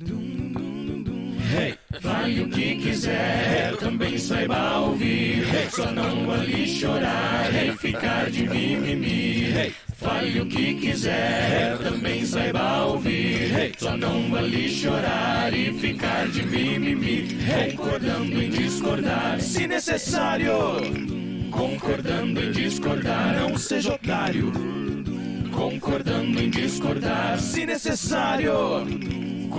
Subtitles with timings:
[0.00, 5.44] Hey, fale o que quiser, também saiba ouvir.
[5.72, 9.52] Só não ali chorar e ficar de mimimi.
[9.52, 13.74] Hey, fale o que quiser, também saiba ouvir.
[13.76, 17.36] Só não ali chorar e ficar de mimimi.
[17.72, 20.52] Concordando em discordar, se necessário.
[21.50, 24.52] Concordando em discordar, não seja otário.
[25.50, 28.52] Concordando em discordar, se necessário.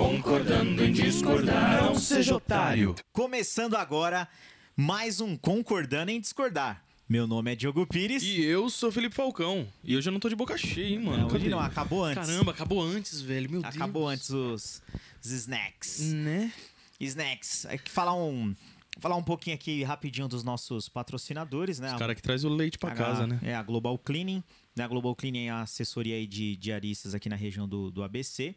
[0.04, 2.96] Concordando em discordar, não seja otário.
[3.12, 4.30] Começando agora
[4.74, 6.82] mais um Concordando em Discordar.
[7.08, 8.24] Meu nome é Diogo Pires.
[8.24, 9.68] E eu sou Felipe Falcão.
[9.84, 11.28] E hoje eu não tô de boca cheia, hein, mano.
[11.28, 12.26] Não, hoje não, acabou antes.
[12.26, 13.52] Caramba, acabou antes, velho.
[13.52, 14.14] Meu Acabou Deus.
[14.14, 14.82] antes os,
[15.22, 16.00] os snacks.
[16.14, 16.54] Né?
[16.98, 17.66] Snacks.
[17.66, 18.56] É que falar um,
[19.02, 21.92] falar um pouquinho aqui rapidinho dos nossos patrocinadores, né?
[21.92, 23.38] Os cara que traz o leite pra A- casa, né?
[23.44, 24.42] É, a Global Cleaning.
[24.78, 24.86] Né?
[24.86, 28.56] A Global Cleaning é a assessoria aí de diaristas aqui na região do, do ABC.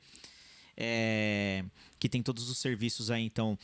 [0.76, 1.64] É,
[1.98, 3.58] que tem todos os serviços aí, então,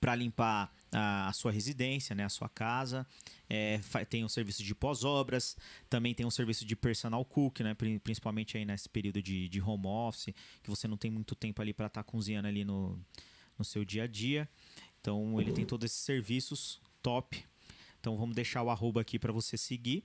[0.00, 2.24] para limpar a, a sua residência, né?
[2.24, 3.06] A sua casa.
[3.48, 5.56] É, tem um serviço de pós-obras.
[5.88, 7.74] Também tem um serviço de personal cook, né?
[7.74, 11.60] Pri- Principalmente aí nesse período de, de home office, que você não tem muito tempo
[11.60, 12.98] ali para estar cozinhando ali no,
[13.58, 14.48] no seu dia a dia.
[15.00, 17.44] Então, ele tem todos esses serviços top.
[18.00, 20.04] Então, vamos deixar o arroba aqui para você seguir.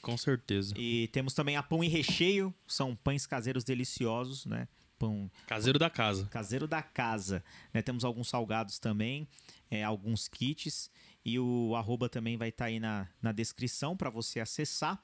[0.00, 0.74] Com certeza.
[0.76, 4.66] E temos também a Pão e Recheio, são pães caseiros deliciosos, né?
[5.02, 6.26] Pão Caseiro da casa.
[6.26, 7.42] caseiro da casa.
[7.74, 7.82] né?
[7.82, 9.26] Temos alguns salgados também,
[9.70, 10.90] é, alguns kits.
[11.24, 15.02] E o arroba também vai estar aí na, na descrição para você acessar.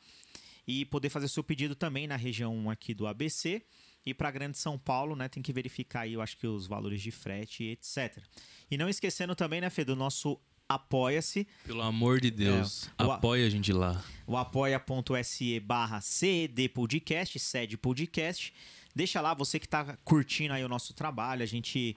[0.66, 3.62] E poder fazer seu pedido também na região aqui do ABC.
[4.06, 5.28] E para Grande São Paulo, né?
[5.28, 8.22] Tem que verificar aí, eu acho que os valores de frete e etc.
[8.70, 10.38] E não esquecendo também, né, Fê, do nosso
[10.68, 11.46] Apoia-se.
[11.64, 12.90] Pelo amor de Deus.
[12.98, 13.04] É.
[13.04, 14.04] O- Apoia a gente lá.
[14.26, 18.52] o apoia.se barra CED Podcast, sede podcast.
[18.98, 21.96] Deixa lá, você que tá curtindo aí o nosso trabalho, a gente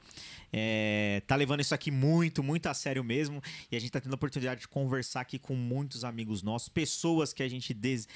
[0.54, 4.12] é, tá levando isso aqui muito, muito a sério mesmo, e a gente tá tendo
[4.12, 8.08] a oportunidade de conversar aqui com muitos amigos nossos, pessoas que a gente des-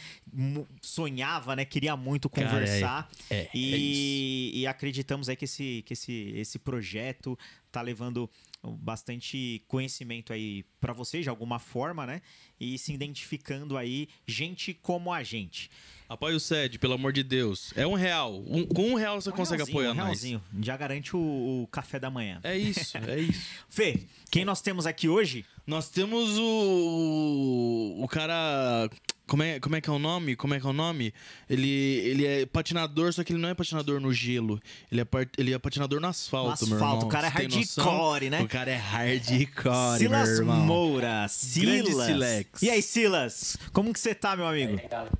[0.81, 5.81] sonhava, né, queria muito Cara, é- conversar, é- é e, e acreditamos aí que esse,
[5.83, 7.35] que esse, esse projeto
[7.71, 8.29] tá levando
[8.71, 12.21] bastante conhecimento aí para vocês de alguma forma, né?
[12.59, 15.69] E se identificando aí gente como a gente.
[16.07, 17.73] Apoia o SED, pelo amor de Deus.
[17.75, 18.43] É um real.
[18.47, 20.05] Um- com um real você Um consegue apoiar um nós.
[20.05, 20.43] realzinho.
[20.61, 22.39] Já garante o, o café da manhã.
[22.43, 23.47] É isso, é isso.
[23.69, 25.43] Fê, quem nós temos aqui hoje?
[25.65, 27.95] Nós temos o.
[28.03, 28.89] O cara.
[29.27, 30.35] Como é, como é que é o nome?
[30.35, 31.11] Como é que é o nome?
[31.49, 34.61] Ele, ele é patinador, só que ele não é patinador no gelo.
[34.91, 36.87] Ele é, part- ele é patinador no asfalto, No meu irmão.
[36.89, 38.41] asfalto, o cara é hardcore, né?
[38.41, 40.57] O cara é hardcore, Silas meu irmão.
[40.57, 41.27] Moura.
[41.27, 42.05] Silas.
[42.05, 42.61] Silex.
[42.61, 43.57] E aí, Silas?
[43.73, 44.75] Como que você tá, meu amigo?
[44.75, 45.11] E aí, galera?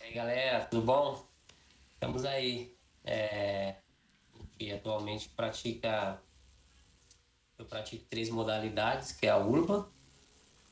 [0.00, 1.24] E aí, galera, tudo bom?
[1.94, 2.74] Estamos aí.
[3.04, 3.76] É,
[4.58, 6.20] que atualmente pratica.
[7.56, 9.86] Eu pratico três modalidades, que é a urban,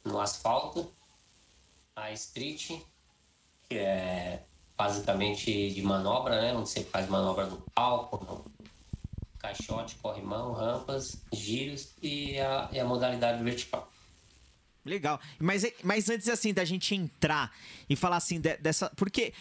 [0.05, 0.93] no asfalto,
[1.95, 2.71] a street,
[3.69, 4.43] que é
[4.77, 6.55] basicamente de manobra, né?
[6.55, 8.45] Onde você faz manobra no palco, no
[9.39, 13.91] caixote, corrimão, rampas, giros e a, e a modalidade vertical.
[14.85, 15.21] Legal.
[15.39, 17.55] Mas, mas antes, assim, da gente entrar
[17.89, 18.91] e falar assim de- dessa.
[18.97, 19.33] Porque.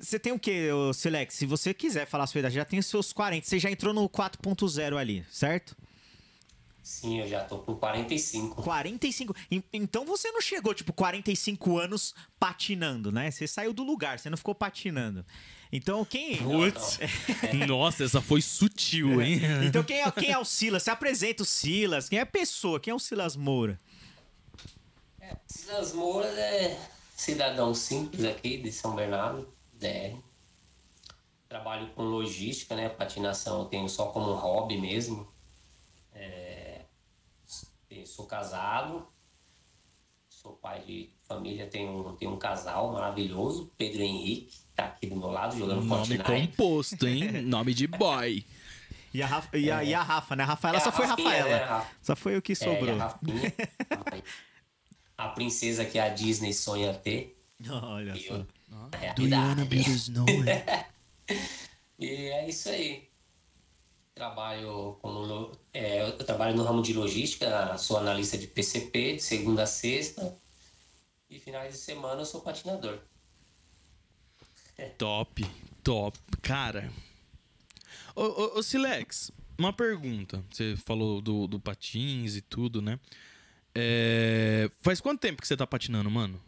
[0.00, 1.34] Você tem o quê, ô Silex?
[1.34, 3.46] Se você quiser falar a sua idade, já tem os seus 40.
[3.46, 5.74] Você já entrou no 4.0 ali, certo?
[6.84, 8.62] Sim, eu já tô com 45.
[8.62, 9.34] 45.
[9.50, 13.30] En- Então você não chegou, tipo, 45 anos patinando, né?
[13.30, 15.24] Você saiu do lugar, você não ficou patinando.
[15.72, 16.36] Então quem.
[16.36, 16.98] Putz.
[17.66, 19.40] Nossa, essa foi sutil, hein?
[19.66, 20.82] Então quem é, quem é o Silas?
[20.82, 22.06] Você apresenta o Silas.
[22.10, 22.78] Quem é a pessoa?
[22.78, 23.80] Quem é o Silas Moura?
[25.46, 26.78] Silas Moura é
[27.16, 30.18] cidadão simples aqui de São Bernardo, DR.
[31.48, 32.90] Trabalho com logística, né?
[32.90, 35.26] Patinação eu tenho só como hobby mesmo.
[36.12, 36.53] É,
[38.06, 39.06] Sou casado,
[40.28, 45.30] sou pai de família, tenho, tenho um casal maravilhoso, Pedro Henrique, tá aqui do meu
[45.30, 45.88] lado jogando Nome
[46.18, 46.22] Fortnite.
[46.24, 47.30] composto, hein?
[47.42, 48.44] Nome de boy.
[49.12, 50.42] E a Rafa, e a, e a Rafa né?
[50.42, 51.48] A Rafaela É, só a foi Rafinha, Rafaela.
[51.58, 51.90] né, Rafa?
[52.02, 52.94] Só foi o que É, e sobrou.
[53.00, 53.52] a Rafinha,
[55.16, 57.38] a princesa que a Disney sonha ter.
[57.70, 58.34] Olha só.
[58.34, 59.90] Eu, na realidade.
[59.92, 60.26] snow?
[61.96, 63.08] E é isso aí.
[64.14, 69.64] Trabalho como é, eu trabalho no ramo de logística, sou analista de PCP, de segunda
[69.64, 70.38] a sexta.
[71.28, 73.00] E finais de semana eu sou patinador.
[74.98, 75.44] Top,
[75.82, 76.18] top.
[76.42, 76.92] Cara.
[78.14, 80.44] Ô, ô, ô Silex, uma pergunta.
[80.50, 83.00] Você falou do, do patins e tudo, né?
[83.74, 86.40] É, Faz quanto tempo que você tá patinando, mano?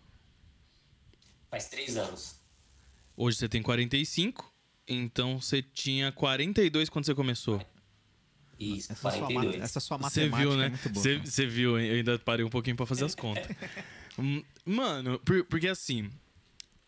[1.50, 2.40] Faz três anos.
[3.16, 4.52] Hoje você tem 45,
[4.88, 7.64] então você tinha 42 quando você começou.
[8.58, 9.46] Isso, Essa sua, 42.
[9.56, 10.66] mat- essa sua Você matemática viu, né?
[10.66, 11.20] é muito boa.
[11.24, 11.86] Você viu, hein?
[11.88, 13.46] Eu ainda parei um pouquinho pra fazer as contas.
[14.18, 16.10] Hum, Mano, por- porque assim.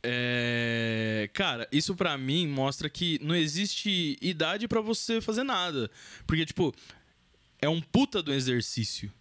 [0.02, 1.28] É...
[1.34, 5.90] Cara, isso pra mim mostra que não existe idade pra você fazer nada.
[6.26, 6.74] Porque, tipo,
[7.60, 9.12] é um puta do exercício.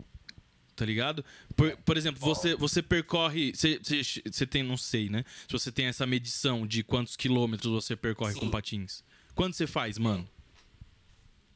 [0.74, 1.26] Tá ligado?
[1.58, 3.52] Por, por exemplo, você, você percorre.
[3.54, 4.02] Você, você,
[4.32, 5.26] você tem, não sei, né?
[5.48, 8.42] Se você tem essa medição de quantos quilômetros você percorre Sim.
[8.42, 9.04] com patins.
[9.34, 10.28] Quanto você faz, mano?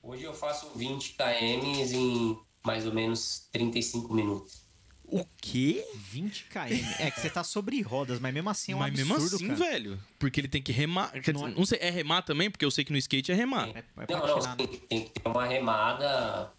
[0.01, 4.61] Hoje eu faço 20 km em mais ou menos 35 minutos.
[5.03, 5.85] O quê?
[5.95, 6.59] 20 km.
[6.97, 9.47] É que você tá sobre rodas, mas mesmo assim é um Mas absurdo, mesmo assim,
[9.49, 9.71] cara.
[9.71, 9.99] velho.
[10.17, 11.11] Porque ele tem que remar.
[11.21, 12.49] Quer Não dizer, é- não sei, é remar também?
[12.49, 13.67] Porque eu sei que no skate é remar.
[13.69, 16.51] É, é Não, não, tem, tem que ter uma remada.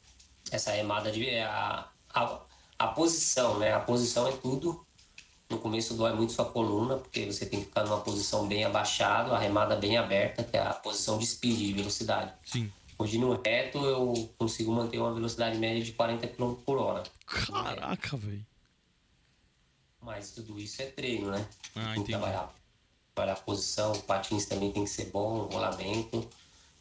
[0.51, 1.29] Essa remada de.
[1.39, 2.41] A, a,
[2.83, 3.73] a posição, né?
[3.73, 4.85] A posição é tudo.
[5.49, 9.33] No começo dói muito sua coluna, porque você tem que ficar numa posição bem abaixada,
[9.33, 12.33] a remada bem aberta, que é a posição de speed, de velocidade.
[12.45, 12.73] Sim.
[12.99, 17.03] Hoje no reto eu consigo manter uma velocidade média de 40 km por hora.
[17.27, 18.45] Caraca, velho.
[20.01, 21.47] Mas tudo isso é treino, né?
[21.77, 22.53] Ah, tem que trabalhar,
[23.15, 26.29] trabalhar a posição, o patins também tem que ser bom, o rolamento.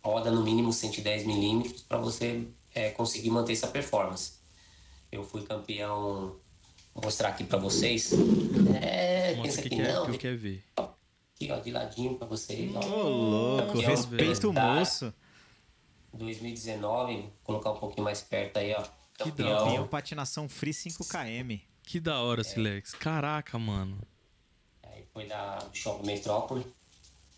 [0.03, 4.40] Roda no mínimo 110 milímetros para você é, conseguir manter essa performance.
[5.12, 6.40] Eu fui campeão,
[6.94, 8.12] vou mostrar aqui para vocês.
[8.81, 10.63] É, Mostra pensa o que, que que, é, não, que eu quero ver.
[10.78, 12.74] aqui ó, de ladinho para vocês.
[12.75, 12.80] Ô,
[13.10, 15.13] louco, Campeão respeita o moço.
[16.13, 18.81] 2019, vou colocar um pouquinho mais perto aí, ó.
[19.18, 19.88] Que da Campeão Campeão.
[19.88, 21.62] patinação free 5km.
[21.84, 22.18] Que da É.
[22.18, 22.94] hora, Silex.
[22.94, 24.00] Caraca, mano.
[24.84, 26.66] Aí foi da, Shopping Metrópole.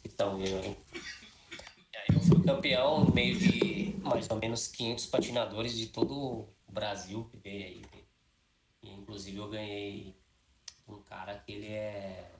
[0.04, 5.75] Então, eu, e aí eu fui campeão no meio de mais ou menos 500 patinadores
[5.78, 7.81] de todo o Brasil que veio aí.
[8.81, 10.16] E, inclusive eu ganhei
[10.88, 12.31] um cara que ele é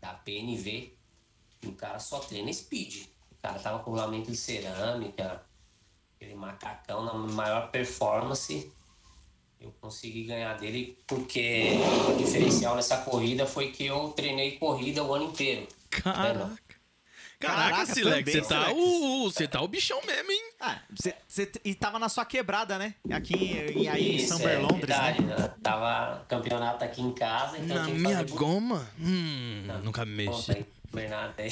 [0.00, 0.94] da PNV.
[1.62, 3.06] E o cara só treina speed.
[3.32, 5.44] O cara tava com rolamento de cerâmica,
[6.14, 8.72] aquele macacão na maior performance.
[9.60, 11.72] Eu consegui ganhar dele porque
[12.08, 15.68] o diferencial nessa corrida foi que eu treinei corrida o ano inteiro.
[15.90, 16.56] Caraca.
[17.40, 20.42] Caraca, Caraca, Silex, você tá, o, você tá o bichão mesmo, hein?
[20.60, 22.94] Ah, você, você e tava na sua quebrada, né?
[23.10, 25.36] Aqui em, aí em Isso, Summer é Londres, verdade, né?
[25.36, 25.54] né?
[25.62, 28.86] Tava campeonato aqui em casa, então Na minha muito goma?
[29.00, 30.52] Hum, Não, nunca me conta mexe.
[30.52, 31.50] aí, Bernardo aí.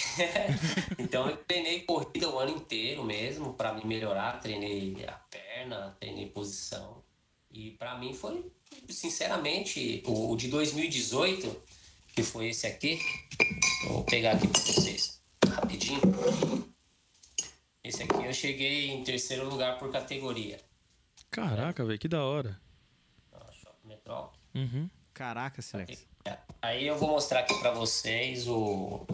[0.98, 6.26] então eu treinei corrida o ano inteiro mesmo para me melhorar, treinei a perna, treinei
[6.26, 7.02] posição.
[7.50, 8.44] E para mim foi,
[8.90, 11.62] sinceramente, o, o de 2018,
[12.14, 13.00] que foi esse aqui,
[13.86, 16.00] vou pegar aqui para vocês rapidinho.
[17.84, 20.60] Esse aqui eu cheguei em terceiro lugar por categoria.
[21.30, 22.60] Caraca, velho, que da hora.
[23.52, 24.38] Shopping.
[24.54, 24.90] Uhum.
[25.12, 26.06] Caraca, Silex.
[26.60, 29.06] Aí eu vou mostrar aqui pra vocês o.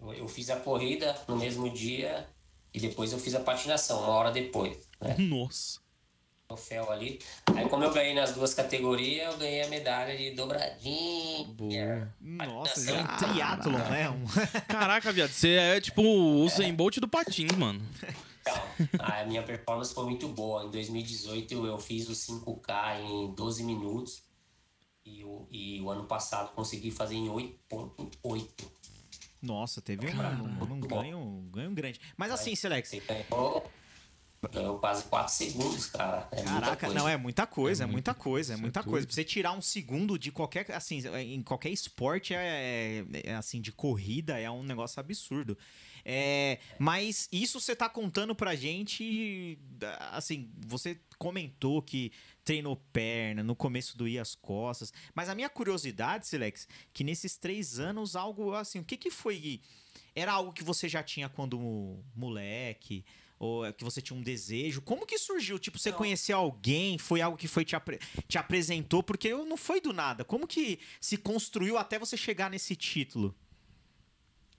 [0.00, 2.28] Eu, eu fiz a corrida no mesmo dia
[2.72, 4.88] e depois eu fiz a patinação, uma hora depois.
[5.00, 5.16] Né?
[5.18, 5.80] Nossa.
[6.52, 7.18] Troféu ali.
[7.56, 11.46] Aí, como eu ganhei nas duas categorias, eu ganhei a medalha de dobradinha.
[11.46, 12.14] Boa.
[12.20, 14.10] Nossa, é um triatlon, né?
[14.10, 14.24] Um...
[14.68, 17.80] Caraca, viado, você é tipo o Usain Bolt do patins, mano.
[18.44, 18.62] Calma.
[18.98, 20.64] A minha performance foi muito boa.
[20.64, 24.22] Em 2018 eu fiz o 5K em 12 minutos.
[25.04, 28.46] E o, e o ano passado consegui fazer em 8.8.
[29.40, 31.98] Nossa, teve um, um, um ganho, um ganho grande.
[32.16, 33.64] Mas assim, Silex, Você ganhou
[34.80, 36.28] quase 4 segundos, cara.
[36.32, 36.94] É muita Caraca, coisa.
[37.00, 38.90] não, é muita coisa, é, É muito- muita coisa, é é muita doido.
[38.90, 39.06] coisa.
[39.06, 43.70] Pra você tirar um segundo de qualquer, assim, em qualquer esporte, é, é, assim, de
[43.72, 45.56] corrida, é um negócio absurdo.
[46.04, 49.56] É, mas isso você tá contando pra gente,
[50.10, 52.10] assim, você comentou que
[52.44, 57.78] treinou perna, no começo doía as costas, mas a minha curiosidade, Silex, que nesses três
[57.78, 59.60] anos, algo assim, o que que foi...
[60.14, 63.04] Era algo que você já tinha quando moleque?
[63.42, 64.80] Ou é que você tinha um desejo?
[64.82, 65.58] Como que surgiu?
[65.58, 65.98] Tipo, você Não.
[65.98, 66.96] conhecia alguém?
[66.96, 69.02] Foi algo que foi te, apre- te apresentou?
[69.02, 70.24] Porque não foi do nada.
[70.24, 73.34] Como que se construiu até você chegar nesse título?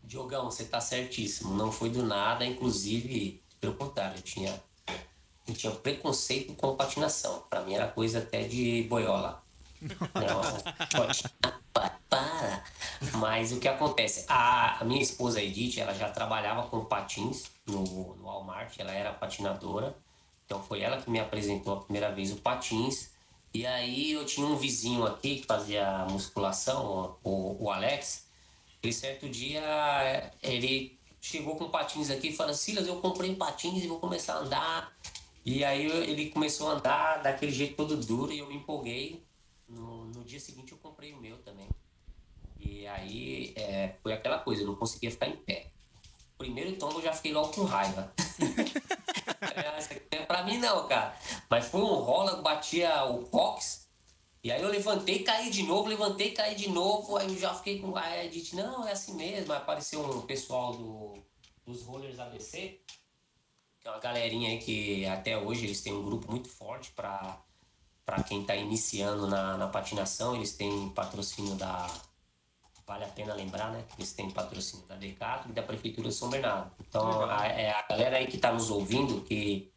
[0.03, 1.55] Diogão, você tá certíssimo.
[1.55, 4.61] Não foi do nada, inclusive, pelo contrário, eu tinha,
[5.47, 7.45] eu tinha preconceito com patinação.
[7.49, 9.42] Pra mim era coisa até de boiola.
[9.83, 10.41] Não,
[12.09, 12.63] para.
[13.17, 14.25] Mas o que acontece?
[14.27, 19.11] A, a minha esposa Edith, ela já trabalhava com patins no, no Walmart, ela era
[19.13, 19.95] patinadora.
[20.45, 23.11] Então foi ela que me apresentou a primeira vez o patins.
[23.53, 28.27] E aí eu tinha um vizinho aqui que fazia musculação, o, o Alex.
[28.81, 33.87] E certo dia ele chegou com patins aqui e falou: Silas, eu comprei patins e
[33.87, 34.93] vou começar a andar.
[35.45, 39.23] E aí ele começou a andar daquele jeito todo duro e eu me empolguei.
[39.75, 41.67] No, no dia seguinte eu comprei o meu também.
[42.59, 45.67] E aí é, foi aquela coisa, eu não conseguia ficar em pé.
[46.37, 48.13] Primeiro tombo eu já fiquei logo com raiva.
[50.11, 51.17] É pra mim não, cara.
[51.49, 53.87] Mas foi um rola, batia o cox.
[54.43, 57.17] E aí eu levantei, caí de novo, levantei, caí de novo.
[57.17, 59.51] Aí eu já fiquei com a Edith, não, é assim mesmo.
[59.51, 61.13] Aí apareceu um pessoal do,
[61.65, 62.79] dos rollers ABC,
[63.79, 67.41] que é uma galerinha aí que até hoje eles têm um grupo muito forte pra,
[68.05, 70.36] pra quem tá iniciando na, na patinação.
[70.36, 71.88] Eles têm patrocínio da
[72.86, 73.83] vale a pena lembrar, né?
[73.89, 76.72] Que eles têm patrocínio da Decathlon e da Prefeitura de São Bernardo.
[76.88, 79.72] Então, a, é a galera aí que está nos ouvindo, que,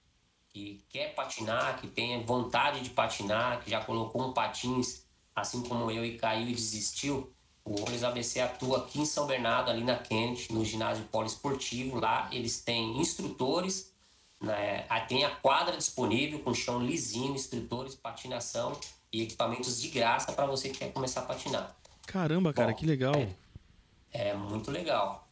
[0.49, 5.90] que quer patinar, que tem vontade de patinar, que já colocou um patins, assim como
[5.90, 7.33] eu, e caiu e desistiu,
[7.66, 11.99] o Olhos ABC atua aqui em São Bernardo, ali na Kent, no ginásio poliesportivo.
[11.99, 13.92] Lá eles têm instrutores,
[14.40, 14.87] né?
[15.09, 18.78] tem a quadra disponível com chão lisinho, instrutores, patinação
[19.12, 21.76] e equipamentos de graça para você que quer começar a patinar.
[22.07, 23.14] Caramba, cara, Bom, que legal.
[23.14, 25.26] É, é muito legal.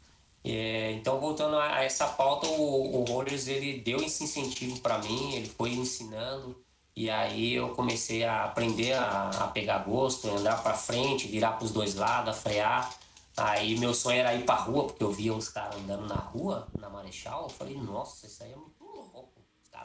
[0.44, 4.98] É, então, voltando a, a, essa pauta, o, o Rollers ele deu esse incentivo para
[4.98, 6.62] mim, ele foi ensinando,
[6.94, 11.64] e aí eu comecei a aprender a, a pegar gosto, andar para frente, virar para
[11.64, 12.94] os dois lados, a frear.
[13.36, 16.68] Aí meu sonho era ir para rua, porque eu via uns caras andando na rua,
[16.76, 17.44] na Marechal.
[17.44, 18.70] Eu falei, nossa, isso aí é muito.
[18.70, 18.73] Os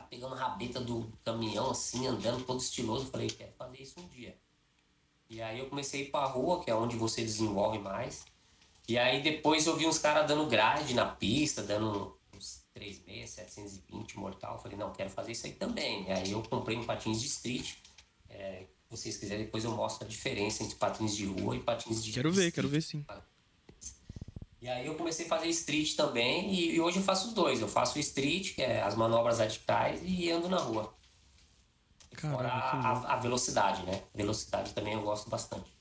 [0.10, 3.06] pegando a rabeta do caminhão assim, andando todo estiloso.
[3.06, 4.36] Eu falei, quero fazer isso um dia.
[5.30, 8.26] E aí eu comecei a ir pra rua, que é onde você desenvolve mais.
[8.88, 14.18] E aí depois eu vi uns caras dando grade na pista, dando uns 36, 720
[14.18, 14.56] mortal.
[14.56, 16.08] Eu falei, não, quero fazer isso aí também.
[16.08, 17.76] E aí eu comprei um patins de street.
[18.28, 22.04] É, se vocês quiserem, depois eu mostro a diferença entre patins de rua e patins
[22.04, 22.56] de Quero ver, street.
[22.56, 23.06] quero ver sim.
[24.62, 27.62] E aí eu comecei a fazer street também e, e hoje eu faço os dois.
[27.62, 30.94] Eu faço street, que é as manobras radicais, e ando na rua.
[32.18, 34.04] Fora a, a, velocidade, né?
[34.14, 35.72] Velocidade também eu gosto bastante.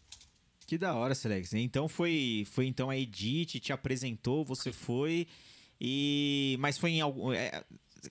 [0.66, 1.52] Que da hora, Selex.
[1.54, 5.26] Então foi, foi então a Edith te apresentou, você foi
[5.80, 7.64] e mas foi em algum é,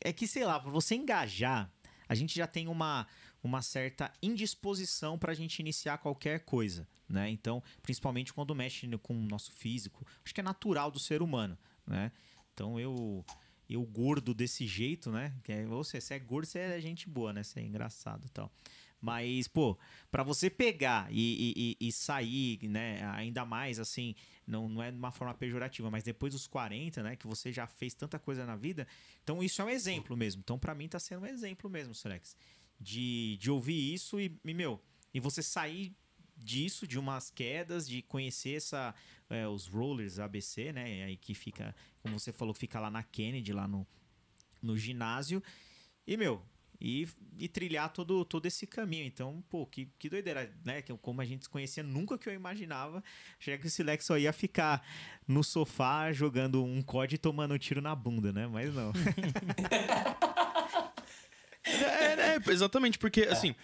[0.04, 1.72] é que sei lá, para você engajar,
[2.10, 3.08] a gente já tem uma
[3.44, 7.29] uma certa indisposição para a gente iniciar qualquer coisa, né?
[7.29, 11.58] Então, principalmente quando mexe com o nosso físico, acho que é natural do ser humano,
[11.86, 12.12] né?
[12.53, 13.25] Então eu
[13.70, 15.34] eu gordo desse jeito, né?
[15.44, 17.44] Que é, você, se é gordo, você é gente boa, né?
[17.44, 18.51] Você é engraçado e tal.
[19.00, 19.77] Mas, pô,
[20.10, 23.03] para você pegar e, e, e, sair, né?
[23.13, 24.15] Ainda mais assim,
[24.46, 27.15] não, não é de uma forma pejorativa, mas depois dos 40, né?
[27.15, 28.88] Que você já fez tanta coisa na vida.
[29.24, 30.41] Então, isso é um exemplo mesmo.
[30.44, 32.36] Então, para mim, tá sendo um exemplo mesmo, Selex.
[32.80, 34.80] De, de ouvir isso e, e, meu,
[35.14, 35.96] e você sair
[36.38, 38.94] disso, de umas quedas, de conhecer essa,
[39.30, 41.04] é, os rollers ABC, né?
[41.04, 43.88] Aí que fica, como você falou, fica lá na Kennedy, lá no,
[44.62, 45.42] no ginásio.
[46.06, 46.44] E, meu,
[46.80, 47.08] e,
[47.40, 49.06] e, trilhar todo, todo esse caminho.
[49.06, 50.82] Então, pô, que, que doideira, né?
[51.02, 53.04] Como a gente se conhecia, nunca que eu imaginava.
[53.40, 54.86] Achei que o Silex só ia ficar
[55.28, 58.48] no sofá jogando um COD e tomando um tiro na bunda, né?
[58.48, 58.94] Mas não.
[61.68, 63.56] é, é, exatamente, porque, assim,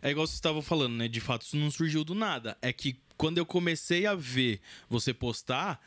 [0.00, 1.08] é igual você estava falando, né?
[1.08, 2.56] De fato, isso não surgiu do nada.
[2.62, 5.80] É que quando eu comecei a ver você postar,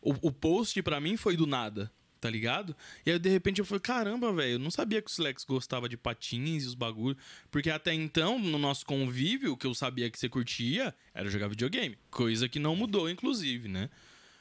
[0.00, 2.74] o, o post para mim foi do nada, tá ligado?
[3.04, 5.88] E aí, de repente, eu falei, caramba, velho, eu não sabia que o Silex gostava
[5.88, 7.22] de patins e os bagulhos.
[7.50, 11.48] Porque até então, no nosso convívio, o que eu sabia que você curtia era jogar
[11.48, 11.98] videogame.
[12.10, 13.90] Coisa que não mudou, inclusive, né?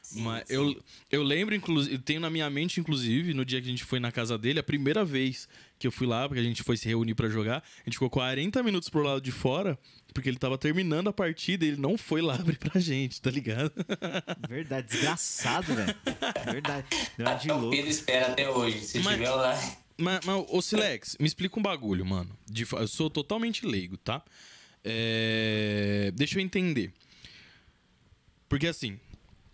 [0.09, 0.55] Sim, Mas sim.
[0.55, 3.99] Eu, eu lembro, inclusive, tenho na minha mente, inclusive, no dia que a gente foi
[3.99, 5.47] na casa dele, a primeira vez
[5.77, 8.09] que eu fui lá, porque a gente foi se reunir para jogar, a gente ficou
[8.09, 9.77] 40 minutos pro lado de fora,
[10.11, 13.29] porque ele tava terminando a partida e ele não foi lá abrir pra gente, tá
[13.29, 13.71] ligado?
[14.49, 15.95] Verdade, desgraçado, velho.
[16.51, 16.87] Verdade.
[17.15, 17.69] Verdade de louco.
[17.69, 19.77] Pedro espera até hoje, se mas, tiver lá.
[19.95, 22.35] Mas, mas, ô Silex, me explica um bagulho, mano.
[22.49, 24.23] De, eu sou totalmente leigo, tá?
[24.83, 26.91] É, deixa eu entender.
[28.47, 28.99] Porque assim,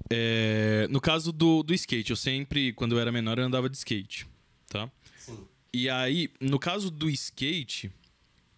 [0.10, 3.78] é, no caso do, do skate, eu sempre, quando eu era menor, eu andava de
[3.78, 4.28] skate,
[4.68, 4.90] tá?
[5.18, 5.38] Sim.
[5.74, 7.92] E aí, no caso do skate,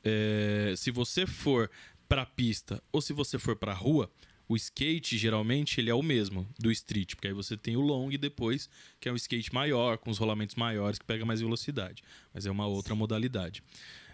[0.03, 1.69] é, se você for
[2.07, 4.11] pra pista ou se você for pra rua,
[4.49, 8.09] o skate, geralmente, ele é o mesmo do street, porque aí você tem o long
[8.09, 12.01] depois, que é um skate maior, com os rolamentos maiores, que pega mais velocidade.
[12.33, 13.61] Mas é uma outra modalidade.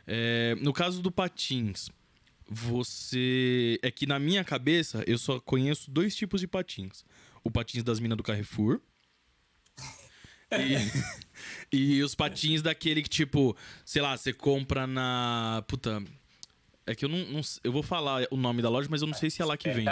[0.07, 1.89] É, no caso do patins,
[2.49, 3.79] você.
[3.81, 7.05] É que na minha cabeça eu só conheço dois tipos de patins:
[7.43, 8.79] o patins das minas do Carrefour.
[10.51, 10.77] E,
[11.97, 15.63] e os patins daquele que, tipo, sei lá, você compra na.
[15.67, 16.03] Puta.
[16.85, 19.13] É que eu não, não, Eu vou falar o nome da loja, mas eu não
[19.13, 19.89] sei se é lá que vende.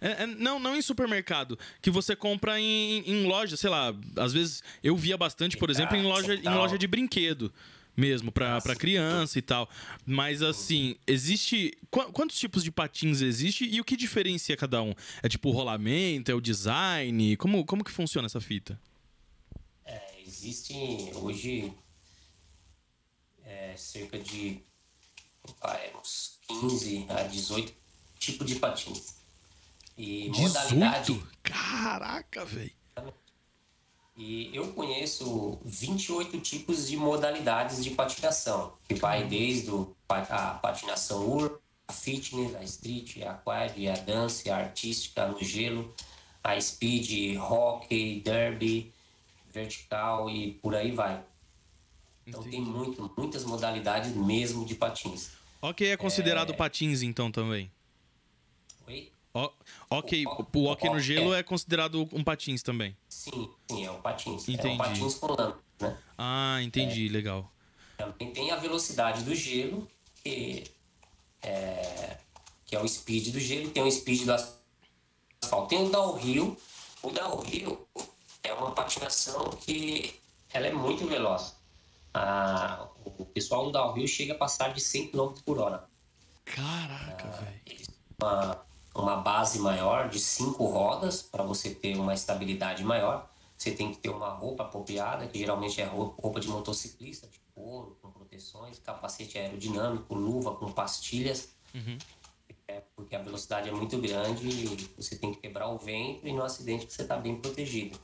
[0.00, 1.58] É, é, não, não em supermercado.
[1.82, 3.92] Que você compra em, em loja, sei lá.
[4.16, 7.52] Às vezes eu via bastante, por exemplo, em loja, em loja de brinquedo
[7.98, 9.68] mesmo para criança e tal.
[10.06, 14.94] Mas assim, existe qu quantos tipos de patins existe e o que diferencia cada um?
[15.20, 17.36] É tipo o rolamento, é o design?
[17.36, 18.80] Como como que funciona essa fita?
[19.84, 20.74] É, existe
[21.14, 21.72] hoje
[23.44, 24.62] é, cerca de
[25.60, 27.74] vai, uns 15 a 18
[28.20, 29.18] tipos de patins.
[29.96, 31.12] E modalidade.
[31.12, 31.28] 18?
[31.42, 32.77] Caraca, velho.
[34.18, 39.70] E eu conheço 28 tipos de modalidades de patinação, que vai desde
[40.08, 41.56] a patinação urban,
[41.86, 45.94] a fitness, a street, a quad, a dance, a artística no gelo,
[46.42, 48.92] a speed, hockey, derby,
[49.52, 51.22] vertical e por aí vai.
[52.26, 55.30] Então tem muito, muitas modalidades mesmo de patins.
[55.62, 57.70] Ok, é considerado patins então também.
[59.34, 59.50] Ó,
[59.90, 62.96] ok, o hockey no gelo é considerado um patins também.
[63.08, 64.48] Sim, sim, é um patins.
[64.48, 64.74] É Entendi.
[64.74, 65.36] um patins com
[65.80, 65.96] né?
[66.16, 67.10] Ah, entendi, É.
[67.10, 67.52] legal.
[67.96, 69.88] Também tem a velocidade do gelo,
[70.22, 70.64] que
[71.42, 72.18] é,
[72.66, 75.68] que é o speed do gelo, tem o speed do asfalto.
[75.68, 76.56] Tem o downhill.
[77.02, 77.86] O downhill
[78.42, 80.14] é uma patinação que
[80.52, 81.56] ela é muito veloz.
[82.14, 85.88] Ah, o pessoal no downhill chega a passar de 100 km por hora.
[86.44, 87.60] Caraca, velho.
[87.66, 88.64] Eles têm uma,
[89.02, 93.28] uma base maior de cinco rodas para você ter uma estabilidade maior.
[93.56, 97.98] Você tem que ter uma roupa apropriada, que geralmente é roupa, de motociclista, de couro,
[98.00, 101.98] com proteções, capacete aerodinâmico, luva com pastilhas, Uhum.
[102.68, 106.32] é, porque a velocidade é muito grande e você tem que quebrar o vento e
[106.32, 107.98] no acidente você está bem protegido.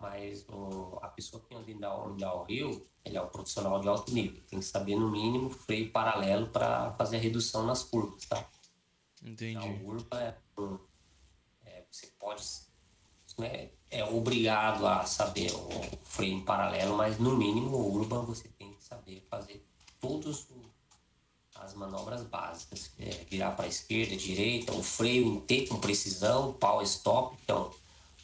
[0.00, 4.12] Mas o- a pessoa que anda em down- downhill, ele é um profissional de alto
[4.12, 8.44] nível, tem que saber no mínimo freio paralelo para fazer a redução nas curvas, tá?
[9.24, 9.66] Entendi.
[9.66, 10.78] o Urba é, um-
[11.64, 12.44] é, você pode
[13.38, 15.68] né, é obrigado a saber o
[16.04, 19.66] freio em paralelo, mas no mínimo o Urban você tem que saber fazer
[20.00, 20.46] todas
[21.56, 26.52] as manobras básicas, é, virar para a esquerda, direita, o freio em T com precisão,
[26.52, 27.54] power stop, é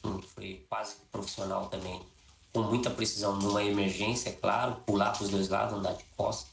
[0.07, 2.00] um, freio quase profissional também,
[2.52, 6.50] com muita precisão numa emergência, é claro, pular para os dois lados, andar de costas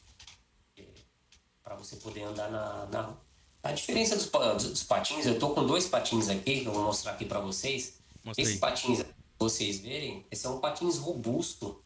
[1.63, 3.26] para você poder andar na, na.
[3.67, 4.29] A diferença dos,
[4.63, 7.99] dos patins, eu tô com dois patins aqui, que eu vou mostrar aqui para vocês.
[8.23, 8.59] Mostra esse aí.
[8.59, 11.83] patins, pra vocês verem, um patins robusto.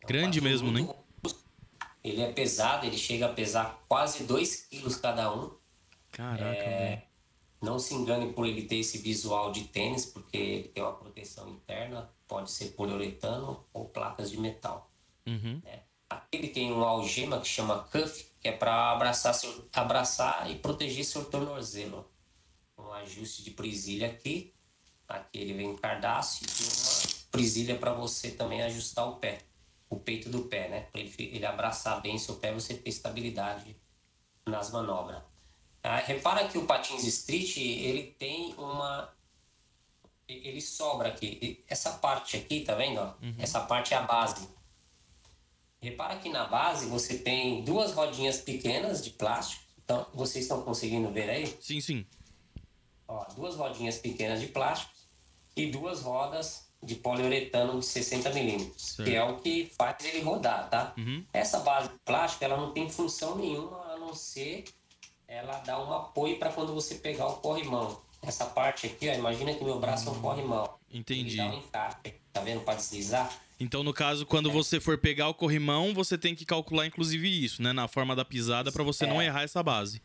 [0.00, 0.82] É um Grande mesmo, né?
[0.82, 1.40] robusto.
[2.04, 5.50] Ele é pesado, ele chega a pesar quase 2 quilos cada um.
[6.12, 7.02] Caraca, É, velho.
[7.60, 11.48] Não se engane por ele ter esse visual de tênis, porque ele tem uma proteção
[11.48, 14.88] interna, pode ser poliuretano ou placas de metal.
[15.26, 15.60] Uhum.
[15.64, 15.80] né?
[16.10, 20.56] Aqui ele tem uma algema que chama cuff, que é para abraçar, seu, abraçar e
[20.56, 22.10] proteger seu tornozelo.
[22.78, 24.54] Um ajuste de presilha aqui.
[25.06, 29.38] Aqui ele vem cardácio e uma presilha para você também ajustar o pé,
[29.88, 30.80] o peito do pé, né?
[30.92, 33.76] Para ele, ele abraçar bem seu pé, você ter estabilidade
[34.46, 35.22] nas manobras.
[35.82, 39.12] Ah, repara que o patins street ele tem uma
[40.28, 41.64] ele sobra aqui.
[41.66, 43.00] Essa parte aqui, tá vendo?
[43.00, 43.14] ó?
[43.38, 44.46] Essa parte é a base.
[45.80, 49.62] Repara que na base você tem duas rodinhas pequenas de plástico.
[49.84, 51.56] Então, vocês estão conseguindo ver aí?
[51.60, 52.06] Sim, sim.
[53.06, 54.92] Ó, duas rodinhas pequenas de plástico
[55.56, 60.68] e duas rodas de poliuretano de 60 milímetros, que é o que faz ele rodar,
[60.68, 60.94] tá?
[60.96, 61.24] Uhum.
[61.32, 64.64] Essa base de plástico, ela não tem função nenhuma a não ser
[65.26, 68.00] ela dar um apoio para quando você pegar o corrimão.
[68.22, 70.78] Essa parte aqui, ó, imagina que meu braço é um corrimão.
[70.90, 71.38] Entendi.
[71.40, 72.60] Ele dá um encaixe, tá vendo?
[72.62, 73.32] Para deslizar.
[73.60, 77.60] Então, no caso, quando você for pegar o corrimão, você tem que calcular, inclusive, isso,
[77.62, 77.72] né?
[77.72, 79.26] Na forma da pisada, pra você não É.
[79.26, 80.00] errar essa base.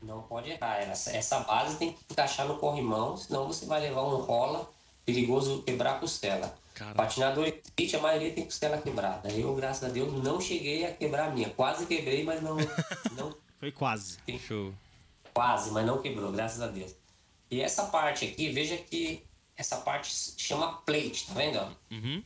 [0.00, 0.76] Não pode errar.
[0.78, 4.70] Essa, essa base tem que encaixar no corrimão, senão você vai levar um rola
[5.04, 6.56] perigoso quebrar a costela.
[6.74, 6.96] Caramba.
[6.96, 9.28] Patinador street, a maioria tem costela quebrada.
[9.32, 11.50] Eu, graças a Deus, não cheguei a quebrar a minha.
[11.50, 12.56] Quase quebrei, mas não,
[13.16, 14.18] não Foi quase.
[14.46, 14.72] Show.
[15.34, 16.94] quase, mas não quebrou, graças a Deus.
[17.50, 19.22] E essa parte aqui, veja que
[19.56, 21.76] essa parte chama plate, tá vendo?
[21.90, 22.22] Uhum.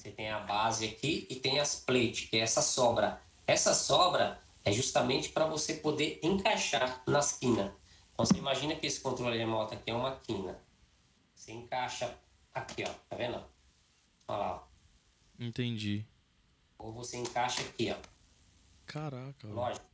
[0.00, 3.20] Você tem a base aqui e tem as plate, que é essa sobra.
[3.46, 7.70] Essa sobra é justamente para você poder encaixar nas quinas.
[8.14, 10.58] Então você imagina que esse controle remoto aqui é uma quina.
[11.34, 12.18] Você encaixa
[12.54, 13.44] aqui, ó, tá vendo?
[14.26, 14.62] Olha lá, ó.
[15.38, 16.06] Entendi.
[16.78, 17.98] ou você encaixa aqui, ó.
[18.86, 19.48] Caraca.
[19.48, 19.84] Lógico,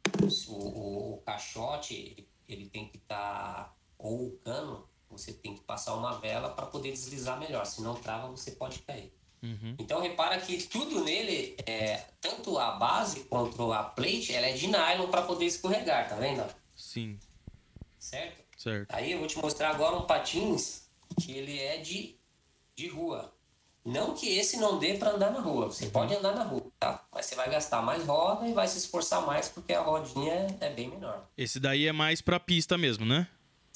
[0.49, 5.63] o, o, o caixote ele, ele tem que estar ou o cano, você tem que
[5.63, 7.67] passar uma vela para poder deslizar melhor.
[7.67, 9.16] Se não trava, você pode cair.
[9.43, 9.77] Uhum.
[9.79, 14.67] Então repara que tudo nele, é, tanto a base quanto a plate, ela é de
[14.67, 16.45] nylon para poder escorregar, tá vendo?
[16.75, 17.19] Sim,
[17.99, 18.43] Certo?
[18.57, 18.95] certo.
[18.95, 20.89] Aí eu vou te mostrar agora um patins
[21.21, 22.17] que ele é de,
[22.77, 23.33] de rua.
[23.85, 27.05] Não que esse não dê para andar na rua, você pode andar na rua, tá?
[27.13, 30.67] Mas você vai gastar mais roda e vai se esforçar mais porque a rodinha é,
[30.67, 31.25] é bem menor.
[31.37, 33.29] Esse daí é mais pra pista mesmo, né?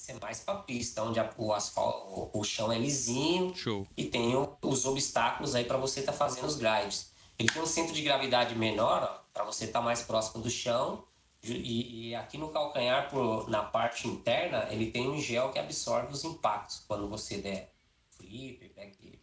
[0.09, 3.87] É mais para pista, onde a- o asfalto, o, o chão é lisinho, Show.
[3.97, 7.13] e tem o- os obstáculos aí para você estar fazendo os grides.
[7.39, 11.05] Ele tem um centro de gravidade menor, para você estar tá mais próximo do chão.
[11.43, 16.13] E, e, aqui no calcanhar, por, na parte interna, ele tem um gel que absorve
[16.13, 17.73] os impactos quando você der
[18.11, 18.71] flip,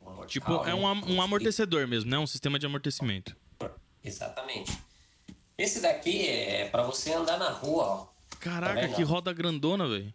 [0.02, 1.06] um mortal, Tipo, é um, né?
[1.14, 2.18] um amortecedor mesmo, né?
[2.18, 3.36] Um sistema de amortecimento.
[4.04, 4.76] Exatamente.
[5.58, 8.08] Esse daqui é para você andar na rua, ó.
[8.40, 10.14] Caraca, tá que roda grandona, velho.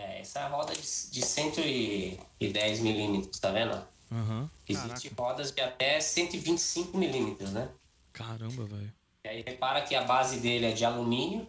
[0.00, 3.86] É, essa é a roda de, de 110 milímetros, tá vendo?
[4.10, 4.48] Uhum.
[4.66, 7.70] Existem rodas de até 125 milímetros, né?
[8.12, 8.92] Caramba, velho.
[9.24, 11.46] E aí repara que a base dele é de alumínio.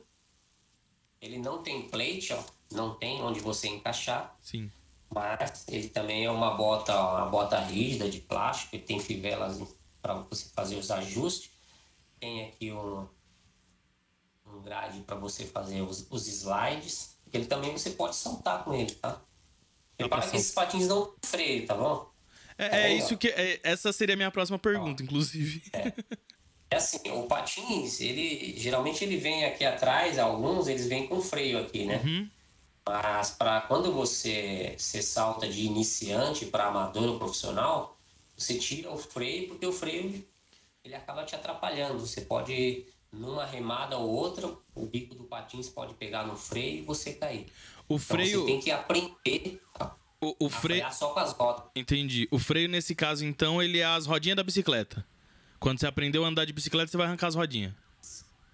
[1.21, 2.43] Ele não tem plate, ó.
[2.71, 4.35] Não tem onde você encaixar.
[4.41, 4.69] Sim.
[5.13, 9.61] Mas ele também é uma bota, uma bota rígida de plástico e tem fivelas
[10.01, 11.51] para você fazer os ajustes.
[12.19, 13.07] Tem aqui um,
[14.45, 17.10] um grade para você fazer os, os slides.
[17.33, 19.21] Ele também você pode saltar com ele, tá?
[19.97, 22.09] Repara que esses patins não freio, tá bom?
[22.57, 23.27] É, tá é isso que.
[23.27, 25.63] É, essa seria a minha próxima pergunta, Ó, inclusive.
[25.73, 25.93] É.
[26.71, 26.75] é.
[26.75, 31.85] assim, o patins, ele geralmente ele vem aqui atrás, alguns eles vêm com freio aqui,
[31.85, 32.01] né?
[32.03, 32.29] Uhum.
[32.85, 37.97] Mas para quando você, você salta de iniciante para amador ou profissional,
[38.35, 40.25] você tira o freio, porque o freio
[40.83, 41.99] ele acaba te atrapalhando.
[41.99, 46.81] Você pode, numa remada ou outra, o bico do patins pode pegar no freio e
[46.81, 47.47] você cair.
[47.87, 48.29] O freio.
[48.29, 51.63] Então, você tem que aprender a, o, o freio só com as rodas.
[51.75, 52.27] Entendi.
[52.31, 55.05] O freio, nesse caso, então, ele é as rodinhas da bicicleta.
[55.59, 57.73] Quando você aprendeu a andar de bicicleta, você vai arrancar as rodinhas.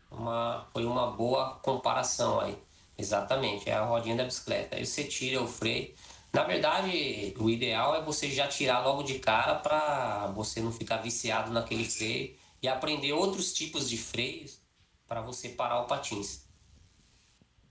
[0.10, 2.58] Uma, foi uma boa comparação aí.
[2.98, 4.76] Exatamente, é a rodinha da bicicleta.
[4.76, 5.94] Aí você tira o freio.
[6.34, 10.98] Na verdade, o ideal é você já tirar logo de cara para você não ficar
[10.98, 14.60] viciado naquele freio e aprender outros tipos de freios
[15.08, 16.46] para você parar o patins.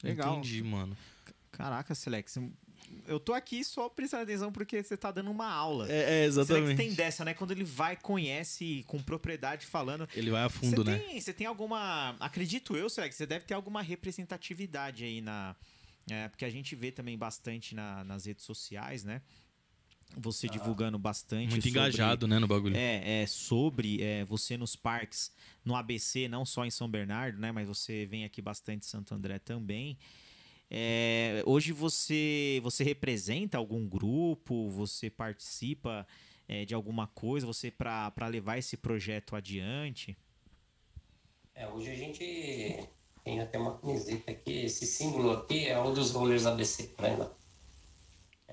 [0.02, 0.34] Legal.
[0.34, 0.96] Entendi, mano.
[1.50, 2.38] Caraca, Selex,
[3.06, 5.90] eu tô aqui só prestando atenção porque você tá dando uma aula.
[5.90, 6.76] É, é exatamente.
[6.76, 7.34] tem dessa, né?
[7.34, 10.08] Quando ele vai, conhece com propriedade falando.
[10.14, 10.98] Ele vai a fundo, você né?
[10.98, 12.16] Tem, você tem alguma.
[12.20, 15.56] Acredito eu, será que você deve ter alguma representatividade aí na.
[16.08, 19.22] É, porque a gente vê também bastante na, nas redes sociais, né?
[20.16, 21.50] Você ah, divulgando bastante.
[21.50, 22.76] Muito sobre, engajado, né, no bagulho.
[22.76, 25.32] É, é sobre é, você nos parques,
[25.64, 27.52] no ABC, não só em São Bernardo, né?
[27.52, 29.98] Mas você vem aqui bastante em Santo André também.
[30.70, 34.68] É, hoje você você representa algum grupo?
[34.70, 36.06] Você participa
[36.48, 37.46] é, de alguma coisa?
[37.46, 40.16] Você para levar esse projeto adiante?
[41.54, 42.88] É, hoje a gente
[43.24, 44.64] tem até uma camiseta aqui.
[44.64, 47.22] Esse símbolo aqui é um dos rollers ABC, tá vendo?
[47.22, 47.45] É,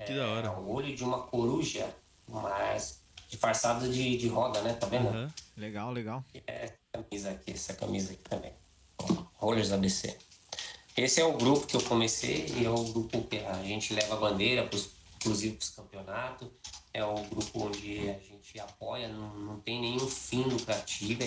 [0.01, 0.47] que da hora.
[0.47, 1.87] É o olho de uma coruja,
[2.27, 4.73] mas disfarçado de, de roda, né?
[4.73, 5.09] Tá vendo?
[5.09, 5.29] Uhum.
[5.57, 6.23] Legal, legal.
[6.47, 8.53] É essa camisa aqui, essa camisa aqui também.
[9.35, 10.17] Rollers ABC.
[10.95, 14.13] Esse é o grupo que eu comecei e é o grupo que a gente leva
[14.13, 16.47] a bandeira, pros, inclusive para os campeonatos.
[16.93, 21.23] É o grupo onde a gente apoia, não, não tem nenhum fim lucrativo.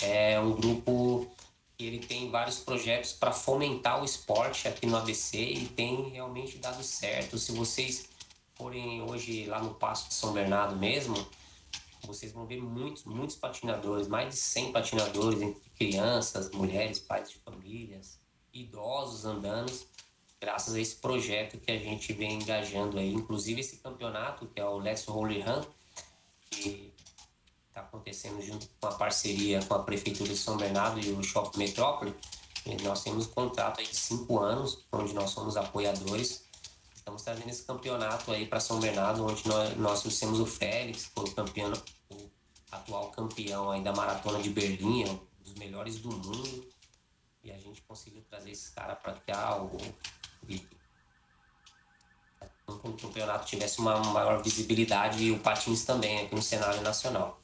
[0.00, 1.28] É um grupo
[1.78, 6.82] ele tem vários projetos para fomentar o esporte aqui no ABC e tem realmente dado
[6.82, 7.38] certo.
[7.38, 8.08] Se vocês
[8.54, 11.14] forem hoje lá no Passo de São Bernardo mesmo,
[12.06, 17.38] vocês vão ver muitos, muitos patinadores, mais de 100 patinadores entre crianças, mulheres, pais de
[17.38, 18.20] famílias,
[18.52, 19.72] idosos andando,
[20.40, 23.12] graças a esse projeto que a gente vem engajando aí.
[23.12, 25.62] Inclusive esse campeonato, que é o Let's Holy Run,
[26.50, 26.92] que
[27.72, 31.58] está acontecendo junto com a parceria com a Prefeitura de São Bernardo e o Shopping
[31.58, 32.14] Metrópole.
[32.82, 36.44] Nós temos um contrato aí de cinco anos, onde nós somos apoiadores.
[36.94, 39.42] Estamos trazendo esse campeonato aí para São Bernardo, onde
[39.78, 41.72] nós, trouxemos o Félix, foi o, campeão,
[42.10, 42.30] o
[42.70, 46.72] atual campeão aí da Maratona de Berlim, um dos melhores do mundo
[47.42, 49.76] e a gente conseguiu trazer esses caras para cá o,
[50.48, 50.64] e
[52.68, 57.41] o campeonato tivesse uma maior visibilidade e o patins também aqui no cenário nacional.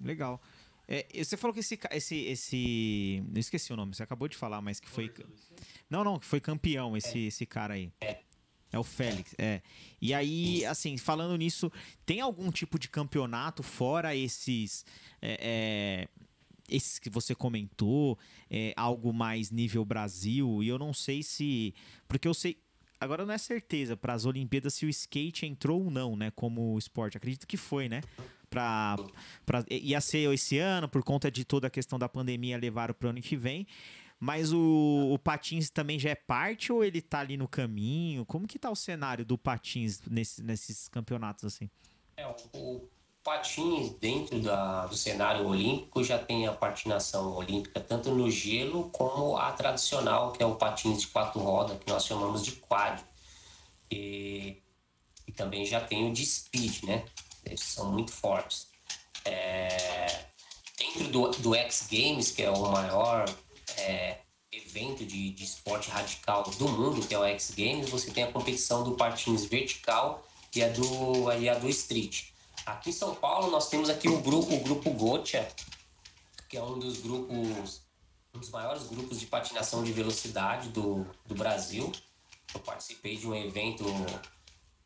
[0.00, 0.40] Legal.
[0.86, 3.22] É, você falou que esse, esse, esse.
[3.34, 5.12] Eu esqueci o nome, você acabou de falar, mas que foi.
[5.88, 7.90] Não, não, que foi campeão esse, esse cara aí.
[8.00, 8.18] É.
[8.74, 9.62] É o Félix, é.
[10.02, 11.70] E aí, assim, falando nisso,
[12.04, 14.84] tem algum tipo de campeonato fora esses.
[15.22, 16.24] É, é
[16.68, 18.18] esses que você comentou,
[18.50, 21.74] é, algo mais nível Brasil, e eu não sei se.
[22.08, 22.58] Porque eu sei.
[22.98, 26.30] Agora não é certeza para as Olimpíadas se o skate entrou ou não, né?
[26.30, 27.16] Como esporte.
[27.16, 28.00] Acredito que foi, né?
[28.54, 33.06] Pra, ia ser esse ano, por conta de toda a questão da pandemia, levaram para
[33.06, 33.66] o ano que vem.
[34.18, 38.24] Mas o, o, Patins também já é parte ou ele tá ali no caminho?
[38.24, 41.68] Como que tá o cenário do Patins nesse, nesses campeonatos assim?
[42.16, 42.88] É, o,
[43.24, 49.36] patins dentro da, do cenário olímpico já tem a patinação olímpica tanto no gelo como
[49.38, 53.02] a tradicional, que é o patins de quatro rodas, que nós chamamos de quad.
[53.90, 54.62] E,
[55.26, 57.04] e também já tem o de speed, né?
[57.44, 58.68] Eles são muito fortes.
[59.24, 60.26] É,
[60.78, 63.24] dentro do, do X Games, que é o maior
[63.76, 64.18] é,
[64.52, 68.32] evento de, de esporte radical do mundo, que é o X Games, você tem a
[68.32, 72.26] competição do patins vertical e a do, e a do street.
[72.66, 75.46] Aqui em São Paulo nós temos aqui o grupo, o grupo Gotia,
[76.48, 77.82] que é um dos grupos,
[78.32, 81.90] um dos maiores grupos de patinação de velocidade do, do Brasil.
[82.54, 83.84] Eu participei de um evento,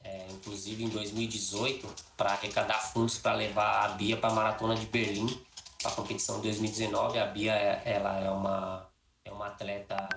[0.05, 4.87] é, inclusive em 2018, para arrecadar fundos para levar a Bia para a Maratona de
[4.87, 5.45] Berlim,
[5.83, 7.19] para a competição de 2019.
[7.19, 8.91] A Bia ela é uma,
[9.25, 10.09] é uma atleta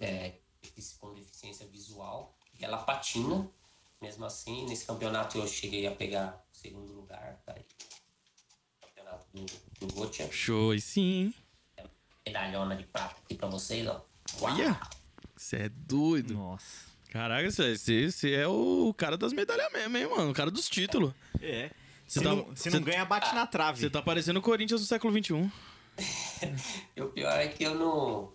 [0.00, 0.34] é,
[0.98, 3.48] com deficiência visual e ela patina.
[4.00, 7.64] Mesmo assim, nesse campeonato eu cheguei a pegar segundo lugar, tá aí.
[8.80, 10.30] Campeonato do, do Gotia.
[10.30, 11.34] Show, e sim.
[12.26, 14.04] Medalhona de prata aqui pra vocês, ó.
[14.40, 14.78] Olha!
[15.36, 16.34] Você é doido.
[16.34, 16.87] Nossa.
[17.10, 20.30] Caraca, você é o cara das medalhas mesmo, hein, mano?
[20.30, 21.12] O cara dos títulos.
[21.40, 21.70] É.
[22.06, 23.80] Se, tá- não, se não ganha, bate na trave.
[23.80, 25.12] Você tá parecendo o Corinthians do século.
[25.12, 25.50] XXI.
[26.98, 28.32] O pior é que eu não,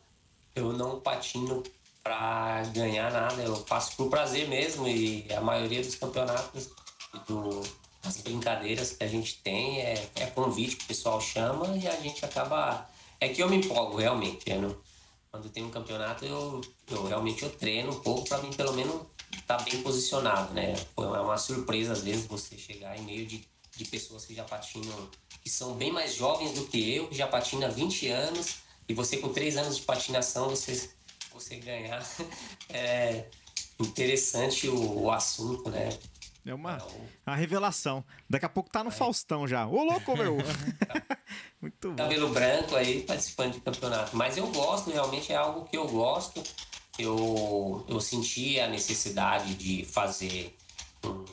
[0.56, 1.64] eu não patino
[2.04, 6.70] pra ganhar nada, eu faço por prazer mesmo e a maioria dos campeonatos
[7.28, 7.62] do,
[8.04, 11.96] das brincadeiras que a gente tem é, é convite que o pessoal chama e a
[12.02, 12.90] gente acaba.
[13.22, 14.50] É que eu me empolgo realmente.
[14.50, 14.76] Eu não-
[15.34, 19.02] quando tem um campeonato eu, eu realmente eu treino um pouco pra mim pelo menos
[19.36, 20.76] estar bem posicionado, né?
[20.94, 23.44] Foi uma, surpresa às vezes você chegar em meio de,
[23.76, 25.10] de pessoas que já patinam,
[25.42, 28.94] que são bem mais jovens do que eu, que já patina há 20 anos, e
[28.94, 30.92] você com 3 anos de patinação, você,
[31.34, 32.06] você ganhar.
[32.70, 33.26] É
[33.80, 35.90] interessante o, o assunto, né?
[36.46, 38.04] É uma, Então, uma revelação.
[38.30, 39.68] Daqui a pouco tá no Faustão já.
[39.68, 40.38] Ô, louco, meu!
[41.64, 41.96] Muito bom.
[41.96, 44.18] cabelo branco aí participando de campeonato.
[44.18, 46.44] Mas eu gosto, realmente é algo que eu gosto.
[47.00, 50.54] Eu, eu senti a necessidade de fazer
[51.06, 51.24] um,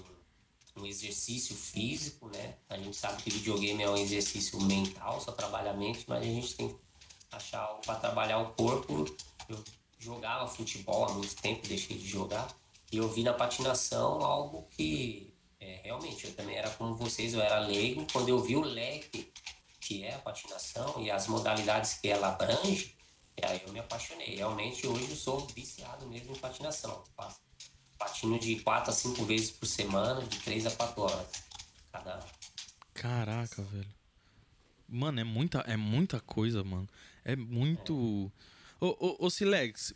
[0.76, 2.54] um exercício físico, né?
[2.68, 6.24] A gente sabe que videogame é um exercício mental, só trabalha a mente, mas a
[6.24, 6.76] gente tem que
[7.32, 9.12] achar algo para trabalhar o corpo.
[9.48, 9.58] Eu
[9.98, 12.46] jogava futebol há muito tempo, deixei de jogar.
[12.92, 17.40] E eu vi na patinação algo que é, realmente eu também era como vocês, eu
[17.40, 18.06] era leigo.
[18.12, 19.32] Quando eu vi o leque
[19.90, 22.94] que é a patinação e as modalidades que ela abrange,
[23.36, 24.36] e aí eu me apaixonei.
[24.36, 27.02] Realmente hoje eu sou viciado mesmo em patinação.
[27.98, 31.26] Patino de 4 a 5 vezes por semana, de 3 a 4 horas.
[31.90, 32.24] Cada.
[32.94, 33.92] Caraca, velho.
[34.88, 36.88] Mano, é muita, é muita coisa, mano.
[37.24, 38.30] É muito.
[38.80, 39.92] Ô, ô, ô Silex,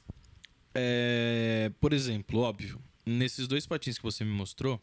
[0.74, 4.80] é, por exemplo, óbvio, nesses dois patins que você me mostrou,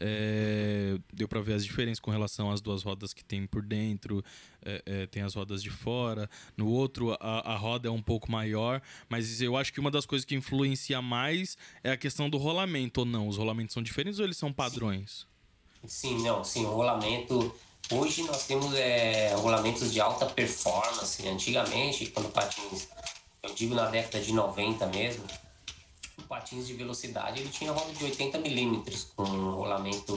[0.00, 4.24] é, deu pra ver as diferenças com relação às duas rodas que tem por dentro,
[4.64, 6.28] é, é, tem as rodas de fora.
[6.56, 10.06] No outro, a, a roda é um pouco maior, mas eu acho que uma das
[10.06, 13.28] coisas que influencia mais é a questão do rolamento ou não.
[13.28, 15.26] Os rolamentos são diferentes ou eles são padrões?
[15.86, 17.54] Sim, não, sim, o rolamento.
[17.90, 21.26] Hoje nós temos é, rolamentos de alta performance.
[21.28, 22.88] Antigamente, quando patins,
[23.42, 25.24] eu digo na década de 90 mesmo,
[26.24, 30.14] patins de velocidade ele tinha roda de 80 milímetros com rolamento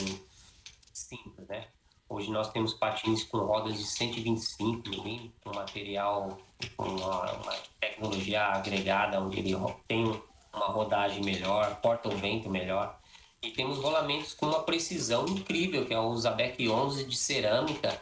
[0.94, 1.68] simples, né?
[2.08, 6.40] Hoje nós temos patins com rodas de 125 milímetros, um material
[6.76, 9.56] com uma, uma tecnologia agregada, onde ele
[9.88, 10.06] tem
[10.52, 13.00] uma rodagem melhor, porta o vento melhor.
[13.42, 18.02] E temos rolamentos com uma precisão incrível, que é o Zabec 11 de cerâmica.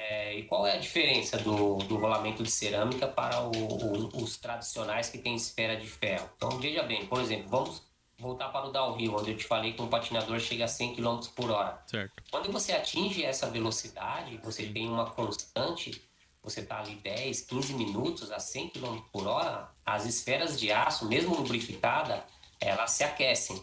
[0.00, 4.36] É, e qual é a diferença do, do rolamento de cerâmica para o- o- os
[4.36, 6.30] tradicionais que têm esfera de ferro?
[6.36, 7.82] Então, veja bem, por exemplo, vamos
[8.16, 11.18] voltar para o downhill, onde eu te falei que um patinador chega a 100 km
[11.34, 11.82] por hora.
[11.88, 12.12] Certo.
[12.30, 16.00] Quando você atinge essa velocidade, você tem uma constante,
[16.42, 21.08] você está ali 10, 15 minutos a 100 km por hora, as esferas de aço,
[21.08, 22.24] mesmo lubrificada,
[22.60, 23.60] elas se aquecem.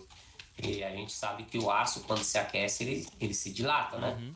[0.62, 4.34] E a gente sabe que o aço, quando se aquece, ele, ele se dilata, né?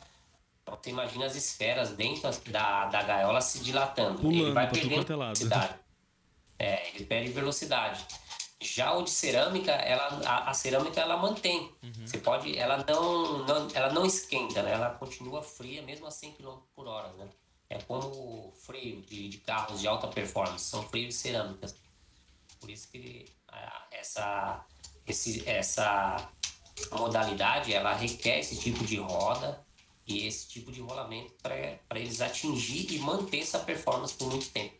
[0.69, 4.21] Então você imagina as esferas dentro da, da gaiola se dilatando.
[4.21, 5.75] ele Pulando vai pra tudo perdendo é velocidade.
[6.57, 8.05] É, ele perde velocidade.
[8.61, 11.73] Já o de cerâmica, ela, a, a cerâmica ela mantém.
[12.05, 14.73] Você pode, ela não, não, ela não esquenta, né?
[14.73, 17.29] Ela continua fria mesmo a 100 km por hora, né?
[17.69, 21.75] É como freio de, de carros de alta performance, são freios de cerâmicas.
[22.59, 23.31] Por isso que
[23.91, 24.65] essa,
[25.07, 26.29] esse, essa
[26.91, 29.65] modalidade, ela requer esse tipo de roda
[30.09, 34.73] e esse tipo de rolamento para eles atingir e manter essa performance por muito tempo.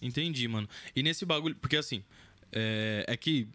[0.00, 0.68] Entendi, mano.
[0.94, 2.04] E nesse bagulho, porque assim,
[2.52, 3.48] é, é que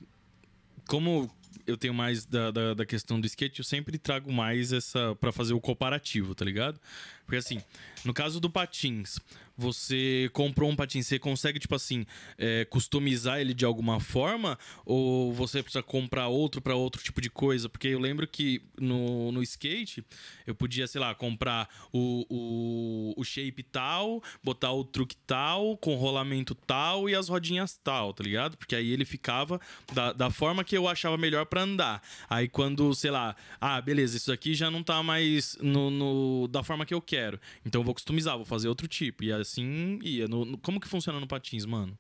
[0.88, 1.32] como
[1.66, 5.32] eu tenho mais da, da, da questão do skate, eu sempre trago mais essa pra
[5.32, 6.80] fazer o comparativo, tá ligado?
[7.26, 7.62] Porque assim,
[8.04, 9.20] no caso do patins,
[9.62, 12.06] você comprou um patins, você consegue, tipo assim,
[12.38, 14.58] é, customizar ele de alguma forma?
[14.84, 17.70] Ou você precisa comprar outro para outro tipo de coisa?
[17.70, 20.04] Porque eu lembro que no, no skate,
[20.48, 25.96] eu podia, sei lá, comprar o, o, o shape tal, botar o truque tal, com
[25.96, 28.58] rolamento tal e as rodinhas tal, tá ligado?
[28.58, 29.62] Porque aí ele ficava
[29.94, 32.02] da, da forma que eu achava melhor para andar.
[32.28, 36.64] Aí quando, sei lá, ah, beleza, isso aqui já não tá mais no, no, da
[36.64, 37.40] forma que eu quero.
[37.64, 39.24] Então eu vou customizar, vou fazer outro tipo.
[39.24, 40.28] E assim ia.
[40.28, 41.98] No, no, como que funciona no patins, mano?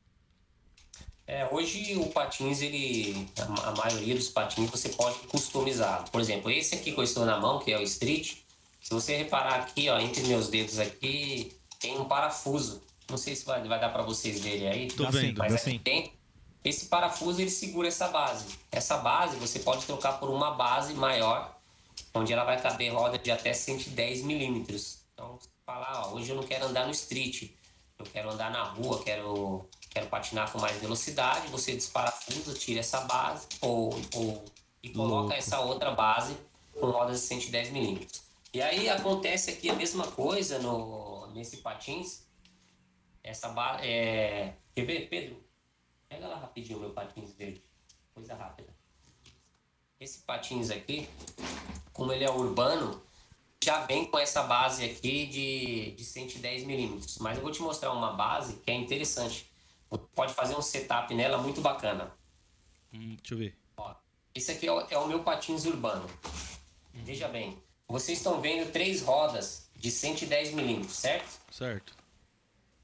[1.27, 3.27] É, hoje o patins, ele.
[3.37, 6.09] A, a maioria dos patins você pode customizar.
[6.11, 8.37] Por exemplo, esse aqui que eu estou na mão, que é o Street,
[8.81, 12.81] se você reparar aqui, ó, entre meus dedos aqui, tem um parafuso.
[13.09, 14.87] Não sei se vai, vai dar para vocês verem aí.
[14.87, 16.13] Tô vendo, mas aqui tem.
[16.63, 18.45] Esse parafuso ele segura essa base.
[18.71, 21.59] Essa base você pode trocar por uma base maior,
[22.13, 24.99] onde ela vai caber roda de até 110 milímetros.
[25.13, 27.51] Então, falar, ó, hoje eu não quero andar no street,
[27.97, 33.01] eu quero andar na rua, quero, quero patinar com mais velocidade, você desparafusa, tira essa
[33.01, 34.45] base ou, ou
[34.83, 35.33] e coloca Louco.
[35.33, 36.35] essa outra base
[36.79, 38.23] com rodas de 110 milímetros.
[38.53, 42.27] E aí acontece aqui a mesma coisa no, nesse patins.
[43.23, 43.87] Essa base.
[43.87, 44.55] É...
[44.73, 45.43] Quer ver, Pedro?
[46.09, 47.63] Pega lá rapidinho meu patins verde.
[48.13, 48.73] Coisa rápida.
[49.99, 51.07] Esse patins aqui,
[51.93, 53.01] como ele é urbano,
[53.63, 57.17] já vem com essa base aqui de, de 110 milímetros.
[57.19, 59.51] Mas eu vou te mostrar uma base que é interessante.
[60.15, 62.11] Pode fazer um setup nela muito bacana.
[62.93, 63.57] Hum, deixa eu ver.
[63.77, 63.93] Ó,
[64.33, 66.09] esse aqui é o, é o meu patins urbano.
[66.95, 67.01] Hum.
[67.03, 71.39] Veja bem, vocês estão vendo três rodas de 110 milímetros, certo?
[71.51, 71.95] Certo.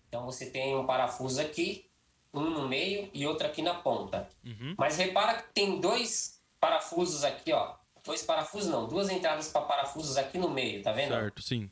[0.08, 1.88] Então você tem um parafuso aqui
[2.34, 4.30] um no meio e outro aqui na ponta.
[4.46, 4.76] Uhum.
[4.78, 7.76] Mas repara que tem dois parafusos aqui, ó.
[8.08, 11.10] Dois parafusos não, duas entradas para parafusos aqui no meio, tá vendo?
[11.10, 11.70] Certo, sim.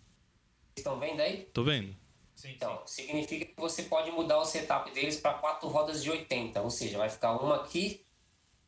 [0.76, 1.50] Estão vendo aí?
[1.54, 1.96] Tô vendo.
[2.36, 6.62] Sim, então, significa que você pode mudar o setup deles para quatro rodas de 80,
[6.62, 8.06] ou seja, vai ficar uma aqui,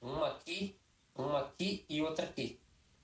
[0.01, 0.79] uma aqui,
[1.13, 2.59] uma aqui e outra aqui.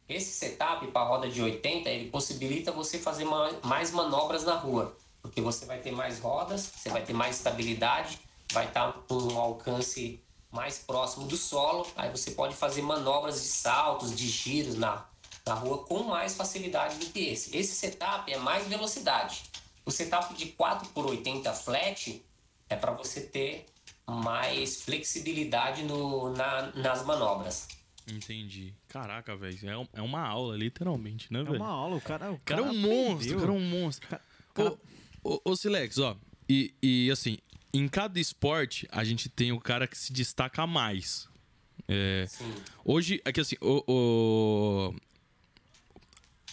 [0.07, 3.25] Esse setup para roda de 80, ele possibilita você fazer
[3.63, 8.17] mais manobras na rua, porque você vai ter mais rodas, você vai ter mais estabilidade
[8.53, 10.22] vai estar com um alcance
[10.53, 15.03] mais próximo do solo, aí você pode fazer manobras de saltos, de giros na,
[15.45, 17.57] na rua com mais facilidade do que esse.
[17.57, 19.41] Esse setup é mais velocidade.
[19.83, 22.23] O setup de 4 por 80 flat
[22.69, 23.65] é para você ter
[24.07, 27.67] mais flexibilidade no, na, nas manobras.
[28.07, 28.75] Entendi.
[28.87, 29.57] Caraca, velho.
[29.67, 31.55] É, é uma aula, literalmente, né, velho?
[31.55, 32.31] É uma aula, o cara.
[32.31, 34.07] O cara, cara é um monstro, o cara é um monstro.
[34.07, 34.77] Cara...
[35.23, 36.15] Ô, ô, ô Silex, ó.
[36.47, 37.39] E, e assim,
[37.73, 41.27] em cada esporte, a gente tem o cara que se destaca mais.
[41.87, 42.27] É,
[42.85, 44.95] hoje, é que assim, o, o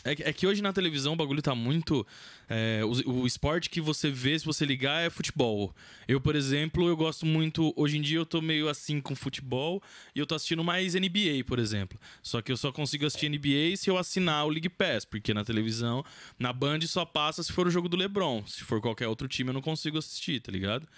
[0.05, 2.07] é, é, que hoje na televisão o bagulho tá muito.
[2.49, 5.75] É, o, o, esporte que você vê se você ligar é futebol.
[6.09, 7.73] Eu, por exemplo, eu gosto muito.
[7.77, 9.83] Hoje em dia eu tô meio assim com futebol
[10.15, 12.01] e eu tô assistindo mais NBA, por exemplo.
[12.23, 15.45] Só que eu só consigo assistir NBA se eu assinar o League Pass, porque na
[15.45, 16.05] televisão,
[16.39, 18.45] na Band só passa se for o jogo do LeBron.
[18.47, 20.89] Se for qualquer outro time eu não consigo assistir, tá ligado?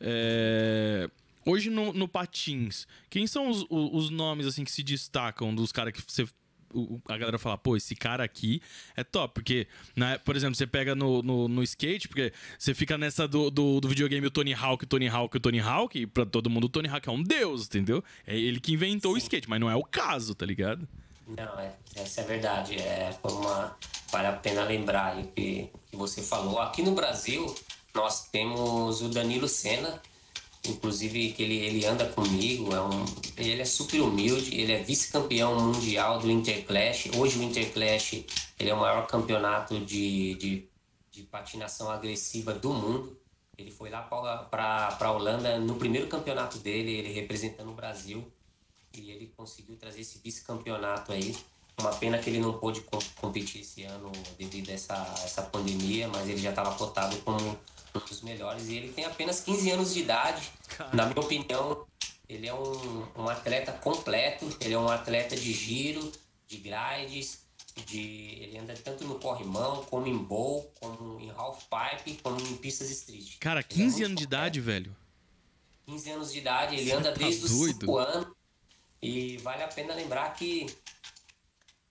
[0.00, 1.08] É.
[1.46, 5.94] Hoje no, no Patins, quem são os, os, nomes assim que se destacam dos caras
[5.94, 6.26] que você
[7.08, 8.62] a galera fala, pô, esse cara aqui
[8.96, 9.34] é top.
[9.34, 13.50] Porque, né, por exemplo, você pega no, no, no skate, porque você fica nessa do,
[13.50, 16.50] do, do, videogame o Tony Hawk, o Tony Hawk, o Tony Hawk, e pra todo
[16.50, 18.02] mundo o Tony Hawk é um deus, entendeu?
[18.26, 19.16] É ele que inventou Sim.
[19.16, 20.86] o skate, mas não é o caso, tá ligado?
[21.26, 22.76] Não, é, essa é verdade.
[22.76, 23.76] É, foi uma,
[24.10, 26.58] vale a pena lembrar aí que, que você falou.
[26.60, 27.54] Aqui no Brasil,
[27.94, 30.00] nós temos o Danilo Senna,
[30.70, 33.04] inclusive que ele, ele anda comigo, é um,
[33.36, 37.10] ele é super humilde, ele é vice-campeão mundial do Interclash.
[37.16, 38.24] Hoje o Interclash
[38.58, 40.68] ele é o maior campeonato de, de,
[41.10, 43.18] de patinação agressiva do mundo.
[43.56, 48.30] Ele foi lá para a Holanda no primeiro campeonato dele, ele representando o Brasil,
[48.94, 51.36] e ele conseguiu trazer esse vice-campeonato aí.
[51.80, 52.84] Uma pena que ele não pôde
[53.20, 57.56] competir esse ano devido a essa, essa pandemia, mas ele já estava cotado como
[58.06, 58.68] dos melhores.
[58.68, 60.50] E ele tem apenas 15 anos de idade.
[60.68, 60.96] Caramba.
[60.96, 61.86] Na minha opinião,
[62.28, 64.48] ele é um, um atleta completo.
[64.60, 66.12] Ele é um atleta de giro,
[66.46, 67.40] de grides,
[67.86, 72.56] de, ele anda tanto no corrimão, como em bowl, como em half pipe, como em
[72.56, 73.38] pistas street.
[73.38, 74.94] Cara, 15 é anos de idade, velho.
[75.86, 77.62] 15 anos de idade, ele Você anda tá desde doido.
[77.62, 78.28] os 5 anos.
[79.00, 80.66] E vale a pena lembrar que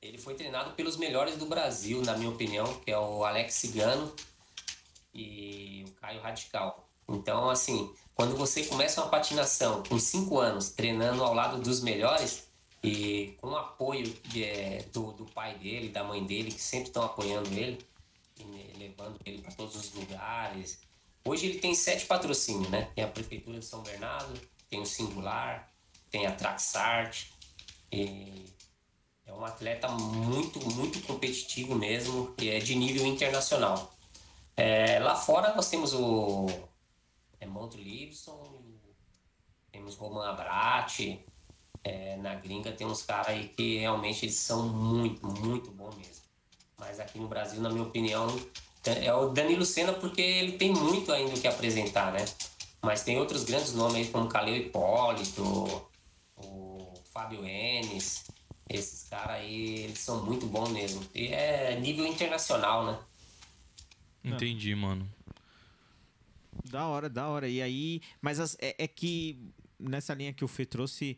[0.01, 4.13] ele foi treinado pelos melhores do Brasil, na minha opinião, que é o Alex Cigano,
[5.17, 6.87] e o Caio Radical.
[7.09, 12.47] Então, assim, quando você começa uma patinação com cinco anos, treinando ao lado dos melhores
[12.83, 16.89] e com o apoio de, é, do, do pai dele, da mãe dele, que sempre
[16.89, 17.79] estão apoiando ele,
[18.77, 20.79] levando ele para todos os lugares.
[21.25, 22.89] Hoje ele tem sete patrocínios, né?
[22.93, 24.39] Tem a Prefeitura de São Bernardo,
[24.69, 25.71] tem o Singular,
[26.11, 27.25] tem a Traxart.
[27.91, 33.96] É um atleta muito, muito competitivo mesmo, e é de nível internacional.
[34.57, 36.47] É, lá fora nós temos o
[37.39, 38.43] é, Monto Libson,
[39.71, 41.19] temos Roman Abrat,
[41.83, 46.25] é, na gringa tem uns caras aí que realmente eles são muito, muito bom mesmo.
[46.75, 48.27] Mas aqui no Brasil, na minha opinião,
[48.83, 52.25] é o Danilo Senna porque ele tem muito ainda o que apresentar, né?
[52.81, 55.43] Mas tem outros grandes nomes aí, como Caleu Hipólito,
[56.35, 58.25] o Fábio Enes.
[58.69, 61.01] Esses caras aí, eles são muito bons mesmo.
[61.13, 62.99] E é nível internacional, né?
[64.23, 65.09] Entendi, mano.
[66.65, 67.47] Da hora, da hora.
[67.47, 69.39] E aí, mas as, é, é, que
[69.79, 71.17] nessa linha que o Fê trouxe,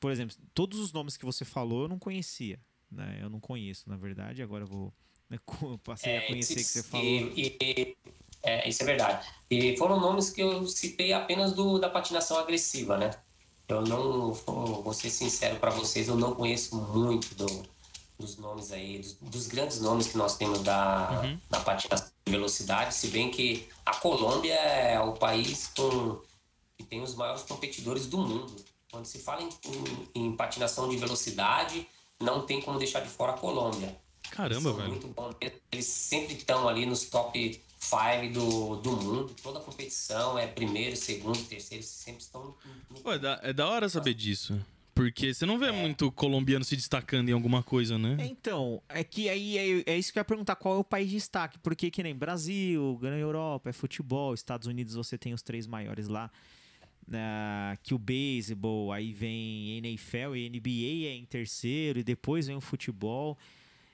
[0.00, 2.58] por exemplo, todos os nomes que você falou eu não conhecia.
[2.90, 3.18] Né?
[3.20, 4.92] Eu não conheço, na verdade, agora eu vou.
[5.28, 5.38] Né,
[5.82, 7.06] passei é, a conhecer que você falou.
[7.06, 7.96] E, e,
[8.42, 9.26] é, isso é verdade.
[9.50, 13.10] E foram nomes que eu citei apenas do, da patinação agressiva, né?
[13.66, 17.62] Eu não, vou ser sincero para vocês, eu não conheço muito do,
[18.18, 21.38] dos nomes aí, dos, dos, grandes nomes que nós temos da, uhum.
[21.48, 26.20] da patinação velocidade, se bem que a Colômbia é o país com,
[26.76, 28.54] que tem os maiores competidores do mundo.
[28.90, 29.48] Quando se fala em,
[30.14, 31.86] em, em patinação de velocidade,
[32.20, 33.96] não tem como deixar de fora a Colômbia.
[34.30, 34.88] Caramba, velho.
[34.88, 35.30] Muito bom.
[35.70, 39.34] Eles sempre estão ali nos top 5 do, do mundo.
[39.42, 42.54] Toda competição é primeiro, segundo, terceiro, sempre estão.
[42.90, 43.00] No...
[43.00, 44.58] Pô, é, da, é da hora saber disso.
[44.94, 45.72] Porque você não vê é.
[45.72, 48.16] muito colombiano se destacando em alguma coisa, né?
[48.20, 51.08] Então, é que aí é, é, isso que eu ia perguntar, qual é o país
[51.08, 51.58] de destaque?
[51.58, 56.06] Porque que nem Brasil, Grande Europa, é futebol, Estados Unidos você tem os três maiores
[56.08, 56.30] lá.
[57.06, 62.56] Uh, que o beisebol, aí vem NFL e NBA é em terceiro, e depois vem
[62.56, 63.36] o futebol.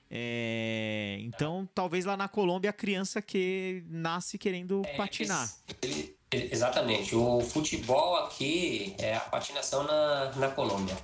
[0.09, 5.49] É, então, talvez lá na Colômbia a criança que nasce querendo é, patinar.
[5.81, 7.15] Esse, exatamente.
[7.15, 10.97] O futebol aqui é a patinação na, na Colômbia.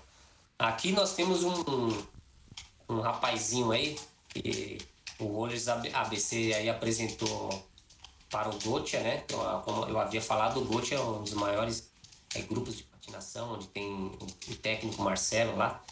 [0.57, 2.03] Aqui nós temos um,
[2.89, 3.97] um, rapazinho aí,
[4.29, 4.77] que
[5.19, 7.63] o Rollers ABC aí apresentou
[8.29, 9.23] para o Gotia, né?
[9.63, 11.91] Como eu havia falado, o Gotia é um dos maiores
[12.33, 14.11] é, grupos de patinação, onde tem
[14.49, 15.83] o técnico Marcelo lá,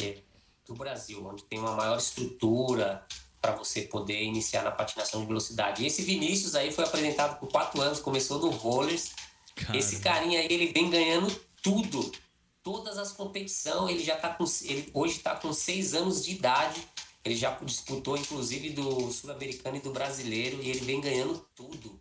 [0.00, 0.18] é,
[0.66, 3.04] do Brasil, onde tem uma maior estrutura
[3.44, 5.82] para você poder iniciar na patinação de velocidade.
[5.82, 9.10] E esse Vinícius aí foi apresentado por quatro anos, começou no rollers.
[9.74, 11.30] Esse carinha aí, ele vem ganhando
[11.62, 12.10] tudo,
[12.62, 13.90] todas as competições.
[13.90, 16.80] Ele já tá com, ele hoje está com seis anos de idade.
[17.22, 22.00] Ele já disputou, inclusive, do sul-americano e do brasileiro, e ele vem ganhando tudo.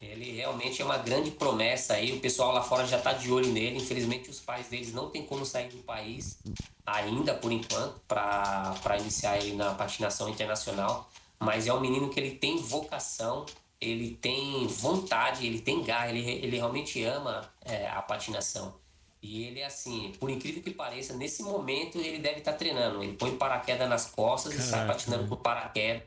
[0.00, 2.12] Ele realmente é uma grande promessa aí.
[2.12, 3.76] O pessoal lá fora já está de olho nele.
[3.76, 6.38] Infelizmente, os pais deles não têm como sair do país
[6.86, 11.10] ainda, por enquanto, para iniciar ele na patinação internacional.
[11.38, 13.44] Mas é um menino que ele tem vocação,
[13.78, 18.74] ele tem vontade, ele tem garra, ele, ele realmente ama é, a patinação.
[19.22, 23.02] E ele é assim, por incrível que pareça, nesse momento ele deve estar tá treinando.
[23.02, 24.66] Ele põe paraquedas nas costas Caraca.
[24.66, 26.04] e sai patinando por paraquedas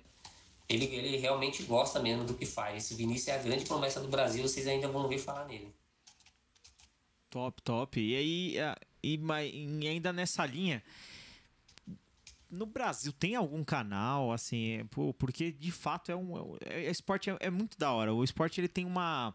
[0.68, 2.86] ele, ele realmente gosta mesmo do que faz.
[2.86, 5.74] Esse Vinícius é a grande promessa do Brasil, vocês ainda vão ouvir falar nele.
[7.30, 8.00] Top, top.
[8.00, 8.58] E aí,
[9.04, 10.84] e, e ainda nessa linha,
[12.54, 14.88] no Brasil tem algum canal, assim,
[15.18, 16.56] porque de fato é um.
[16.66, 18.14] É, é, esporte é, é, muito da hora.
[18.14, 19.34] O esporte ele tem uma.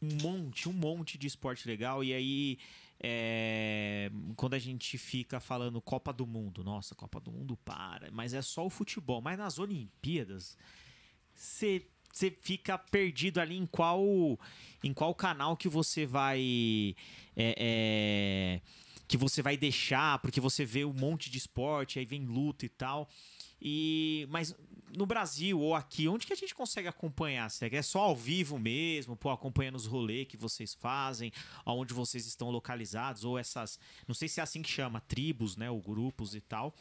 [0.00, 2.04] Um monte, um monte de esporte legal.
[2.04, 2.58] E aí
[3.00, 8.34] é, quando a gente fica falando Copa do Mundo, nossa, Copa do Mundo para, mas
[8.34, 9.20] é só o futebol.
[9.20, 10.56] Mas nas Olimpíadas,
[11.34, 11.84] você
[12.40, 14.38] fica perdido ali em qual
[14.82, 16.94] em qual canal que você vai
[17.36, 18.60] é, é,
[19.08, 22.68] que você vai deixar porque você vê um monte de esporte aí vem luta e
[22.68, 23.08] tal
[23.60, 24.54] e mas
[24.96, 27.50] no Brasil ou aqui, onde que a gente consegue acompanhar?
[27.50, 31.32] Se é só ao vivo mesmo, pô, acompanhando os rolês que vocês fazem,
[31.64, 35.70] aonde vocês estão localizados, ou essas, não sei se é assim que chama, tribos, né,
[35.70, 36.74] ou grupos e tal.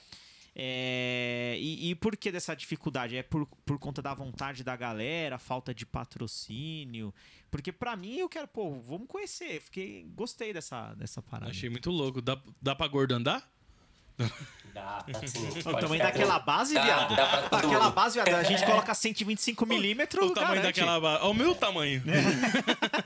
[0.55, 3.17] É, e, e, por que dessa dificuldade?
[3.17, 7.13] É por, por conta da vontade da galera, falta de patrocínio?
[7.49, 9.61] Porque para mim eu quero, pô, vamos conhecer.
[9.61, 11.49] Fiquei, gostei dessa, dessa parada.
[11.49, 12.21] Achei muito louco.
[12.21, 13.51] Dá, dá pra gordo andar?
[14.73, 15.47] Dá, tá sim.
[15.59, 17.15] O tamanho daquela base, viado.
[17.15, 20.31] Dá, dá aquela base, viado, a gente coloca 125 milímetros.
[20.31, 20.79] O tamanho garante.
[20.79, 21.21] daquela base.
[21.21, 22.01] Olha o meu tamanho.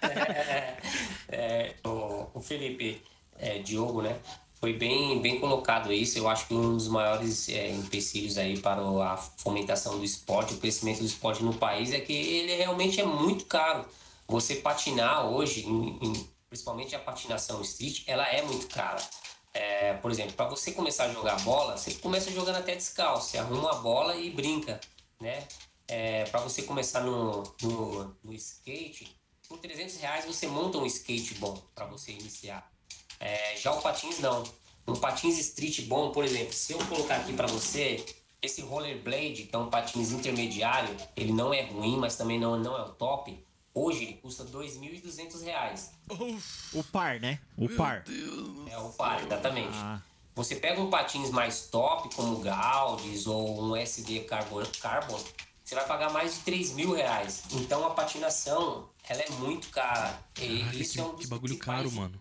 [0.02, 0.78] É,
[1.28, 3.02] é, o, o, Felipe,
[3.38, 4.16] é, Diogo, né?
[4.62, 6.18] Foi bem, bem colocado isso.
[6.18, 10.58] Eu acho que um dos maiores é, empecilhos aí para a fomentação do esporte, o
[10.58, 13.86] crescimento do esporte no país é que ele realmente é muito caro.
[14.26, 19.02] Você patinar hoje, em, em, principalmente a patinação street, ela é muito cara.
[19.58, 23.32] É, por exemplo, para você começar a jogar bola, você começa jogando até descalço.
[23.32, 24.80] Você arruma a bola e brinca.
[25.20, 25.48] né?
[25.88, 29.18] É, para você começar no, no, no, skate,
[29.50, 32.72] por 300 reais você monta um skate bom para você iniciar.
[33.20, 34.44] É, já o patins não.
[34.88, 38.06] Um patins street bom, por exemplo, se eu colocar aqui para você
[38.40, 42.78] esse rollerblade, que é um patins intermediário, ele não é ruim, mas também não, não
[42.78, 43.44] é o top.
[43.80, 45.90] Hoje ele custa R$ 2.200.
[46.74, 47.40] O par, né?
[47.56, 48.04] O par.
[48.72, 49.76] É o par, exatamente.
[49.76, 50.02] Ah.
[50.34, 55.20] Você pega um patins mais top, como o Gaudes ou um SD Carbon, Carbon
[55.64, 57.44] você vai pagar mais de 3 mil reais.
[57.52, 60.18] Então a patinação, ela é muito cara.
[60.40, 62.20] E Caraca, isso que, é um que bagulho caro, mano.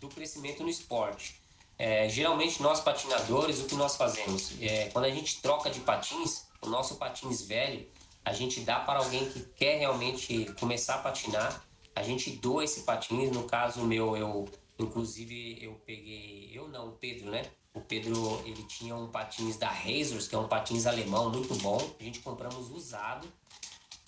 [0.00, 1.40] Do crescimento no esporte.
[1.78, 4.52] É, geralmente nós patinadores, o que nós fazemos?
[4.60, 7.86] É, quando a gente troca de patins, o nosso patins velho,
[8.24, 11.64] a gente dá para alguém que quer realmente começar a patinar.
[11.94, 14.48] A gente doa esse patins, no caso meu, eu
[14.78, 17.44] inclusive eu peguei, eu não, o Pedro, né?
[17.74, 21.78] O Pedro, ele tinha um patins da Razors, que é um patins alemão muito bom.
[21.98, 23.26] A gente compramos usado.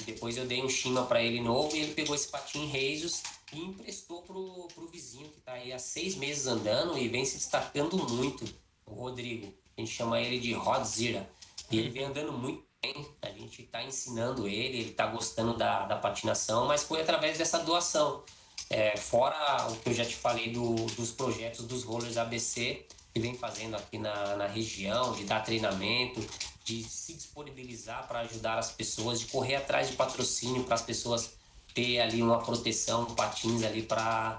[0.05, 3.61] Depois eu dei um Shima para ele novo e ele pegou esse patins Razors e
[3.61, 7.97] emprestou pro, pro vizinho que está aí há seis meses andando e vem se destacando
[8.09, 8.45] muito,
[8.87, 9.53] o Rodrigo.
[9.77, 11.29] A gente chama ele de Rodzira.
[11.71, 13.07] E ele vem andando muito bem.
[13.39, 18.23] Gente está ensinando ele, ele está gostando da, da patinação, mas foi através dessa doação.
[18.71, 23.21] É, fora o que eu já te falei do, dos projetos dos rollers ABC, que
[23.21, 26.21] vem fazendo aqui na, na região, de dar treinamento,
[26.65, 31.31] de se disponibilizar para ajudar as pessoas, de correr atrás de patrocínio para as pessoas
[31.75, 34.39] ter ali uma proteção, um patins ali para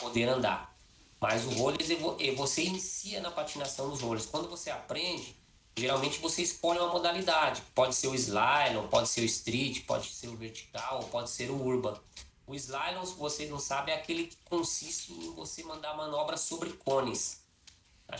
[0.00, 0.76] poder andar.
[1.18, 1.88] Mas o rollers,
[2.36, 4.26] você inicia na patinação dos rollers.
[4.26, 5.34] Quando você aprende,
[5.76, 7.62] geralmente você escolhe uma modalidade.
[7.74, 11.60] Pode ser o slalom, pode ser o street, pode ser o vertical, pode ser o
[11.60, 11.98] urban.
[12.46, 16.70] O slalom, se você não sabe, é aquele que consiste em você mandar manobras sobre
[16.74, 17.42] cones.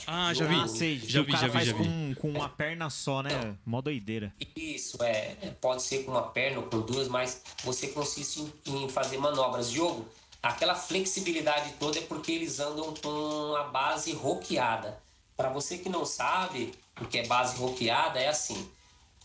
[0.07, 0.69] ah, já vi.
[0.69, 0.99] Sei.
[0.99, 1.85] Já vi, já vi, já vi.
[1.85, 3.31] Com, com uma perna só, né?
[3.33, 4.35] Então, Mó doideira.
[4.57, 5.35] Isso, é.
[5.61, 9.69] Pode ser com uma perna ou com duas, mas você consiste em, em fazer manobras.
[9.71, 10.09] Jogo,
[10.43, 14.99] aquela flexibilidade toda é porque eles andam com a base roqueada.
[15.37, 18.69] Para você que não sabe o que é base roqueada, é assim.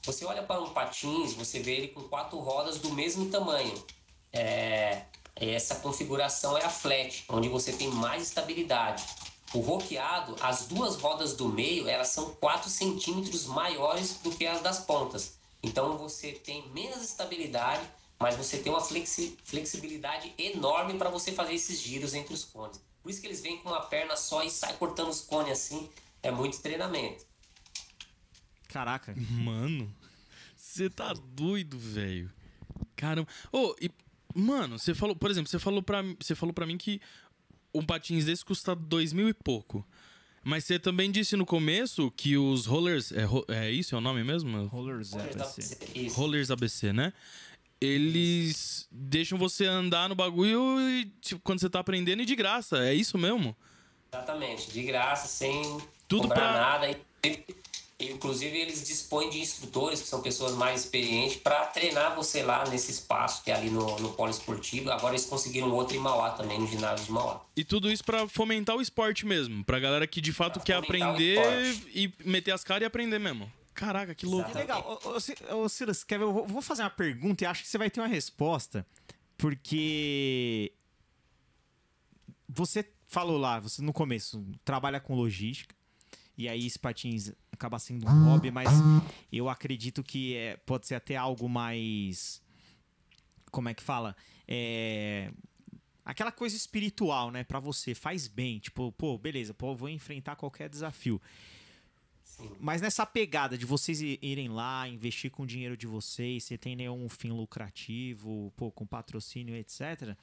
[0.04, 3.84] Você olha para um patins, você vê ele com quatro rodas do mesmo tamanho
[4.32, 5.04] é,
[5.36, 9.04] essa configuração é a flat, onde você tem mais estabilidade.
[9.54, 14.62] O roqueado, as duas rodas do meio, elas são 4 centímetros maiores do que as
[14.62, 15.34] das pontas.
[15.64, 17.82] Então você tem menos estabilidade,
[18.20, 22.80] mas você tem uma flexi flexibilidade enorme para você fazer esses giros entre os cones.
[23.02, 25.90] Por isso que eles vêm com uma perna só e sai cortando os cones assim.
[26.22, 27.26] É muito treinamento.
[28.70, 29.14] Caraca.
[29.32, 29.94] Mano,
[30.56, 32.32] você tá doido, velho.
[32.96, 33.28] Caramba.
[33.52, 33.92] Ô, oh, e
[34.34, 37.02] Mano, você falou, por exemplo, você falou para você falou para mim que
[37.74, 39.86] um patins desse custa dois mil e pouco.
[40.44, 43.12] Mas você também disse no começo que os rollers.
[43.12, 43.96] É, é isso?
[43.96, 44.66] É o nome mesmo?
[44.68, 45.78] Rollers ABC.
[46.14, 47.12] Rollers ABC, né?
[47.82, 52.78] Eles deixam você andar no bagulho e, tipo, quando você tá aprendendo e de graça.
[52.86, 53.56] É isso mesmo?
[54.12, 55.62] Exatamente, de graça, sem
[56.08, 56.62] Tudo comprar pra...
[56.62, 56.90] nada.
[56.92, 57.56] E
[58.00, 62.92] Inclusive, eles dispõem de instrutores, que são pessoas mais experientes, para treinar você lá nesse
[62.92, 64.90] espaço que é ali no, no polo esportivo.
[64.90, 67.42] Agora eles conseguiram outro em Mauá também, no ginásio de Mauá.
[67.58, 70.76] E tudo isso para fomentar o esporte mesmo, pra galera que de fato pra quer
[70.76, 71.38] aprender
[71.94, 73.52] e meter as caras e aprender mesmo.
[73.74, 74.50] Caraca, que louco.
[74.50, 75.02] Que legal.
[75.04, 76.24] Ô, ô, ô Silas, quer ver?
[76.24, 78.88] Eu vou fazer uma pergunta e acho que você vai ter uma resposta,
[79.38, 80.72] porque
[82.48, 85.76] você falou lá, você no começo trabalha com logística,
[86.38, 88.70] e aí esse patins acaba sendo um hobby, mas
[89.32, 92.42] eu acredito que é, pode ser até algo mais.
[93.52, 94.16] Como é que fala?
[94.48, 95.32] É,
[96.06, 100.70] aquela coisa espiritual, né, para você, faz bem, tipo, pô, beleza, pô, vou enfrentar qualquer
[100.70, 101.22] desafio.
[102.58, 106.74] Mas nessa pegada de vocês irem lá, investir com o dinheiro de vocês, você tem
[106.74, 110.16] nenhum fim lucrativo, pô, com patrocínio, etc.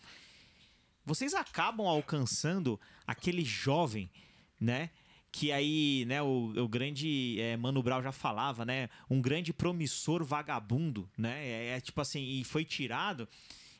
[1.04, 4.10] Vocês acabam alcançando aquele jovem,
[4.58, 4.88] né?
[5.36, 10.24] Que aí, né, o, o grande é, Mano Brown já falava, né, um grande promissor
[10.24, 13.28] vagabundo, né, é, é, tipo assim, e foi tirado.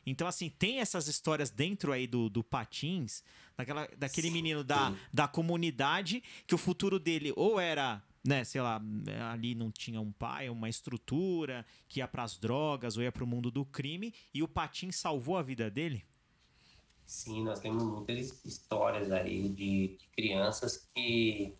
[0.05, 3.23] Então, assim, tem essas histórias dentro aí do, do Patins,
[3.57, 8.61] daquela, daquele sim, menino da, da comunidade, que o futuro dele ou era né, sei
[8.61, 8.79] lá,
[9.31, 13.23] ali não tinha um pai, uma estrutura, que ia para as drogas ou ia para
[13.23, 16.05] o mundo do crime, e o Patim salvou a vida dele?
[17.07, 21.55] Sim, nós temos muitas histórias aí de, de crianças que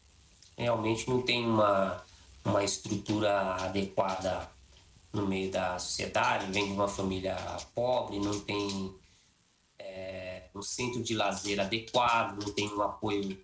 [0.57, 2.03] realmente não tem uma,
[2.43, 4.51] uma estrutura adequada
[5.13, 7.37] no meio da sociedade, vem de uma família
[7.73, 8.93] pobre, não tem
[9.79, 13.41] é, um centro de lazer adequado, não tem um apoio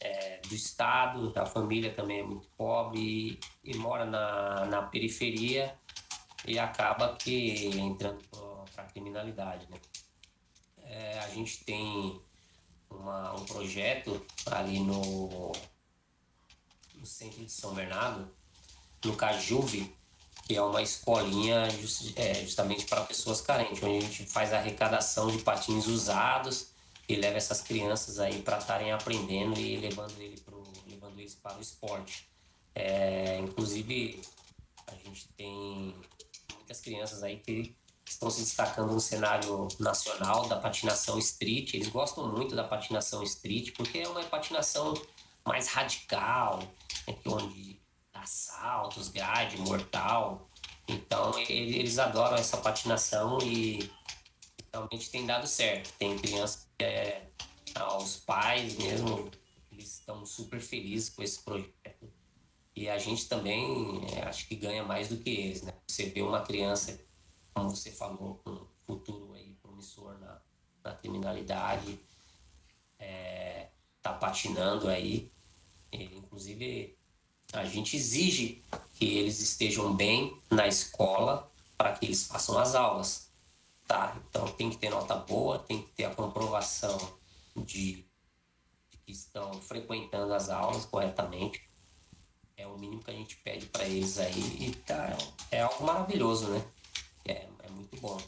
[0.00, 3.00] é, do estado, a família também é muito pobre
[3.64, 5.76] e, e mora na, na periferia
[6.46, 8.22] e acaba que entrando
[8.72, 9.78] para a criminalidade, né?
[10.90, 12.20] É, a gente tem
[12.90, 15.52] uma, um projeto ali no,
[16.96, 18.28] no centro de São Bernardo,
[19.04, 19.94] no Cajuve,
[20.44, 24.58] que é uma escolinha just, é, justamente para pessoas carentes, onde a gente faz a
[24.58, 26.72] arrecadação de patins usados
[27.08, 31.56] e leva essas crianças aí para estarem aprendendo e levando, ele pro, levando eles para
[31.56, 32.28] o esporte.
[32.74, 34.20] É, inclusive,
[34.88, 35.94] a gente tem
[36.56, 37.76] muitas crianças aí que
[38.12, 41.74] estão se destacando no cenário nacional da patinação street.
[41.74, 44.94] Eles gostam muito da patinação street porque é uma patinação
[45.44, 46.58] mais radical,
[47.06, 47.80] né, onde
[48.12, 50.48] dá saltos, grade, mortal.
[50.88, 53.90] Então eles adoram essa patinação e
[54.72, 55.92] realmente tem dado certo.
[55.98, 57.28] Tem crianças que é,
[58.00, 59.30] os pais mesmo,
[59.70, 62.10] eles estão super felizes com esse projeto.
[62.74, 65.74] E a gente também é, acho que ganha mais do que eles, né?
[65.86, 66.98] Você vê uma criança,
[67.60, 70.40] como você falou, um futuro aí promissor na,
[70.82, 72.00] na criminalidade,
[72.98, 73.68] é,
[74.00, 75.30] tá patinando aí.
[75.92, 76.96] E, inclusive,
[77.52, 83.30] a gente exige que eles estejam bem na escola para que eles façam as aulas,
[83.86, 84.16] tá?
[84.28, 86.96] Então tem que ter nota boa, tem que ter a comprovação
[87.56, 88.06] de,
[88.90, 91.68] de que estão frequentando as aulas corretamente.
[92.56, 95.16] É o mínimo que a gente pede para eles aí e tá,
[95.50, 96.64] é algo maravilhoso, né?
[97.70, 98.20] É, é muito bom.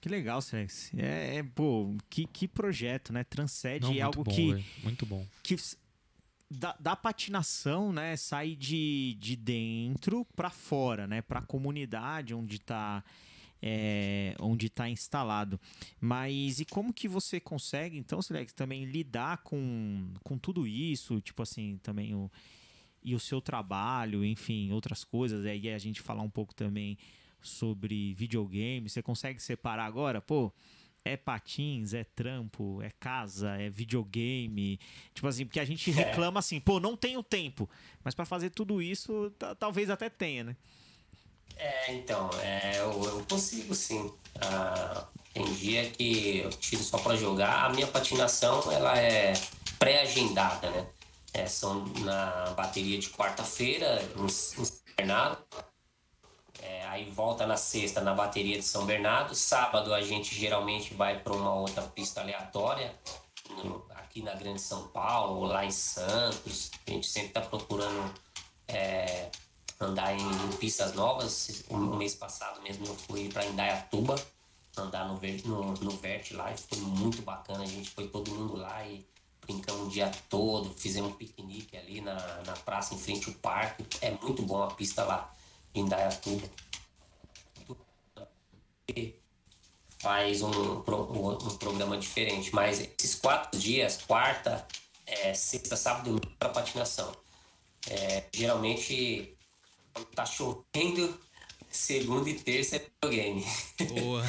[0.00, 0.90] Que legal, Sex.
[0.96, 3.22] É, é, pô, que, que projeto, né?
[3.22, 5.26] Transcende Não, muito algo bom, que, velho, muito bom.
[5.42, 5.56] que
[6.50, 12.56] da, da patinação, né, sai de, de dentro para fora, né, para a comunidade onde
[12.56, 13.04] está
[13.62, 15.60] é, onde está instalado.
[16.00, 21.42] Mas e como que você consegue, então, Silex, também lidar com, com tudo isso, tipo
[21.42, 22.30] assim, também o
[23.02, 25.46] e o seu trabalho, enfim, outras coisas.
[25.46, 26.98] Aí a gente falar um pouco também
[27.42, 28.88] sobre videogame.
[28.88, 30.52] Você consegue separar agora, pô?
[31.04, 34.78] É patins, é trampo, é casa, é videogame.
[35.14, 37.68] Tipo assim, porque a gente reclama assim, pô, não tenho tempo.
[38.04, 40.56] Mas pra fazer tudo isso, ta- talvez até tenha, né?
[41.56, 44.12] É, então, é, eu, eu consigo sim.
[44.40, 47.64] Ah, tem dia que eu tiro só para jogar.
[47.64, 49.32] A minha patinação, ela é
[49.78, 50.86] pré-agendada, né?
[51.32, 54.64] É, são na bateria de quarta-feira, em São
[54.96, 55.38] Bernardo.
[56.62, 59.34] É, aí volta na sexta na bateria de São Bernardo.
[59.34, 62.94] Sábado a gente geralmente vai para uma outra pista aleatória,
[63.64, 66.70] no- aqui na Grande São Paulo, ou lá em Santos.
[66.86, 68.12] A gente sempre está procurando
[68.68, 69.30] é,
[69.80, 71.64] andar em, em pistas novas.
[71.68, 74.16] O um mês passado mesmo eu fui para Indaiatuba,
[74.76, 77.62] andar no, Ver- no, no Vert lá, e foi muito bacana.
[77.64, 79.06] A gente foi todo mundo lá e
[79.40, 82.14] brincamos o dia todo, fizemos um piquenique ali na,
[82.46, 83.84] na praça em frente ao parque.
[84.02, 85.32] É muito bom a pista lá
[85.74, 86.48] Indaiatuba.
[89.98, 94.66] Faz um, um, programa diferente, mas esses quatro dias, quarta,
[95.06, 97.14] é, sexta, sábado e domingo para patinação.
[97.88, 99.36] É, geralmente,
[99.92, 101.20] quando tá chovendo,
[101.70, 103.44] segunda e terça é videogame.
[104.00, 104.22] Boa.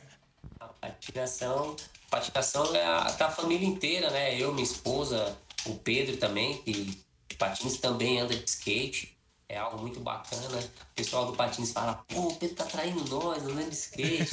[0.60, 1.76] A patinação,
[2.10, 4.38] patinação é a, tá a família inteira, né?
[4.38, 6.98] Eu, minha esposa, o Pedro também, que
[7.38, 9.13] patins também anda de skate.
[9.54, 10.58] É algo muito bacana.
[10.58, 14.30] O pessoal do patins fala, pô, o Pedro tá traindo nós, não de skate.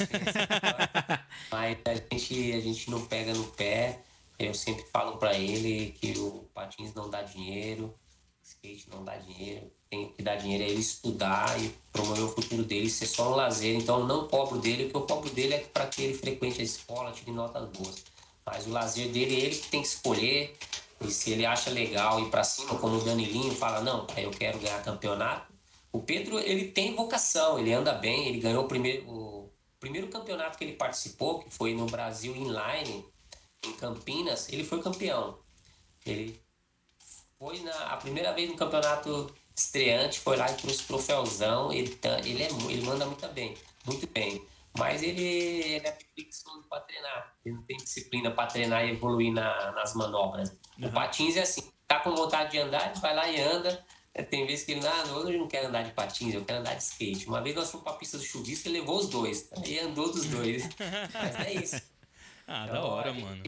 [1.48, 4.00] Mas a gente, a gente não pega no pé.
[4.36, 7.94] Eu sempre falo pra ele que o patins não dá dinheiro,
[8.42, 9.70] skate não dá dinheiro.
[9.88, 13.36] Tem que dar dinheiro é ele estudar e promover o futuro dele, ser só um
[13.36, 13.76] lazer.
[13.76, 16.60] Então eu não cobro dele, o que eu cobro dele é para que ele frequente
[16.60, 18.02] a escola, tire notas boas.
[18.44, 20.58] Mas o lazer dele, ele que tem que escolher.
[21.04, 24.58] E se ele acha legal ir para cima, como o Danilinho fala, não, eu quero
[24.58, 25.52] ganhar campeonato.
[25.92, 30.56] O Pedro, ele tem vocação, ele anda bem, ele ganhou o primeiro, o primeiro campeonato
[30.56, 33.04] que ele participou, que foi no Brasil Inline,
[33.64, 35.38] em Campinas, ele foi campeão.
[36.06, 36.40] Ele
[37.38, 41.72] foi na, a primeira vez no campeonato estreante, foi lá e trouxe troféuzão.
[41.72, 44.42] Ele, tá- ele, é, ele manda muito bem, muito bem.
[44.78, 47.36] Mas ele, ele é preguiçoso para treinar.
[47.44, 50.56] Ele não tem disciplina para treinar e evoluir na- nas manobras.
[50.82, 53.84] O patins é assim, tá com vontade de andar, ele vai lá e anda.
[54.30, 56.60] Tem vezes que ele, ah, não, hoje eu não quero andar de patins, eu quero
[56.60, 57.26] andar de skate.
[57.26, 59.50] Uma vez nós fomos pra pista do chuvisco, ele levou os dois.
[59.64, 60.68] E andou dos dois.
[61.14, 61.82] Mas é isso.
[62.44, 63.44] Ah, da Então, hora, a gente mano.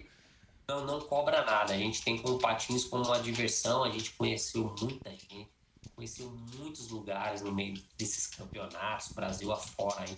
[0.68, 1.75] Não, não cobra nada.
[1.75, 3.83] A gente tem com o patins como uma diversão.
[3.83, 5.51] A gente conheceu muita gente,
[5.97, 10.14] conheceu muitos lugares no meio desses campeonatos, Brasil afora aí.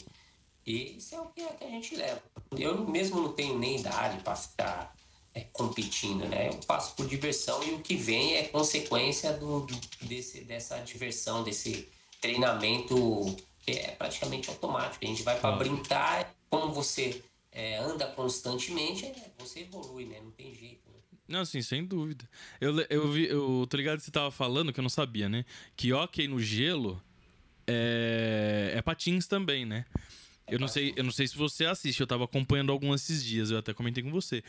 [0.67, 2.21] E isso é o que, é que a gente leva.
[2.59, 4.97] Eu mesmo não tenho nem idade para ficar
[5.33, 6.49] é, competindo, né?
[6.49, 11.45] Eu faço por diversão e o que vem é consequência do, do desse, dessa diversão,
[11.45, 11.89] desse
[12.21, 15.05] treinamento que é praticamente automático.
[15.05, 20.21] A gente vai para brincar, como você é, anda constantemente, é, você evolui, né?
[20.21, 20.83] Não tem jeito.
[20.89, 20.99] Né?
[21.29, 22.29] Não, sim, sem dúvida.
[22.61, 25.45] Eu, eu vi, eu tô ligado que você tava falando, que eu não sabia, né?
[25.77, 27.01] Que ok no gelo
[27.67, 29.85] é, é patins também, né?
[30.49, 33.51] Eu não, sei, eu não sei se você assiste, eu tava acompanhando alguns esses dias,
[33.51, 34.45] eu até comentei com você.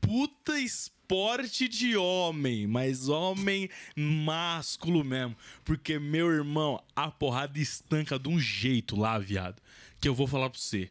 [0.00, 5.36] Puta esporte de homem, mas homem másculo mesmo.
[5.64, 9.60] Porque, meu irmão, a porrada estanca de um jeito lá, viado.
[10.00, 10.90] Que eu vou falar pra você.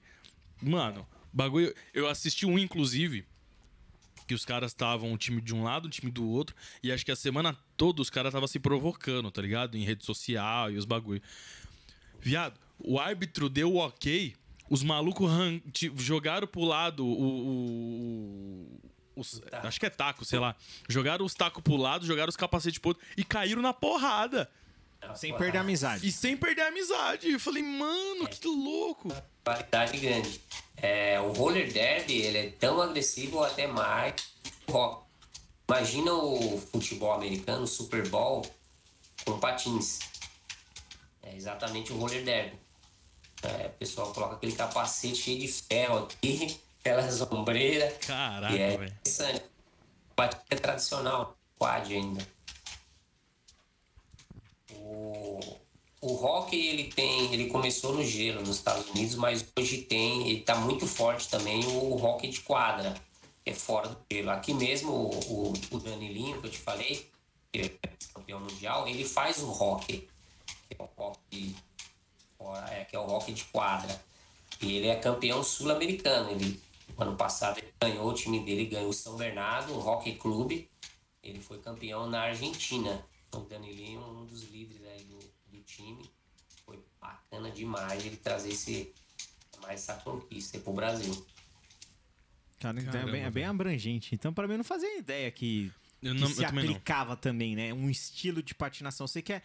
[0.61, 1.73] Mano, bagulho.
[1.93, 3.25] Eu assisti um, inclusive,
[4.27, 7.05] que os caras estavam um time de um lado, um time do outro, e acho
[7.05, 9.77] que a semana toda os caras estavam se provocando, tá ligado?
[9.77, 11.21] Em rede social e os bagulho.
[12.19, 14.35] Viado, o árbitro deu o ok,
[14.69, 15.29] os malucos
[15.95, 18.67] jogaram pro lado o.
[19.15, 20.55] o, os, acho que é taco, sei lá.
[20.87, 24.49] Jogaram os tacos pro lado, jogaram os capacetes pro outro e caíram na porrada.
[25.15, 26.07] Sem perder a amizade.
[26.07, 27.29] E sem perder a amizade.
[27.29, 28.27] Eu falei, mano, é.
[28.27, 29.09] que louco.
[29.43, 30.41] Qualidade grande.
[30.75, 34.15] É, o roller derby, ele é tão agressivo até mais
[34.69, 35.05] rock.
[35.69, 38.45] Imagina o futebol americano, o Super Bowl,
[39.25, 39.99] com patins.
[41.21, 42.57] É exatamente o roller derby.
[43.43, 47.91] É, o pessoal coloca aquele capacete cheio de ferro aqui, aquela sombreira.
[48.05, 49.43] Caraca, e é interessante.
[50.15, 52.27] Batida é tradicional, quad ainda.
[54.73, 55.39] O,
[56.01, 60.39] o rock ele tem, ele começou no gelo nos Estados Unidos, mas hoje tem, ele
[60.39, 62.95] está muito forte também o rock de quadra,
[63.43, 64.31] que é fora do gelo.
[64.31, 67.07] Aqui mesmo o, o, o Danilinho que eu te falei,
[67.51, 70.07] que é campeão mundial, ele faz o rock,
[70.47, 71.55] que é o rock
[72.71, 73.99] é, que é o rock de quadra.
[74.61, 76.31] E ele é campeão sul-americano.
[76.31, 76.59] Ele,
[76.97, 80.69] ano passado, ele ganhou, o time dele ganhou o São Bernardo, o Rock Clube.
[81.23, 83.03] Ele foi campeão na Argentina.
[83.27, 86.09] Então, o Danilinho, um dos líderes aí do, do time.
[86.65, 88.93] Foi bacana demais ele trazer esse,
[89.61, 91.25] mais essa conquista para o Brasil.
[92.59, 94.15] Cara, então é, bem, é bem abrangente.
[94.15, 95.71] Então, para mim, eu não fazia ideia que,
[96.01, 97.17] que não, se aplicava não.
[97.17, 97.73] também, né?
[97.73, 99.05] Um estilo de patinação.
[99.05, 99.37] Você quer.
[99.37, 99.43] É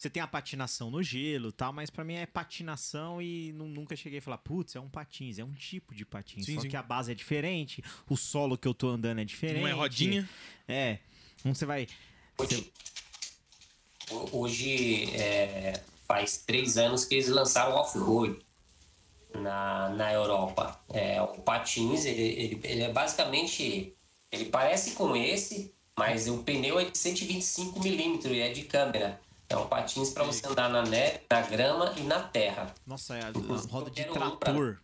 [0.00, 4.18] você tem a patinação no gelo tal, mas para mim é patinação e nunca cheguei
[4.18, 6.46] a falar, putz, é um patins, é um tipo de patins.
[6.46, 6.68] Sim, só sim.
[6.70, 9.60] que a base é diferente, o solo que eu tô andando é diferente.
[9.60, 10.26] Não é rodinha?
[10.66, 11.00] É.
[11.38, 11.86] Então você vai.
[12.38, 12.72] Hoje,
[14.32, 18.38] hoje é, faz três anos que eles lançaram off-road
[19.34, 20.80] na, na Europa.
[20.88, 23.94] É, o patins, ele, ele, ele é basicamente.
[24.32, 29.20] Ele parece com esse, mas o pneu é de 125 milímetros e é de câmera.
[29.50, 32.72] É um patins para você andar na neve, na grama e na terra.
[32.86, 34.80] Nossa, é a, a roda de trator.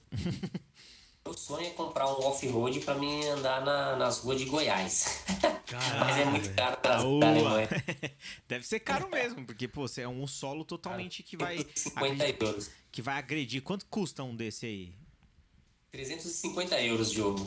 [1.24, 5.24] Meu sonho é comprar um off-road para mim andar na, nas ruas de Goiás.
[5.66, 7.68] Caralho, Mas é muito caro pra Alemanha.
[8.48, 12.70] Deve ser caro mesmo, porque pô, é um solo totalmente que vai 50 euros.
[12.90, 13.62] Que vai agredir.
[13.62, 14.94] Quanto custa um desse aí?
[15.92, 17.46] 350 euros, Diogo.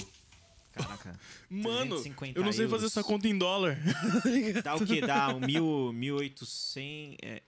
[0.82, 1.20] Caraca.
[1.50, 1.96] Mano,
[2.36, 2.72] eu não sei euros.
[2.72, 3.78] fazer essa conta em dólar.
[4.64, 5.02] Dá o quê?
[5.02, 7.18] Dá um mil, 1.800...
[7.22, 7.42] É...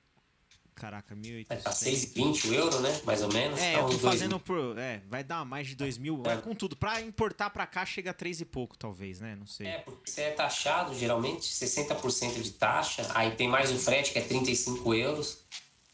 [0.76, 1.48] Caraca, 1.800...
[1.48, 3.02] Vai dar 6,20 euro, né?
[3.06, 3.60] Mais ou menos.
[3.60, 4.78] É, tá eu tô fazendo por...
[4.80, 6.24] É, vai dar mais de 2 mil.
[6.26, 6.38] É.
[6.38, 6.76] Com tudo.
[6.76, 9.36] Pra importar pra cá, chega a 3 e pouco, talvez, né?
[9.36, 9.68] Não sei.
[9.68, 13.08] É, porque você é taxado, geralmente, 60% de taxa.
[13.14, 15.40] Aí tem mais o frete, que é 35 euros.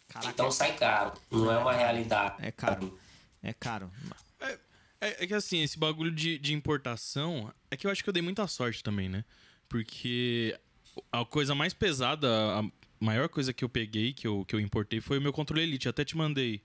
[0.07, 1.13] Caraca, então sai caro.
[1.29, 2.35] Não é, é uma realidade.
[2.39, 2.97] É caro.
[3.43, 3.91] É caro.
[4.99, 7.53] É, é, que assim, esse bagulho de, de importação.
[7.69, 9.23] É que eu acho que eu dei muita sorte também, né?
[9.69, 10.57] Porque
[11.11, 12.63] a coisa mais pesada, a
[12.99, 15.87] maior coisa que eu peguei, que eu, que eu importei, foi o meu controle Elite.
[15.87, 16.61] Até te mandei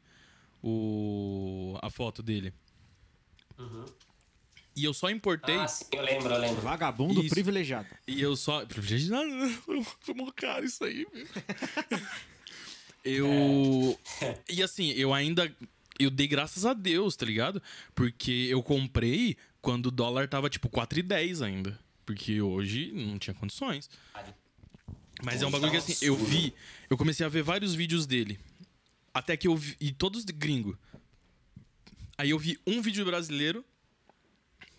[0.62, 2.52] o, a foto dele.
[3.58, 3.84] Uhum.
[4.74, 5.56] E eu só importei.
[5.56, 6.62] Ah, sim, eu lembro, eu lembro.
[6.62, 7.34] Vagabundo isso.
[7.34, 7.88] privilegiado.
[8.06, 8.64] E eu só.
[8.64, 9.28] Privilegiado?
[10.00, 11.26] Foi mó caro isso aí, meu.
[13.04, 13.98] eu.
[14.22, 14.38] É.
[14.48, 15.54] E assim, eu ainda
[16.04, 17.62] eu dei graças a Deus, tá ligado?
[17.94, 21.78] Porque eu comprei quando o dólar tava tipo 4,10 ainda.
[22.04, 23.88] Porque hoje não tinha condições.
[25.22, 26.52] Mas é um bagulho que assim, eu vi,
[26.90, 28.38] eu comecei a ver vários vídeos dele.
[29.14, 29.76] Até que eu vi.
[29.80, 30.76] E todos de gringo.
[32.18, 33.64] Aí eu vi um vídeo brasileiro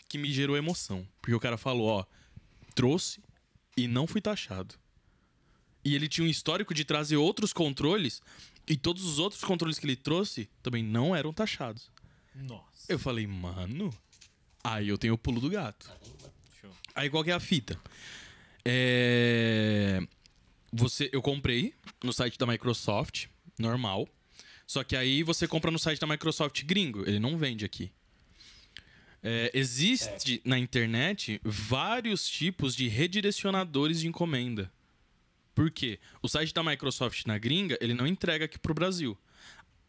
[0.10, 1.08] que me gerou emoção.
[1.22, 2.06] Porque o cara falou, ó,
[2.76, 3.22] trouxe
[3.78, 4.76] e não fui taxado.
[5.86, 8.22] E ele tinha um histórico de trazer outros controles
[8.68, 11.92] e todos os outros controles que ele trouxe também não eram taxados.
[12.36, 12.86] Nossa.
[12.88, 13.94] Eu falei, mano,
[14.64, 15.92] aí eu tenho o pulo do gato.
[16.60, 16.72] Show.
[16.96, 17.80] Aí qual que é a fita?
[18.66, 20.02] É...
[20.72, 23.28] Você, eu comprei no site da Microsoft,
[23.60, 24.08] normal.
[24.66, 27.92] Só que aí você compra no site da Microsoft gringo, ele não vende aqui.
[29.22, 34.72] É, existe na internet vários tipos de redirecionadores de encomenda.
[35.56, 36.00] Por quê?
[36.22, 39.18] O site da Microsoft na gringa, ele não entrega aqui pro Brasil.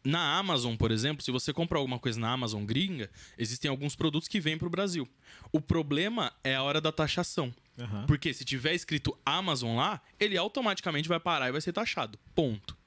[0.03, 3.09] Na Amazon, por exemplo, se você comprar alguma coisa na Amazon gringa,
[3.39, 5.09] existem alguns produtos que vêm pro Brasil.
[5.51, 7.51] O problema é a hora da taxação.
[7.79, 8.05] Aham.
[8.05, 12.19] Porque se tiver escrito Amazon lá, ele automaticamente vai parar e vai ser taxado.
[12.35, 12.77] Ponto.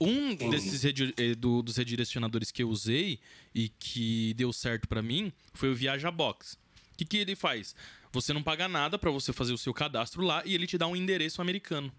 [0.00, 3.20] Um desses eh, do- dos redirecionadores que eu usei
[3.54, 6.54] e que deu certo pra mim foi o Viaja Box.
[6.92, 7.74] O que, que ele faz?
[8.14, 10.86] Você não paga nada pra você fazer o seu cadastro lá e ele te dá
[10.86, 11.92] um endereço americano.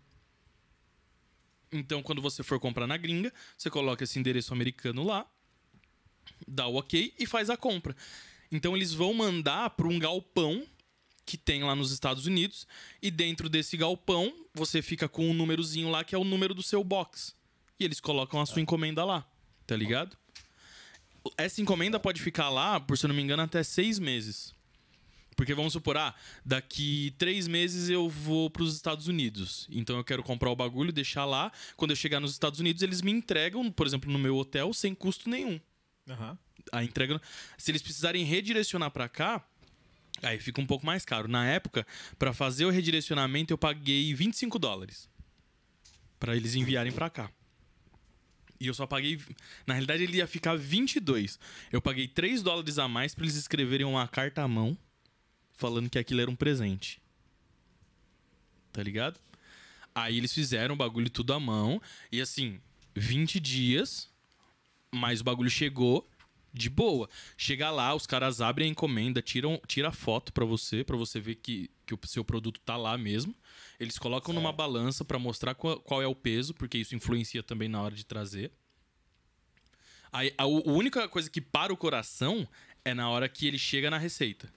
[1.70, 5.30] Então, quando você for comprar na gringa, você coloca esse endereço americano lá,
[6.48, 7.94] dá o ok e faz a compra.
[8.50, 10.66] Então, eles vão mandar para um galpão
[11.26, 12.66] que tem lá nos Estados Unidos
[13.02, 16.64] e dentro desse galpão você fica com um númerozinho lá que é o número do
[16.64, 17.36] seu box.
[17.78, 19.30] E eles colocam a sua encomenda lá,
[19.68, 20.16] tá ligado?
[21.38, 24.55] Essa encomenda pode ficar lá, por se eu não me engano, até seis meses.
[25.36, 26.16] Porque vamos supor, ah,
[26.46, 29.68] daqui três meses eu vou para os Estados Unidos.
[29.70, 31.52] Então eu quero comprar o bagulho, deixar lá.
[31.76, 34.96] Quando eu chegar nos Estados Unidos, eles me entregam, por exemplo, no meu hotel, sem
[34.96, 35.60] custo nenhum.
[36.10, 36.38] Aham.
[36.72, 37.22] A entrega.
[37.58, 39.46] Se eles precisarem redirecionar para cá,
[40.22, 41.28] aí fica um pouco mais caro.
[41.28, 41.86] Na época,
[42.18, 45.10] para fazer o redirecionamento, eu paguei 25 dólares
[46.18, 47.30] para eles enviarem para cá.
[48.58, 49.20] E eu só paguei.
[49.68, 51.38] Na realidade, ele ia ficar 22.
[51.72, 54.78] Eu paguei 3 dólares a mais para eles escreverem uma carta à mão
[55.56, 57.02] falando que aquilo era um presente.
[58.72, 59.20] Tá ligado?
[59.94, 61.82] Aí eles fizeram o bagulho tudo à mão.
[62.12, 62.60] E assim,
[62.96, 64.10] 20 dias.
[64.92, 66.08] Mas o bagulho chegou
[66.54, 67.10] de boa.
[67.38, 71.20] Chega lá, os caras abrem a encomenda, tiram, tira a foto pra você, pra você
[71.20, 73.36] ver que, que o seu produto tá lá mesmo.
[73.80, 77.68] Eles colocam numa balança pra mostrar qual, qual é o peso, porque isso influencia também
[77.68, 78.52] na hora de trazer.
[80.12, 82.48] Aí, a, a única coisa que para o coração
[82.86, 84.52] é na hora que ele chega na receita.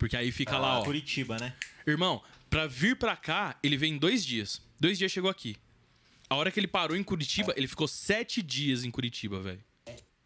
[0.00, 0.82] Porque aí fica lá, ó.
[0.82, 1.54] Curitiba, né?
[1.86, 4.62] Irmão, pra vir pra cá, ele vem em dois dias.
[4.80, 5.56] Dois dias chegou aqui.
[6.26, 9.62] A hora que ele parou em Curitiba, ele ficou sete dias em Curitiba, velho.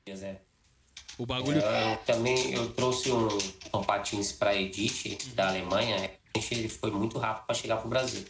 [0.07, 0.41] Pois é.
[1.18, 1.59] O bagulho.
[1.59, 3.27] Eu também eu trouxe um,
[3.75, 6.09] um patins para Edith da Alemanha.
[6.53, 8.25] Ele foi muito rápido para chegar pro Brasil.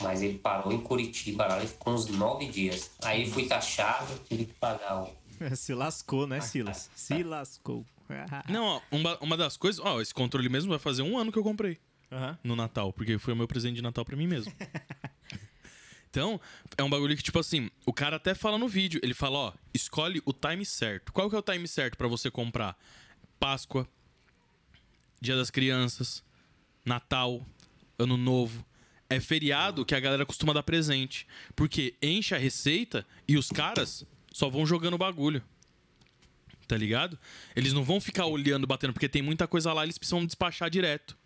[0.00, 2.90] Mas ele parou em Curitiba, lá ele ficou uns nove dias.
[3.04, 5.20] Aí fui taxado, tive que pagar o.
[5.54, 6.90] Se lascou, né, Silas?
[6.96, 7.86] Se lascou.
[8.48, 9.84] Não, ó, uma, uma das coisas.
[9.84, 11.78] Ó, esse controle mesmo vai fazer um ano que eu comprei
[12.10, 12.38] Aham.
[12.42, 14.52] no Natal, porque foi o meu presente de Natal pra mim mesmo.
[16.10, 16.40] Então,
[16.76, 19.52] é um bagulho que, tipo assim, o cara até fala no vídeo, ele fala, ó,
[19.72, 21.12] escolhe o time certo.
[21.12, 22.76] Qual que é o time certo pra você comprar?
[23.38, 23.88] Páscoa,
[25.20, 26.24] Dia das Crianças,
[26.84, 27.46] Natal,
[27.96, 28.66] Ano Novo.
[29.08, 31.28] É feriado que a galera costuma dar presente.
[31.54, 35.42] Porque enche a receita e os caras só vão jogando bagulho.
[36.70, 37.18] Tá ligado?
[37.56, 41.18] Eles não vão ficar olhando, batendo, porque tem muita coisa lá, eles precisam despachar direto.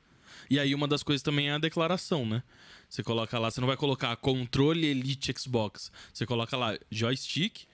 [0.48, 2.42] E aí uma das coisas também é a declaração, né?
[2.88, 5.92] Você coloca lá, você não vai colocar controle Elite Xbox.
[6.14, 7.66] Você coloca lá joystick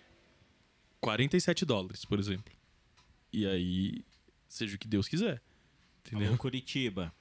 [1.00, 2.52] 47 dólares, por exemplo.
[3.32, 4.04] E aí,
[4.48, 5.40] seja o que Deus quiser.
[6.04, 6.26] Entendeu?
[6.26, 7.14] Alô, Curitiba.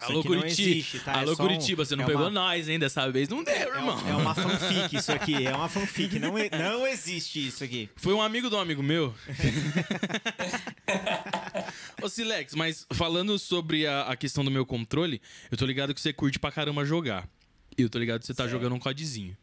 [0.00, 0.70] Isso Alô, Curitiba.
[0.70, 1.12] existe, tá?
[1.12, 2.78] É Alô, um- Curitiba, você não é pegou uma- nós, hein?
[2.78, 3.98] Dessa vez não deu, É, irmão.
[4.08, 6.20] é uma fanfic isso aqui, é uma fanfic.
[6.20, 7.90] Não, não existe isso aqui.
[7.96, 9.12] Foi um amigo de um amigo meu.
[12.02, 15.20] Ô, Silex, mas falando sobre a, a questão do meu controle,
[15.50, 17.28] eu tô ligado que você curte pra caramba jogar.
[17.76, 19.36] E eu tô ligado que você tá jogando um codzinho.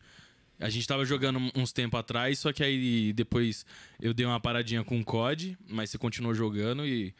[0.60, 3.66] A gente tava jogando uns tempo atrás, só que aí depois
[4.02, 7.14] eu dei uma paradinha com o COD, mas você continuou jogando e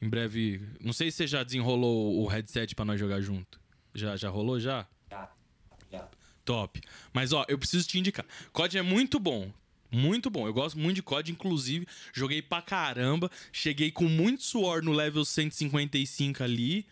[0.00, 0.60] em breve.
[0.80, 3.60] Não sei se você já desenrolou o headset pra nós jogar junto.
[3.94, 4.86] Já, já rolou já?
[5.10, 5.30] Já,
[5.90, 6.08] já.
[6.44, 6.80] Top.
[7.12, 8.24] Mas ó, eu preciso te indicar.
[8.52, 9.50] COD é muito bom.
[9.90, 10.46] Muito bom.
[10.46, 11.86] Eu gosto muito de COD, inclusive.
[12.12, 13.30] Joguei pra caramba.
[13.52, 16.86] Cheguei com muito suor no level 155 ali.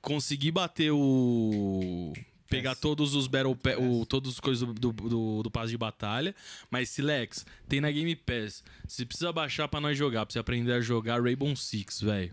[0.00, 2.12] Consegui bater o.
[2.48, 6.32] Pegar todos os Battle Pa- o, todas as coisas do, do, do, passe de batalha.
[6.70, 8.62] Mas, Silex, tem na Game Pass.
[8.86, 12.32] Você precisa baixar pra nós jogar, pra você aprender a jogar Rainbow Six, velho.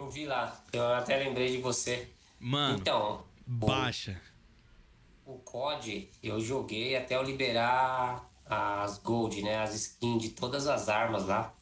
[0.00, 2.08] Eu vi lá, eu até lembrei de você.
[2.40, 4.20] Mano, Então, baixa.
[5.26, 9.58] o COD eu joguei até eu liberar as gold, né?
[9.58, 11.52] As skins de todas as armas lá.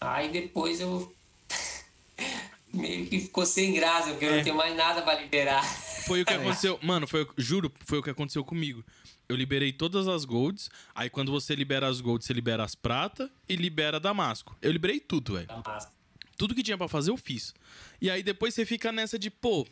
[0.00, 1.14] Aí depois eu
[2.74, 4.36] meio que ficou sem graça, porque eu É.
[4.38, 5.62] não tenho mais nada pra liberar.
[5.64, 6.78] Foi o que aconteceu.
[6.82, 8.84] Mano, foi, o- juro, foi o que aconteceu comigo.
[9.28, 10.68] Eu liberei todas as golds.
[10.94, 14.56] Aí quando você libera as golds, você libera as prata e libera damasco.
[14.60, 15.46] Eu liberei tudo, velho.
[15.46, 16.01] Da massa.
[16.42, 17.54] Tudo que tinha pra fazer, eu fiz.
[18.00, 19.64] E aí depois você fica nessa de, pô.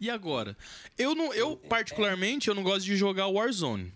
[0.00, 0.56] E agora?
[0.96, 3.92] Eu não, eu particularmente eu não gosto de jogar Warzone.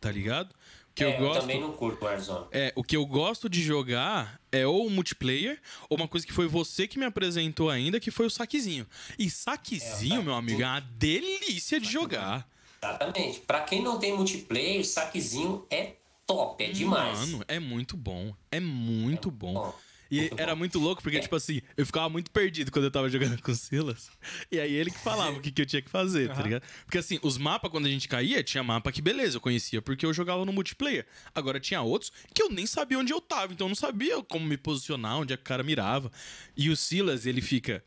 [0.00, 0.52] Tá ligado?
[0.92, 1.40] que É, eu eu gosto.
[1.42, 2.48] também não curto Warzone.
[2.50, 6.48] É, o que eu gosto de jogar é ou multiplayer, ou uma coisa que foi
[6.48, 8.88] você que me apresentou ainda, que foi o saquezinho.
[9.16, 12.48] E saquezinho, É, meu amigo, é uma delícia de jogar.
[12.82, 13.38] Exatamente.
[13.38, 15.92] Pra quem não tem multiplayer, saquezinho é
[16.26, 17.18] top, é demais.
[17.30, 18.34] Mano, é muito bom.
[18.50, 19.54] É muito bom.
[19.54, 19.74] bom,
[20.10, 20.58] E muito era bom.
[20.58, 21.20] muito louco, porque, É.
[21.20, 24.10] tipo assim, eu ficava muito perdido quando eu tava jogando com o Silas.
[24.50, 26.62] E aí ele que falava o que, que eu tinha que fazer, tá ligado?
[26.84, 30.04] Porque assim, os mapas, quando a gente caía, tinha mapa que beleza, eu conhecia, porque
[30.06, 31.06] eu jogava no multiplayer.
[31.34, 34.44] Agora tinha outros que eu nem sabia onde eu tava, então eu não sabia como
[34.46, 36.10] me posicionar, onde é que o cara mirava.
[36.56, 37.82] E o Silas, ele fica.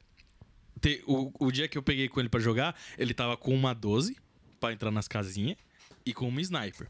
[0.81, 3.73] te- o, o dia que eu peguei com ele pra jogar, ele tava com uma
[3.73, 4.15] 12
[4.59, 5.57] pra entrar nas casinhas
[6.05, 6.87] e com uma sniper.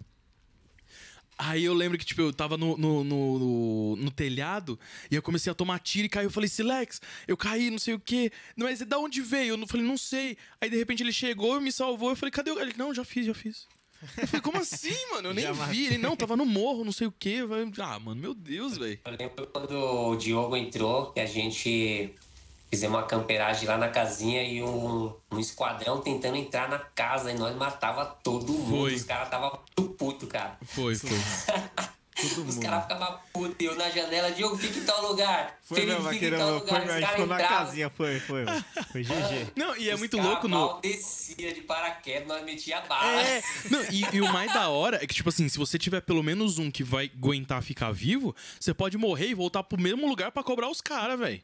[1.42, 4.78] Aí eu lembro que, tipo, eu tava no, no, no, no- no telhado
[5.10, 6.26] e eu comecei a tomar tiro e caiu.
[6.28, 8.30] Eu falei, Silex, eu caí, não sei o quê.
[8.58, 9.52] Mas da onde veio?
[9.54, 10.38] Eu não- falei, não sei.
[10.60, 12.10] Aí de repente ele chegou e me salvou.
[12.10, 12.60] Eu falei, cadê o.
[12.60, 13.68] Ele, não, já fiz, já fiz.
[14.18, 15.30] Eu falei, como assim, mano?
[15.30, 15.86] Eu nem Já vi.
[15.88, 17.44] Ele, não, tava no morro, não sei o quê.
[17.48, 19.00] Falei, Ah, mano, meu Deus, velho.
[19.06, 22.14] Eu lembro quando o Diogo entrou, que a gente
[22.70, 27.38] fizemos uma camperagem lá na casinha e um, um esquadrão tentando entrar na casa e
[27.38, 28.70] nós matava todo mundo.
[28.70, 28.93] Foi.
[28.93, 30.57] Os caras tava muito puto, cara.
[30.63, 31.09] Foi, foi.
[32.20, 35.57] Todo Os caras ficavam putos, eu na janela, Diogo, fica em tal lugar.
[35.63, 36.80] Foi Felipe, mesmo, fica em aquele tal foi lugar.
[36.80, 38.45] mesmo, a gente ficou na casinha, foi, foi.
[38.91, 39.51] Foi GG.
[39.55, 40.82] Não, e é os muito louco no.
[40.82, 43.22] descia de paraquedas, nós metia bala.
[43.22, 43.41] É,
[43.72, 46.22] não, e, e o mais da hora é que, tipo assim, se você tiver pelo
[46.22, 50.30] menos um que vai aguentar ficar vivo, você pode morrer e voltar pro mesmo lugar
[50.32, 51.41] pra cobrar os caras, velho.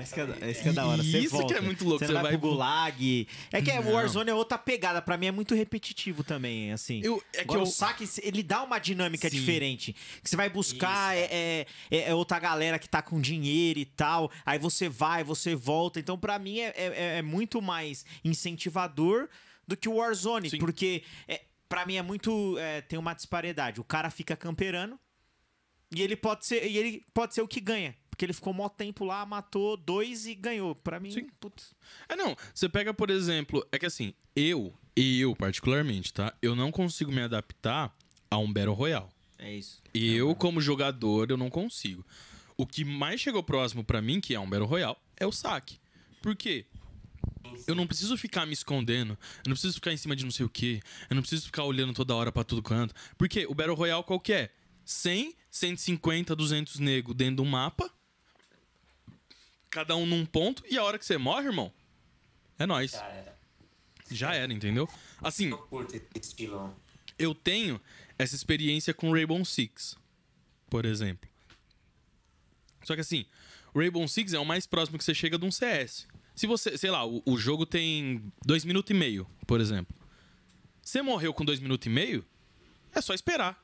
[0.00, 1.02] Esse que, é, esse que é da hora.
[1.02, 1.54] Você Isso que volta.
[1.54, 3.26] é muito louco, Você vai vai- pro gulag.
[3.50, 3.92] É que o Não.
[3.92, 5.00] Warzone é outra pegada.
[5.02, 7.00] Pra mim é muito repetitivo também, assim.
[7.02, 9.36] Eu- é que Agora, eu- o saque, ele dá uma dinâmica Sim.
[9.38, 9.94] diferente.
[10.22, 13.84] Que você vai buscar é, é- é- é outra galera que tá com dinheiro e
[13.86, 14.30] tal.
[14.46, 15.98] Aí você vai, você volta.
[15.98, 19.28] Então, pra mim, é, é- é muito mais incentivador
[19.66, 20.50] do que o Warzone.
[20.50, 20.58] Sim.
[20.58, 22.56] Porque, é, pra mim, é muito...
[22.58, 23.80] é, tem uma disparidade.
[23.80, 24.98] O cara fica camperando
[25.94, 27.94] e ele pode ser, e ele pode ser o que ganha.
[28.18, 30.74] Porque ele ficou mó tempo lá, matou dois e ganhou.
[30.74, 31.28] Pra mim, Sim.
[31.38, 31.72] putz.
[32.08, 32.36] É, não.
[32.52, 36.34] Você pega, por exemplo, é que assim, eu, e eu particularmente, tá?
[36.42, 37.96] Eu não consigo me adaptar
[38.28, 39.06] a um Battle Royale.
[39.38, 39.80] É isso.
[39.94, 42.04] Eu, como jogador, eu não consigo.
[42.56, 45.78] O que mais chegou próximo pra mim, que é um Battle Royale, é o saque.
[46.20, 46.66] Por quê?
[47.68, 50.44] Eu não preciso ficar me escondendo, eu não preciso ficar em cima de não sei
[50.44, 52.92] o quê, eu não preciso ficar olhando toda hora pra tudo canto.
[53.16, 54.50] Porque o Battle Royale qual que é?
[54.84, 57.88] 100, 150, 200 nego dentro do mapa,
[59.70, 61.72] cada um num ponto, e a hora que você morre, irmão,
[62.58, 62.92] é nóis.
[62.92, 63.38] Já era.
[64.10, 64.88] Já era, entendeu?
[65.22, 66.74] Assim, Eu curto esse estilo.
[67.18, 67.80] eu tenho
[68.18, 69.96] essa experiência com Rainbow Six,
[70.70, 71.28] por exemplo.
[72.84, 73.26] Só que assim,
[73.74, 76.06] o Rainbow Six é o mais próximo que você chega de um CS.
[76.34, 79.94] Se você, sei lá, o, o jogo tem dois minutos e meio, por exemplo.
[80.82, 82.24] Você morreu com dois minutos e meio,
[82.94, 83.62] é só esperar.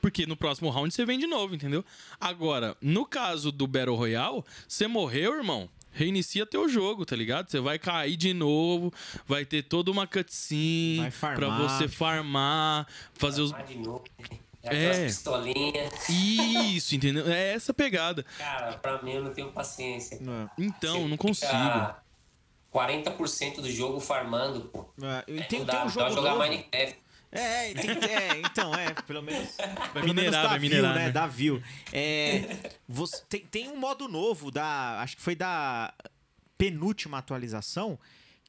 [0.00, 1.84] Porque no próximo round você vem de novo, entendeu?
[2.20, 5.68] Agora, no caso do Battle Royale, você morreu, irmão.
[5.92, 7.50] Reinicia teu jogo, tá ligado?
[7.50, 8.92] Você vai cair de novo,
[9.26, 11.60] vai ter toda uma cutscene farmar.
[11.62, 13.50] você farmar, fazer os.
[13.76, 14.04] Novo.
[14.62, 14.68] É.
[14.68, 16.08] Aquelas pistolinhas.
[16.08, 17.28] Isso, entendeu?
[17.28, 18.24] É essa pegada.
[18.38, 20.18] Cara, pra mim eu não tenho paciência.
[20.58, 21.50] Então, Você não consigo.
[21.50, 22.02] fica
[22.72, 24.84] 40% do jogo farmando, pô.
[25.02, 26.42] É, e Não tem, dá, tem um dá jogo jogar novo.
[26.42, 26.96] Minecraft.
[27.32, 29.56] É, tem que- é, então, é, pelo menos.
[29.94, 31.10] Vai minerar, vai minerar, né?
[31.12, 31.62] Dá view.
[31.92, 32.56] É,
[32.88, 35.00] você, tem, tem um modo novo da.
[35.00, 35.94] Acho que foi da
[36.58, 37.98] penúltima atualização.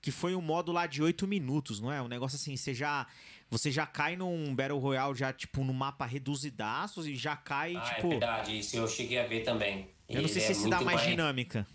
[0.01, 2.01] Que foi um modo lá de 8 minutos, não é?
[2.01, 3.05] Um negócio assim, você já.
[3.51, 7.81] Você já cai num Battle Royale, já, tipo, no mapa reduzidaços e já cai, Ah,
[7.81, 8.07] tipo.
[8.07, 9.89] é verdade, isso eu cheguei a ver também.
[10.09, 11.67] eu não sei Ele se é esse dá muito mais dinâmica.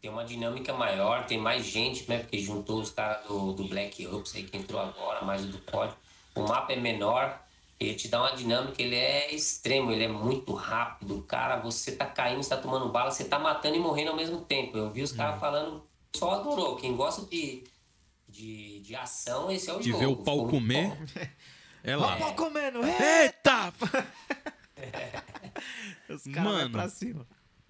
[0.00, 2.18] Tem uma dinâmica maior, tem mais gente, né?
[2.20, 5.58] Porque juntou os caras do, do Black Ops aí que entrou agora, mais o do
[5.58, 5.98] código.
[6.34, 7.40] O mapa é menor,
[7.78, 11.22] ele te dá uma dinâmica, ele é extremo, ele é muito rápido.
[11.22, 14.40] Cara, você tá caindo, você tá tomando bala, você tá matando e morrendo ao mesmo
[14.40, 14.76] tempo.
[14.76, 15.16] Eu vi os Hum.
[15.16, 15.82] caras falando, o
[16.12, 16.76] pessoal adorou.
[16.76, 17.64] Quem gosta de,
[18.28, 19.98] de, de ação, esse é o De jogo.
[20.00, 20.92] ver o pau comer.
[21.86, 22.16] É lá.
[22.16, 22.82] pau comendo!
[22.82, 23.24] É!
[23.24, 23.70] Eita!
[26.08, 26.70] Os caras vão Mano.
[26.70, 27.26] pra cima.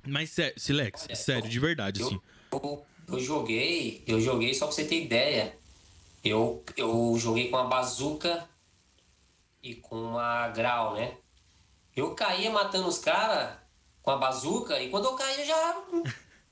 [0.07, 2.21] Mas sério, Silex, sério, de verdade, assim.
[2.53, 5.57] Eu, eu, eu joguei, eu joguei só pra você ter ideia.
[6.23, 8.49] Eu, eu joguei com a bazuca
[9.65, 11.15] e com uma grau, né?
[11.97, 13.57] Eu caía matando os caras
[14.03, 15.83] com a bazuca e quando eu caía já.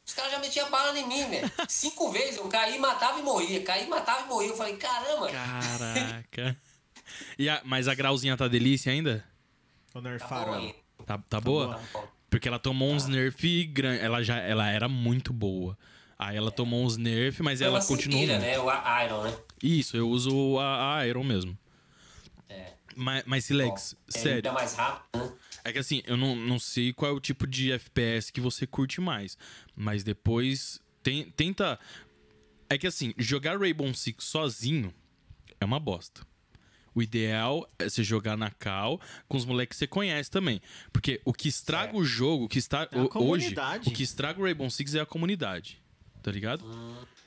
[0.04, 1.50] Os caras já metiam bala em mim, velho.
[1.68, 3.62] Cinco vezes eu caí, matava e morria.
[3.62, 4.48] Caí, matava e morria.
[4.50, 6.56] Eu falei, caramba, Caraca.
[7.38, 9.24] E a- mas a grauzinha tá delícia ainda?
[9.90, 10.60] O tá nerfaram bom ela.
[10.62, 10.74] ainda.
[11.06, 11.74] Tá, tá boa?
[11.74, 12.08] Tá bom.
[12.30, 14.02] Porque ela tomou uns nerf grande.
[14.02, 15.76] Ela já ela era muito boa.
[16.18, 18.08] Aí ela tomou uns nerf, mas ela muito.
[18.38, 18.58] né?
[18.58, 18.64] O
[19.04, 19.36] Iron, né?
[19.62, 21.58] Isso, eu uso a, a Iron mesmo.
[22.48, 22.72] É.
[22.96, 24.48] Mas, mas Silex, É, sério.
[24.48, 25.32] É mais rápido, né?
[25.64, 28.66] É que assim, eu não, não sei qual é o tipo de FPS que você
[28.66, 29.36] curte mais.
[29.76, 31.78] Mas depois tem- tenta.
[32.68, 34.92] É que assim, jogar Rainbow Six sozinho
[35.60, 36.26] é uma bosta.
[36.94, 40.60] O ideal é você jogar na cal com os moleques que você conhece também.
[40.92, 41.96] Porque o que estraga É.
[41.96, 43.88] o jogo, o que está É hoje, comunidade.
[43.88, 45.80] o que estraga o Rainbow Six é a comunidade.
[46.22, 46.64] Tá ligado?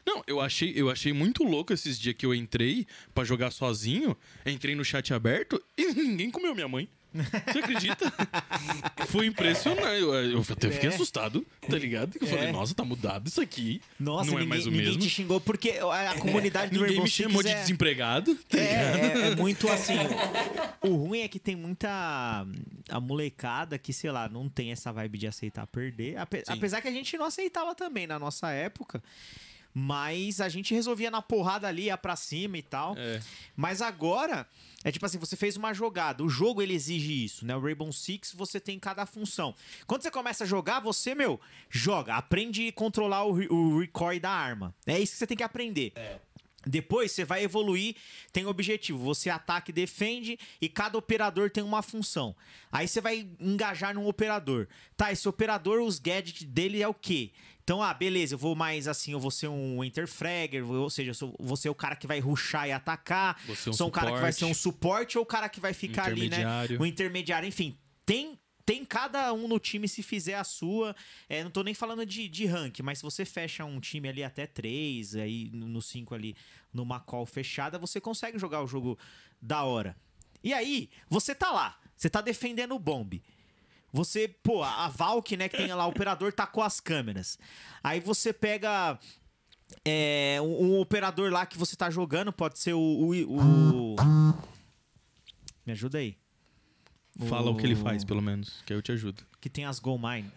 [0.05, 4.15] Não, eu achei, eu achei muito louco esses dias que eu entrei pra jogar sozinho.
[4.45, 6.87] Entrei no chat aberto e ninguém comeu minha mãe.
[7.47, 8.11] Você acredita?
[9.07, 10.01] Foi impressionante.
[10.01, 10.93] Eu, eu até fiquei É.
[10.93, 12.17] assustado, tá ligado?
[12.19, 12.51] Eu falei, É.
[12.51, 13.81] nossa, tá mudado isso aqui.
[13.97, 15.01] Nossa, não é ninguém, mais o ninguém mesmo.
[15.01, 18.35] te xingou porque a, a comunidade do Ninguém me chamou de é, desempregado.
[18.35, 19.21] tá é, ligado?
[19.21, 19.93] é, é muito assim.
[20.81, 22.45] O ruim é que tem muita
[22.89, 26.17] a molecada que, sei lá, não tem essa vibe de aceitar perder.
[26.17, 29.01] Ape- apesar que a gente não aceitava também na nossa época.
[29.77, 32.95] Mas a gente resolvia na porrada ali, ia pra cima e tal.
[32.97, 33.21] É.
[33.57, 34.47] Mas agora,
[34.85, 36.23] é tipo assim, você fez uma jogada.
[36.23, 37.53] O jogo, ele exige isso, né?
[37.57, 39.53] O Rainbow Six, você tem cada função.
[39.85, 42.15] Quando você começa a jogar, você, meu, joga.
[42.15, 44.73] Aprende a controlar o, o recoil da arma.
[44.85, 45.91] É isso que você tem que aprender.
[46.65, 47.95] Depois você vai evoluir,
[48.31, 48.99] tem objetivo.
[48.99, 52.35] Você ataca e defende, e cada operador tem uma função.
[52.71, 54.67] Aí você vai engajar num operador.
[54.97, 57.31] Tá, esse operador, os gadgets dele é o quê?
[57.63, 61.15] Então, ah, beleza, eu vou mais assim, eu vou ser um Interfragger, ou seja, eu
[61.15, 63.41] sou, vou ser o cara que vai rushar e atacar.
[63.47, 64.61] Você é um sou um cara que vai ser um suporte.
[64.61, 66.45] suporte ou o cara que vai ficar ali, né?
[66.79, 67.75] O intermediário, enfim.
[68.05, 70.95] Tem, tem cada um no time se fizer a sua.
[71.29, 74.23] É, não tô nem falando de, de rank, mas se você fecha um time ali
[74.23, 76.35] até 3, aí no 5 ali,
[76.73, 78.97] numa call fechada, você consegue jogar o jogo
[79.41, 79.95] da hora.
[80.43, 83.23] E aí, você tá lá, você tá defendendo o bombe.
[83.93, 87.39] Você, pô, a Valk, né, que tem lá, o operador tacou as câmeras.
[87.83, 88.99] Aí você pega
[89.85, 92.79] é, um, um operador lá que você tá jogando, pode ser o.
[92.79, 93.95] o, o-
[95.65, 96.17] Me ajuda aí.
[97.27, 99.23] Fala o que ele faz, pelo menos, que aí eu te ajudo.
[99.39, 100.31] Que tem as Gold Mine.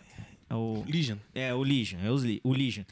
[0.51, 1.19] É o, Legion.
[1.35, 2.11] é, o Legion, é
[2.43, 2.85] o Legion.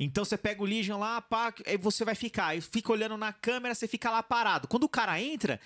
[0.00, 3.32] Então você pega o Legion lá, pá, aí você vai ficar, aí fica olhando na
[3.32, 4.66] câmera, você fica lá parado.
[4.66, 5.60] Quando o cara entra,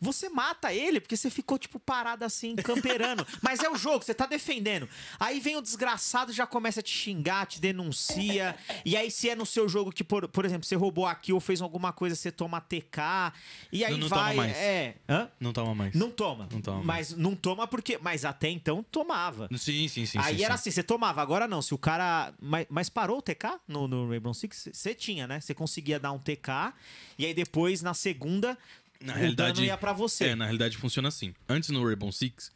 [0.00, 3.26] você mata ele, porque você ficou, tipo, parado assim, camperando.
[3.42, 4.88] Mas é o jogo, você tá defendendo.
[5.18, 8.56] Aí vem o desgraçado, já começa a te xingar, te denuncia.
[8.84, 11.40] E aí, se é no seu jogo que, por, por exemplo, você roubou aqui ou
[11.40, 13.32] fez alguma coisa, você toma TK.
[13.72, 14.36] E aí Não, não toma vai.
[14.36, 14.56] mais.
[14.56, 14.94] É.
[15.08, 15.30] Hã?
[15.40, 15.94] Não toma mais.
[15.94, 16.48] Não toma.
[16.50, 17.98] Não toma Mas não toma porque.
[17.98, 19.48] Mas até então tomava.
[19.56, 20.18] Sim, sim, sim.
[20.18, 20.60] Aí sim, era sim.
[20.60, 21.62] assim, você tomava, agora não.
[21.62, 22.32] Se o cara.
[22.40, 24.68] Mas, mas parou o TK no, no Rainbow Six?
[24.72, 25.40] Você tinha, né?
[25.40, 26.72] Você conseguia dar um TK,
[27.18, 28.56] e aí depois, na segunda,
[29.00, 30.28] Na o realidade, ia pra você.
[30.28, 31.34] É, na realidade funciona assim.
[31.48, 32.50] Antes no Rainbow Six,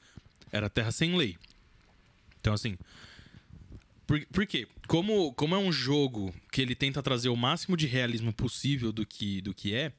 [0.50, 1.36] era terra sem lei.
[2.40, 2.76] Então, assim.
[4.06, 4.66] Por, por quê?
[4.88, 9.06] Como, como é um jogo que ele tenta trazer o máximo de realismo possível do
[9.06, 9.92] que, do que é,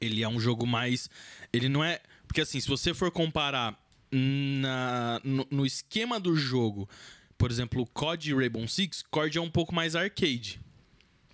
[0.00, 1.10] ele é um jogo mais.
[1.52, 2.00] Ele não é.
[2.26, 3.78] Porque, assim, se você for comparar
[4.10, 6.88] na, no, no esquema do jogo,
[7.36, 10.60] por exemplo, o COD e Rainbow Six, COD é um pouco mais arcade.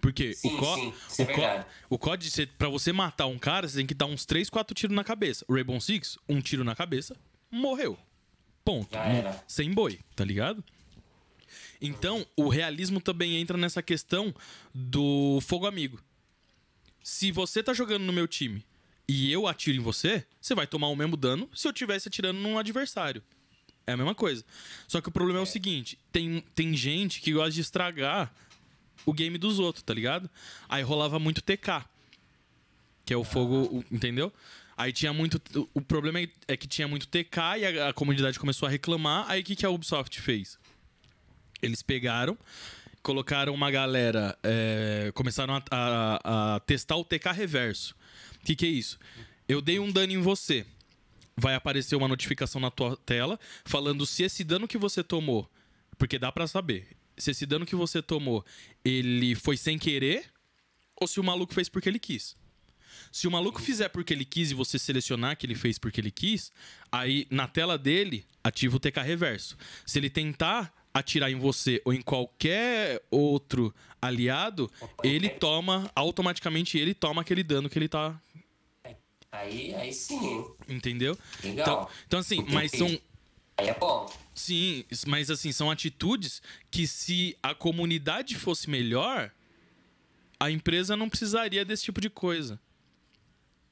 [0.01, 1.43] Porque Sim, o, Co sim, isso é o, Co
[1.91, 4.95] o COD, pra você matar um cara, você tem que dar uns 3, 4 tiros
[4.95, 5.45] na cabeça.
[5.49, 7.17] O Rainbow Six, um tiro na cabeça,
[7.51, 7.99] morreu.
[8.65, 8.97] Ponto.
[9.47, 10.63] Sem boi, tá ligado?
[11.81, 14.35] Então, o realismo também entra nessa questão
[14.75, 16.01] do fogo amigo.
[17.03, 18.65] Se você tá jogando no meu time
[19.09, 22.41] e eu atiro em você, você vai tomar o mesmo dano se eu tivesse atirando
[22.41, 23.23] num adversário.
[23.87, 24.45] É a mesma coisa.
[24.87, 28.31] Só que o problema é, o seguinte: tem, tem gente que gosta de estragar
[29.07, 30.29] o game dos outros, tá ligado?
[30.69, 31.85] Aí rolava muito TK.
[33.05, 34.33] Que é o fogo, o- entendeu?
[34.77, 35.41] Aí tinha muito.
[35.75, 39.25] o- problema é- que tinha muito TK e a, a comunidade começou a reclamar.
[39.29, 40.59] Aí o que, que a Ubisoft fez?
[41.61, 42.39] Eles pegaram,
[43.03, 44.39] colocaram uma galera.
[44.43, 47.95] é, começaram a, a- a testar o TK reverso.
[48.41, 48.99] O que, que é isso?
[49.49, 50.65] Eu dei um dano em você.
[51.37, 55.49] Vai aparecer uma notificação na tua tela falando se esse dano que você tomou.
[55.97, 56.89] Porque dá pra saber.
[57.19, 58.45] Se esse dano que você tomou,
[58.85, 60.25] ele foi sem querer
[60.97, 62.37] ou se o maluco fez porque ele quis.
[63.13, 66.11] Se o maluco fizer porque ele quis e você selecionar que ele fez porque ele
[66.11, 66.53] quis,
[66.91, 69.57] aí na tela dele ativa o TK reverso.
[69.87, 74.71] Se ele tentar atirar em você ou em qualquer outro aliado,
[75.03, 78.21] ele toma automaticamente ele toma aquele dano que ele tá,
[79.31, 81.17] Aí, aí sim, entendeu?
[81.45, 81.63] Legal.
[81.63, 82.99] Então, então assim, mas são
[83.59, 84.09] Aí é bom.
[84.35, 86.41] Sim, mas assim, são atitudes
[86.71, 89.33] que se a comunidade fosse melhor,
[90.39, 92.61] a empresa não precisaria desse tipo de coisa.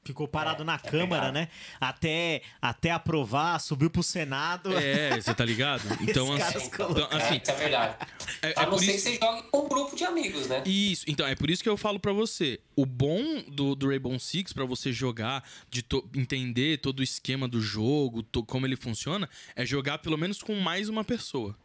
[0.07, 1.49] Ficou parado na Câmara, né?
[1.79, 4.75] Até, até aprovar, subiu pro Senado.
[4.77, 5.81] É, você tá ligado?
[6.01, 7.17] Então, assim, então, colocaram.
[7.23, 7.95] assim, É, isso é verdade.
[8.41, 9.09] é, A é não por ser que isso.
[9.09, 10.63] você jogue com um grupo de amigos, né?
[10.65, 12.59] Isso, então é por isso que eu falo pra você.
[12.75, 17.47] O bom do, do Rainbow Six pra você jogar, de to- entender todo o esquema
[17.47, 21.55] do jogo, to- como ele funciona, é jogar pelo menos com mais uma pessoa.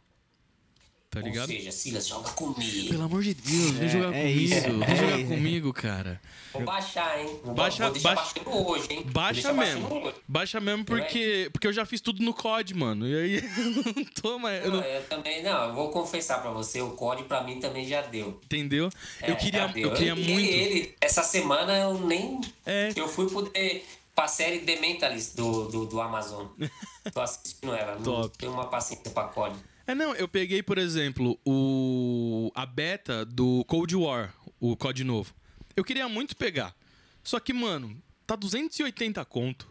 [1.13, 1.47] Tá Ou ligado?
[1.47, 2.89] seja, Silas, joga comigo.
[2.89, 4.39] Pelo amor de Deus, vem É, jogar é comigo.
[4.39, 6.21] isso, Vem é jogar comigo, cara.
[6.51, 7.39] Vou baixar, hein?
[7.43, 9.03] Vou, Baixa- vou deixar baixa- baixando hoje, hein?
[9.05, 9.93] Baixa mesmo.
[10.05, 10.15] hoje.
[10.27, 13.07] Baixa mesmo porque, porque eu já fiz tudo no COD, mano.
[13.07, 14.65] E aí eu não tô mais.
[14.65, 17.85] eu Não, eu também, não, eu vou confessar pra você, o COD pra mim também
[17.87, 18.39] já deu.
[18.45, 18.89] entendeu?
[19.21, 19.89] eu É, queria, já deu.
[19.89, 20.49] eu queria liguei muito.
[20.51, 22.41] ele, essa semana eu nem.
[22.65, 22.91] É.
[22.95, 23.85] Eu fui poder
[24.15, 26.47] pra série The Mentalist do, do, do Amazon.
[27.13, 27.95] Tô assistindo ela.
[27.95, 28.37] Não Top.
[28.37, 29.55] tenho uma paciência pra COD.
[29.85, 35.33] É, não, eu peguei, por exemplo, o a beta do Cold War, o COD novo.
[35.75, 36.73] Eu queria muito pegar.
[37.23, 39.67] Só que, mano, tá 280 conto.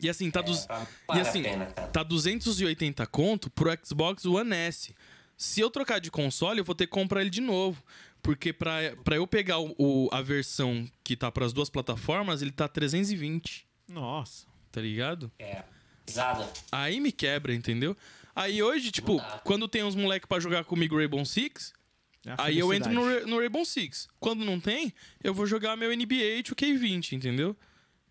[0.00, 0.66] E assim, tá, dos...
[0.66, 4.94] pra- e assim, pena, tá 280 conto pro Xbox One S.
[5.36, 7.82] Se eu trocar de console, eu vou ter que comprar ele de novo.
[8.22, 12.50] Porque pra, pra eu pegar o, o- a versão que tá pras duas plataformas, ele
[12.50, 14.46] tá 320, Nossa.
[14.72, 15.30] tá ligado?
[15.38, 15.62] É.
[16.04, 16.48] Pisada.
[16.72, 17.96] Aí me quebra, entendeu?
[18.36, 21.72] Aí hoje, tipo, quando tem uns moleque pra jogar comigo Rainbow Six,
[22.26, 24.06] É aí eu entro no, no Rainbow Six.
[24.20, 24.92] Quando não tem,
[25.24, 27.56] eu vou jogar meu NBA 2K20, entendeu?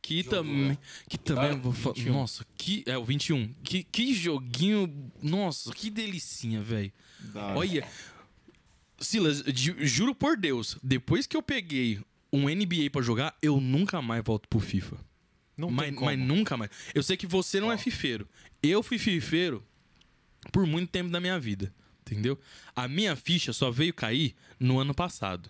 [0.02, 0.69] Que também.
[0.69, 0.77] né?
[1.07, 1.52] Que também.
[1.52, 2.14] Ah, vou fa- 21.
[2.14, 2.84] Nossa, que.
[2.88, 3.53] É, o 21.
[3.64, 5.11] Que, que joguinho.
[5.22, 6.91] Nossa, que delicinha, velho.
[7.56, 7.88] Olha.
[8.99, 11.99] Silas, ju- juro por Deus, depois que eu peguei
[12.31, 14.97] um NBA pra jogar, eu nunca mais volto pro FIFA.
[15.57, 16.06] Não mas, tem como.
[16.06, 16.72] mas nunca mais.
[16.93, 18.27] Eu sei que você não é fifeiro.
[18.64, 19.64] Eu fui fifeiro
[20.52, 21.74] por muito tempo da minha vida.
[22.02, 22.40] Entendeu?
[22.76, 25.50] A minha ficha só veio cair no ano passado.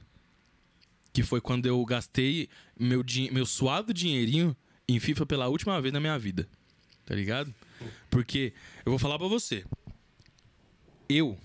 [1.12, 2.50] Que foi quando eu gastei
[2.80, 4.56] meu, meu suado dinheirinho
[4.88, 6.48] em FIFA pela última vez na minha vida.
[7.06, 7.54] Tá ligado?
[8.10, 8.54] Porque
[8.86, 9.66] eu vou falar pra você.
[11.10, 11.38] Eu.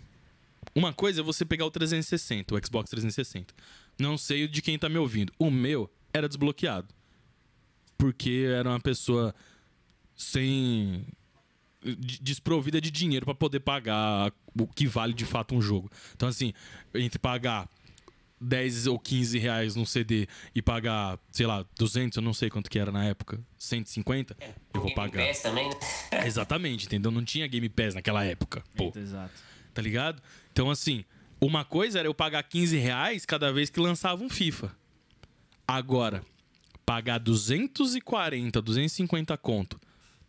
[0.74, 3.52] Uma coisa é você pegar o 360, o Xbox 360.
[3.98, 5.32] Não sei de quem tá me ouvindo.
[5.38, 6.88] O meu era desbloqueado
[8.00, 9.34] porque era uma pessoa
[10.16, 11.04] sem
[12.20, 15.90] desprovida de dinheiro pra poder pagar o que vale de fato um jogo.
[16.14, 16.52] Então assim,
[16.94, 17.68] entre pagar
[18.40, 22.70] 10 ou 15 reais num CD e pagar, sei lá, 200, eu não sei quanto
[22.70, 25.26] que era na época, 150, eu vou Game pagar.
[25.26, 25.74] Pass também, né?
[26.26, 27.10] Exatamente, entendeu?
[27.10, 29.32] Não tinha Game Pass naquela época, pô, Exato.
[29.74, 30.22] tá ligado?
[30.52, 31.04] Então assim,
[31.40, 34.74] uma coisa era eu pagar 15 reais cada vez que lançava um FIFA.
[35.68, 36.24] Agora,
[36.84, 39.78] pagar 240, 250 conto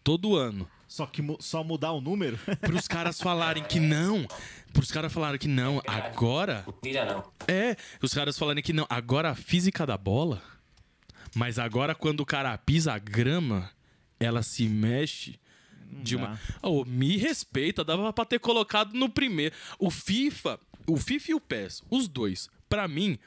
[0.03, 2.38] todo ano Só que mu- só mudar o número?
[2.59, 4.27] pros caras falarem que não,
[4.73, 6.73] pros caras falarem que não, agora Não
[7.47, 10.41] é, os caras falarem que não, agora a física da bola,
[11.34, 13.72] mas agora quando o cara pisa a grama,
[14.19, 15.39] ela se mexe
[16.03, 16.38] de uma.
[16.61, 19.55] Oh, me respeita, dava pra ter colocado no primeiro.
[19.80, 23.18] O FIFA, o FIFA e o PES, os dois, pra mim,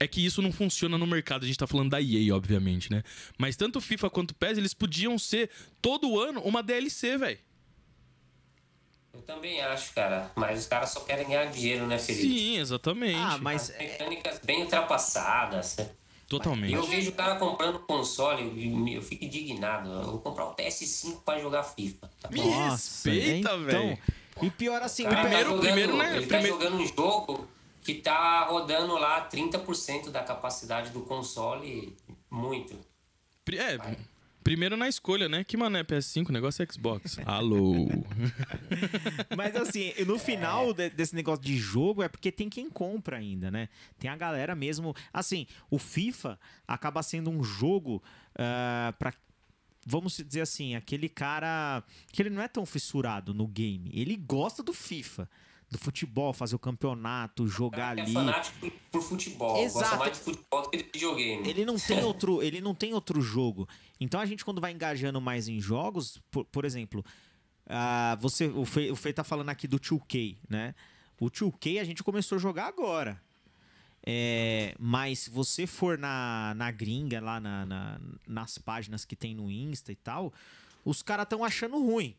[0.00, 1.44] é que isso não funciona no mercado.
[1.44, 3.02] A gente tá falando da EA, obviamente, né?
[3.36, 5.50] Mas tanto FIFA quanto PES, eles podiam ser
[5.82, 7.38] todo ano uma DLC, velho.
[9.12, 10.30] Eu também acho, cara.
[10.36, 12.28] Mas os caras só querem ganhar dinheiro, né, Felipe?
[12.28, 13.16] Sim, exatamente.
[13.18, 15.76] Ah, mas As mecânicas bem ultrapassadas.
[15.78, 15.90] né?
[16.28, 16.74] Totalmente.
[16.74, 19.90] Eu vejo o cara comprando console, eu, eu fico indignado.
[19.90, 22.10] Eu vou comprar o PS5 pra jogar FIFA.
[22.20, 22.38] Tá Me?
[22.42, 23.98] Nossa, respeita, então, velho.
[24.42, 26.86] E pior assim, O cara Primeiro- tá jogando, primeiro, né, Ele primeiro- tá jogando um
[26.86, 27.48] jogo
[27.82, 31.96] que tá rodando lá 30% da capacidade do console.
[32.30, 32.78] Muito.
[33.52, 33.96] É,
[34.44, 35.42] primeiro na escolha, né?
[35.44, 37.18] Que mané PS5, o negócio é Xbox.
[37.24, 37.88] Alô.
[39.36, 43.50] Mas assim, no final de- desse negócio de jogo é porque tem quem compra ainda,
[43.50, 43.68] né?
[43.98, 44.94] Tem a galera mesmo.
[45.12, 48.02] Assim, o FIFA acaba sendo um jogo
[48.38, 49.12] ah, pra.
[49.86, 51.82] Vamos dizer assim, aquele cara
[52.12, 53.90] que ele não é tão fissurado no game.
[53.94, 55.28] Ele gosta do FIFA,
[55.70, 58.10] do futebol, fazer o campeonato, jogar ali.
[58.10, 59.54] é fanático por, por futebol.
[59.54, 59.98] Gosta Exato.
[59.98, 61.48] mais de futebol do que de videogame.
[61.48, 63.68] Ele não tem outro, ele não tem outro jogo.
[64.00, 67.04] Então a gente quando vai engajando mais em jogos, por, por exemplo,
[67.66, 70.74] ah, você, o Fê, o Fê tá falando aqui do 2K, né?
[71.20, 73.20] O 2K a gente começou a jogar agora.
[74.06, 79.34] É, mas se você for na, na gringa, lá na- na- nas páginas que tem
[79.34, 80.32] no Insta e tal,
[80.84, 82.16] os caras estão achando ruim.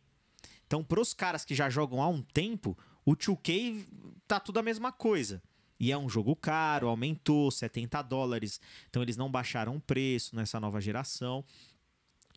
[0.67, 2.77] Então, pros caras que já jogam há um tempo,
[3.11, 3.85] o 2K
[4.27, 5.41] tá tudo a mesma coisa.
[5.79, 8.59] E é um jogo caro, aumentou 70 dólares.
[8.89, 11.43] Então eles não baixaram o preço nessa nova geração.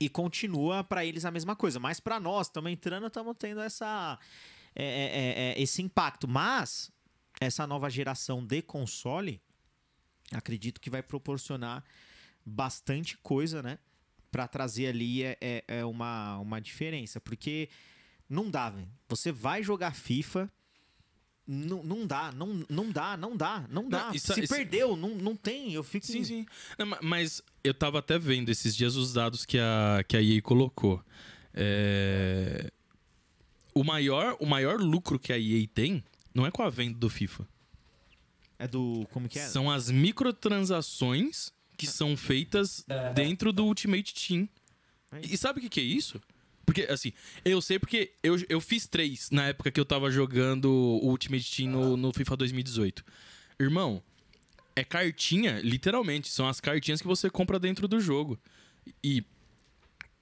[0.00, 1.80] E continua pra eles a mesma coisa.
[1.80, 4.18] Mas pra nós, estamos entrando, estamos tendo essa,
[4.74, 6.28] é, é, é, esse impacto.
[6.28, 6.90] Mas
[7.40, 9.40] essa nova geração de console,
[10.32, 11.84] acredito que vai proporcionar
[12.46, 13.78] bastante coisa, né?
[14.32, 17.20] pra trazer ali é, é, é uma, uma diferença.
[17.20, 17.68] Porque
[18.28, 18.74] não dá.
[19.06, 20.50] Você vai jogar FIFA.
[21.46, 24.06] Não, não dá, não, não dá, não dá, não dá.
[24.06, 25.72] Não, isso- Se isso- perdeu, não, não tem.
[25.74, 26.06] Eu fico.
[26.06, 26.46] Sim, sim.
[26.78, 30.22] Não, ma- mas eu tava até vendo esses dias os dados que a, que a
[30.22, 31.02] EA colocou.
[31.52, 32.70] É,
[33.74, 36.04] O, maior, o maior lucro que a EA tem
[36.34, 37.46] não é com a venda do FIFA.
[38.58, 39.06] É do.
[39.12, 39.46] Como que é?
[39.48, 44.48] São as microtransações que são feitas dentro do Ultimate Team.
[45.22, 46.20] E sabe o que, que é isso?
[46.72, 47.12] Porque, assim,
[47.44, 51.54] eu sei porque eu, eu fiz três na época que eu tava jogando o Ultimate
[51.54, 53.04] Team no, no FIFA 2018.
[53.60, 54.02] Irmão,
[54.74, 56.30] é cartinha, literalmente.
[56.30, 58.40] São as cartinhas que você compra dentro do jogo.
[59.04, 59.22] E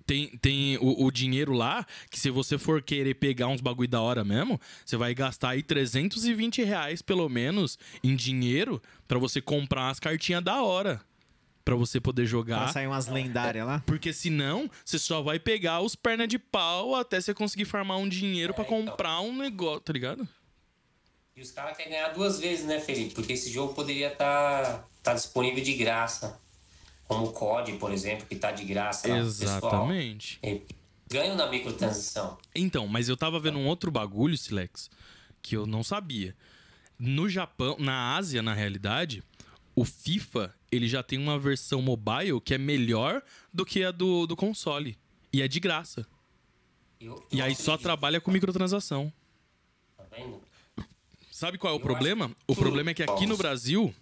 [0.05, 4.01] tem, tem o, o dinheiro lá, que se você for querer pegar uns bagulho da
[4.01, 9.89] hora mesmo, você vai gastar aí 320 reais, pelo menos, em dinheiro pra você comprar
[9.89, 11.01] as cartinhas da hora.
[11.65, 12.73] Pra você poder Pra jogar.
[12.73, 13.83] sair umas lendárias lá.
[13.87, 18.09] Porque senão, você só vai pegar os perna de pau até você conseguir farmar um
[18.09, 18.87] dinheiro pra É, então.
[18.87, 20.27] comprar um negócio, tá ligado?
[21.37, 23.15] E os caras querem ganhar duas vezes, né, Felipe?
[23.15, 26.39] Porque esse jogo poderia estar tá, disponível de graça.
[27.07, 29.21] Como o COD, por exemplo, que tá de graça pessoal.
[29.27, 30.41] Exatamente.
[31.09, 32.39] Ganham na microtransação.
[32.55, 34.89] Então, mas eu tava vendo um outro bagulho, Silex,
[35.43, 36.37] que eu não sabia.
[36.99, 39.23] No Japão, na Ásia, na realidade,
[39.81, 44.27] o FIFA, ele já tem uma versão mobile que é melhor do que a do,
[44.27, 44.97] do console.
[45.33, 46.07] E é de graça.
[47.01, 49.13] Eu- E eu aí só trabalha com microtransação.
[49.97, 50.41] Tá vendo?
[51.31, 52.27] Sabe qual é o Eu problema?
[52.27, 53.37] acho O problema é que aqui no.
[53.37, 53.95] Brasil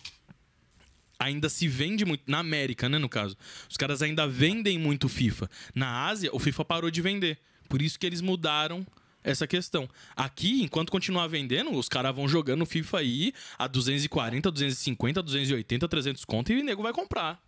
[1.18, 2.24] ainda se vende muito.
[2.26, 3.36] Na América, né, no caso.
[3.70, 5.48] Os caras ainda vendem muito FIFA.
[5.74, 7.38] Na Ásia, o FIFA parou de vender.
[7.68, 8.84] Por isso que eles mudaram
[9.28, 9.88] essa questão.
[10.16, 16.24] Aqui, enquanto continuar vendendo, os caras vão jogando FIFA aí a 240, 250, 280, 300
[16.24, 17.40] conto e o nego vai comprar.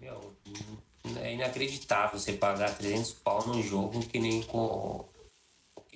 [0.00, 0.34] Meu,
[1.16, 5.04] é inacreditável você pagar 300 pau num jogo que nem com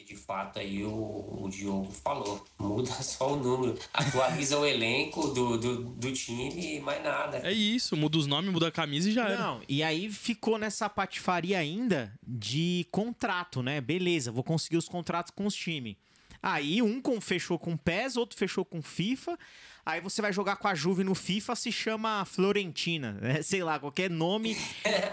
[0.09, 2.43] de fato aí o, o Diogo falou.
[2.59, 7.39] Muda só o número, atualiza o elenco do, do, do time e mais nada.
[7.47, 9.39] É isso, muda os nomes, muda a camisa e já era.
[9.39, 13.81] Não, e aí ficou nessa patifaria ainda de contrato, né?
[13.83, 15.97] Beleza, vou conseguir os contratos com os times.
[16.43, 19.39] Aí um com, fechou com PES, outro fechou com FIFA.
[19.85, 23.13] Aí você vai jogar com a Juve no FIFA, se chama Florentina.
[23.21, 23.41] né?
[23.43, 24.57] Sei lá, qualquer nome,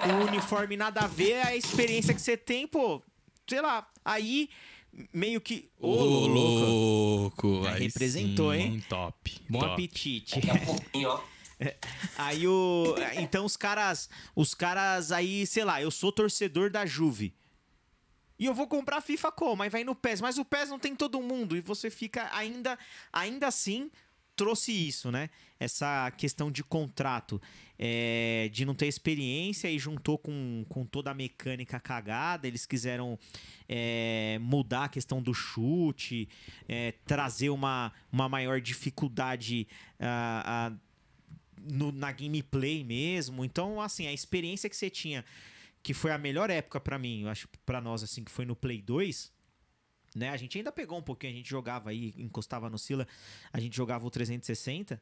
[0.07, 3.01] o uniforme nada a ver, a experiência que você tem, pô,
[3.47, 3.87] sei lá.
[4.03, 4.49] Aí
[5.13, 5.69] meio que.
[5.79, 6.65] Ô, Ô, louco!
[6.65, 7.67] louco!
[7.67, 8.85] Aí aí representou, sim, hein?
[8.87, 9.41] Top.
[9.49, 9.73] Bom top.
[9.73, 10.39] apetite.
[10.39, 11.21] Daqui a pouquinho, ó.
[12.17, 12.95] Aí o.
[13.17, 14.09] Então os caras.
[14.35, 17.33] Os caras aí, sei lá, eu sou torcedor da Juve.
[18.37, 19.63] E eu vou comprar FIFA como?
[19.63, 20.19] Aí vai no PES.
[20.19, 21.55] Mas o PES não tem todo mundo.
[21.55, 22.77] E você fica ainda.
[23.13, 23.89] Ainda assim,
[24.35, 25.29] trouxe isso, né?
[25.59, 27.41] Essa questão de contrato.
[27.77, 32.47] é, de não ter experiência e juntou com, com toda a mecânica cagada.
[32.47, 33.19] Eles quiseram
[33.67, 36.29] é, mudar a questão do chute,
[36.69, 39.67] é, trazer uma, uma maior dificuldade
[39.99, 40.77] ah, ah,
[41.69, 43.43] no- na gameplay mesmo.
[43.43, 45.25] Então, assim, a experiência que você tinha,
[45.83, 48.55] que foi a melhor época pra mim, eu acho pra nós assim, que foi no
[48.55, 49.31] Play 2,
[50.15, 50.29] né?
[50.29, 53.05] A gente ainda pegou um pouquinho, a gente jogava aí, encostava no Sila,
[53.51, 55.01] a gente jogava o 360,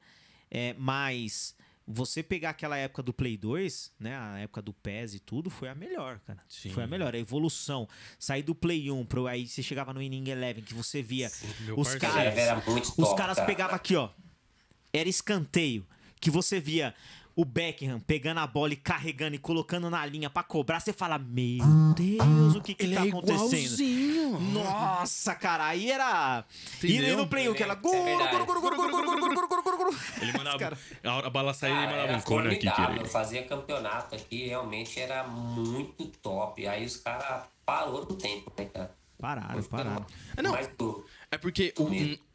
[0.49, 5.19] é, mas você pegar aquela época do Play 2, né, a época do PES e
[5.19, 6.40] tudo, foi a melhor, cara.
[6.48, 6.69] Sim.
[6.72, 7.88] Foi a melhor, a evolução.
[8.18, 11.30] Sair do Play 1 pro aí você chegava no Inning Eleven que você via
[11.61, 12.34] Meu os caras
[12.90, 13.48] os top, caras cara.
[13.48, 14.10] pegavam aqui, ó.
[14.91, 15.85] Era escanteio.
[16.22, 16.95] Que você via
[17.35, 20.80] o Beckham pegando a bola e carregando e colocando na linha pra cobrar.
[20.80, 21.64] Você fala, meu
[21.95, 23.53] Deus, o que que Ele tá é acontecendo?
[23.53, 24.39] igualzinho.
[24.39, 26.45] Nossa, cara, aí era.
[26.84, 27.18] E Entendeu?
[27.18, 27.80] no Play 1, que ela.
[30.22, 30.57] Ele mandava.
[30.60, 30.77] Cara.
[31.03, 33.05] A bala saía, ele Cara, mandava um cone aqui, querido.
[33.05, 36.68] fazia campeonato aqui, realmente era muito top.
[36.68, 38.91] Aí os caras parou no tempo, né, cara?
[39.19, 40.05] Pararam, pararam.
[40.41, 40.51] Não.
[40.51, 41.05] Mais do...
[41.34, 41.84] É porque o,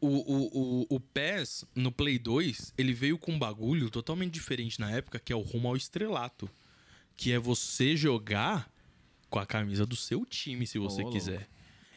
[0.05, 4.91] o, o, o, PES no Play 2, ele veio com um bagulho totalmente diferente na
[4.91, 6.49] época, que é o rumo ao estrelato.
[7.15, 8.69] Que é você jogar
[9.29, 11.47] com a camisa do seu time, se você Ô, quiser.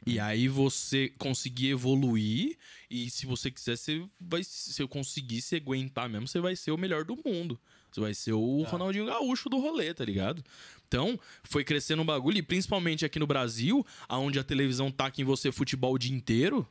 [0.06, 2.56] E aí você conseguir evoluir.
[2.88, 4.44] E se você quiser, você vai.
[4.44, 7.58] Se eu conseguir se aguentar mesmo, você vai ser o melhor do mundo.
[7.90, 10.42] Você vai ser o Ronaldinho Gaúcho do rolê, tá ligado?
[10.86, 15.24] Então, foi crescendo um bagulho, e principalmente aqui no Brasil, onde a televisão taca em
[15.24, 16.64] você futebol o dia inteiro.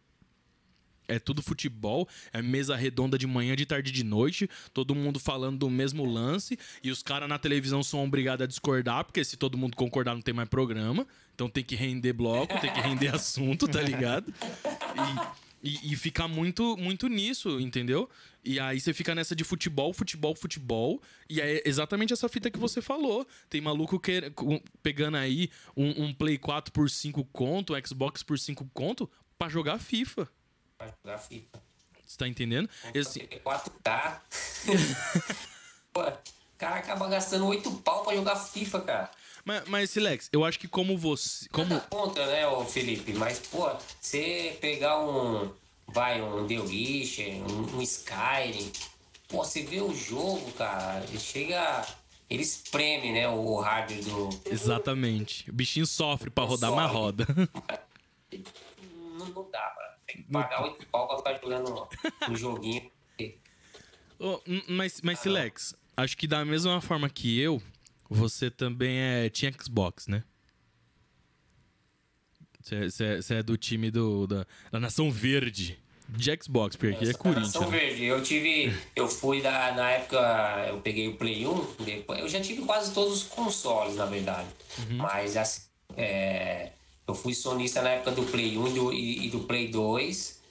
[1.12, 5.20] É tudo futebol, é mesa redonda de manhã, de tarde e de noite, todo mundo
[5.20, 9.38] falando do mesmo lance, e os caras na televisão são obrigados a discordar, porque se
[9.38, 11.06] todo mundo concordar não tem mais programa,
[11.36, 14.34] então tem que render bloco, tem que render assunto, tá ligado?
[15.64, 18.10] E, e ficar muito, muito nisso, entendeu?
[18.44, 21.02] E aí você fica nessa de futebol, futebol, futebol.
[21.30, 23.28] E é exatamente essa fita que você falou.
[23.50, 24.32] Tem maluco que,
[24.82, 29.48] pegando aí um, um Play 4 por 5 conto, um Xbox por 5 conto, pra
[29.48, 30.28] jogar FIFA.
[30.82, 31.62] Pra jogar FIFA.
[32.08, 32.70] Você tá entendendo?
[32.94, 34.20] E assim, 4K.
[35.94, 36.14] Pô, o
[36.58, 39.12] cara acaba gastando 8 pau pra jogar FIFA, cara.
[39.46, 41.48] mas, mas, Silex, eu acho que como você.
[41.50, 43.14] Como, Nada contra, né, ô Felipe?
[43.14, 45.54] Mas, pô, você pegar um.
[45.88, 48.72] Vai, um The Witcher, um, um Skyrim.
[49.28, 51.86] Pô, você vê o jogo, cara, ele chega.
[52.30, 54.30] Ele espreme, né, o hardware do.
[54.46, 55.50] Exatamente.
[55.50, 56.88] O bichinho sofre pra rodar, Sofre.
[56.88, 57.28] roda.
[59.20, 59.92] Não, não dá, pra.
[60.14, 61.88] Tem que pagar 8 pau pra ficar jogando
[62.30, 62.92] um joguinho.
[64.46, 67.62] M- mas, mas Silex, acho que da mesma forma que eu,
[68.10, 70.24] você também é, tinha Xbox, né?
[72.62, 75.80] Você é do time do, da, da Nação Verde.
[76.10, 77.54] De Xbox, porque é Corinthians.
[77.54, 77.80] Nação né?
[77.80, 78.76] Verde, eu tive.
[78.94, 82.94] Eu fui da, na época, eu peguei o Play 1, depois, eu já tive quase
[82.94, 84.50] todos os consoles, na verdade.
[84.78, 84.98] Uhum.
[84.98, 85.62] Mas assim,
[85.96, 86.74] é,
[87.12, 90.42] eu fui sonista na época do Play 1 e do, e, e do Play 2.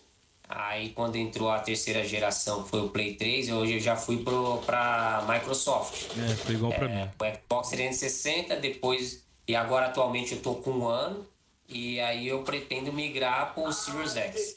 [0.49, 4.23] Aí quando entrou a terceira geração, que foi o Play 3, hoje eu já fui
[4.23, 6.07] pro, pra Microsoft.
[6.19, 7.03] É, foi igual pra mim.
[7.03, 9.24] O Xbox 360, depois.
[9.47, 11.27] E agora atualmente eu tô com um ano.
[11.69, 14.57] E aí eu pretendo migrar pro Series X.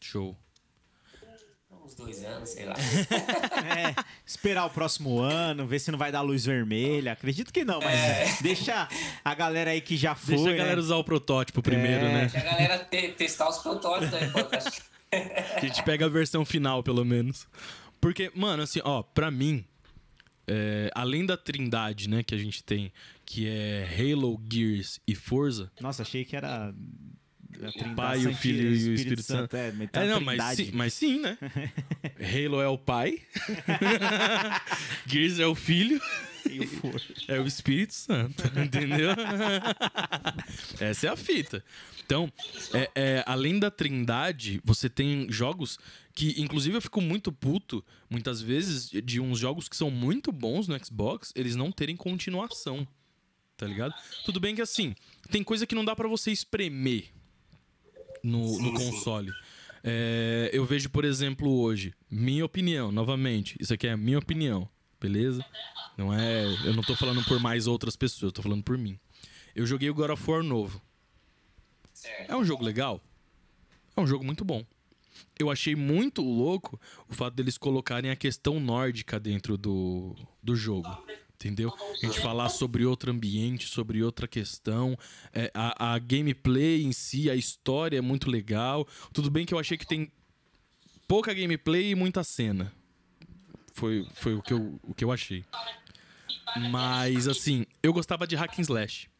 [0.00, 0.36] Show.
[1.94, 2.74] Uns dois anos, sei lá.
[3.64, 3.94] É,
[4.26, 7.12] esperar o próximo ano, ver se não vai dar luz vermelha.
[7.12, 8.88] Acredito que não, mas deixa
[9.24, 10.34] a galera aí que já foi.
[10.36, 10.80] Deixa a galera né?
[10.82, 12.12] usar o protótipo primeiro, É.
[12.12, 12.20] né?
[12.22, 14.38] Deixa a galera te- testar os protótipos aí, pô.
[15.56, 17.46] A gente pega a versão final, pelo menos.
[18.00, 19.64] Porque, mano, assim, ó, pra mim,
[20.46, 22.92] é, além da trindade, né, que a gente tem,
[23.24, 26.74] que é Halo, Gears e Forza, Nossa, achei que era.
[27.54, 29.56] Trindade Pai, o Santina, Filho e o Espírito Santo.
[29.56, 31.38] É, tá É, a não, mas sim, mas sim, né?
[32.18, 33.20] Halo é o pai.
[35.06, 36.00] Gears é o filho.
[36.46, 37.32] O.
[37.32, 39.10] É o Espírito Santo, entendeu?
[40.78, 41.64] Essa é a fita.
[42.04, 42.30] Então,
[42.74, 45.78] é, é, além da trindade, você tem jogos
[46.14, 50.68] que, inclusive, eu fico muito puto, muitas vezes, de uns jogos que são muito bons
[50.68, 52.86] no Xbox, eles não terem continuação.
[53.56, 53.94] Tá ligado?
[54.24, 54.94] Tudo bem que, assim,
[55.30, 57.10] tem coisa que não dá pra você espremer
[58.24, 59.30] no, no console.
[59.82, 64.66] É, eu vejo, por exemplo, hoje, minha opinião, novamente, isso aqui é a minha opinião,
[64.98, 65.44] beleza?
[65.96, 66.44] Não é.
[66.64, 68.98] Eu não tô falando por mais outras pessoas, eu tô falando por mim.
[69.54, 70.80] Eu joguei o God of War novo.
[72.26, 73.00] É um jogo legal?
[73.96, 74.64] É um jogo muito bom.
[75.38, 80.88] Eu achei muito louco o fato deles colocarem a questão nórdica dentro do, do jogo.
[81.44, 81.74] Entendeu?
[81.92, 84.98] A gente falar sobre outro ambiente, sobre outra questão.
[85.30, 88.88] É, a, a gameplay em si, a história é muito legal.
[89.12, 90.10] Tudo bem que eu achei que tem
[91.06, 92.72] pouca gameplay e muita cena.
[93.74, 95.44] Foi, foi o, que eu, o que eu achei.
[96.70, 99.10] Mas, assim, eu gostava de hack and slash.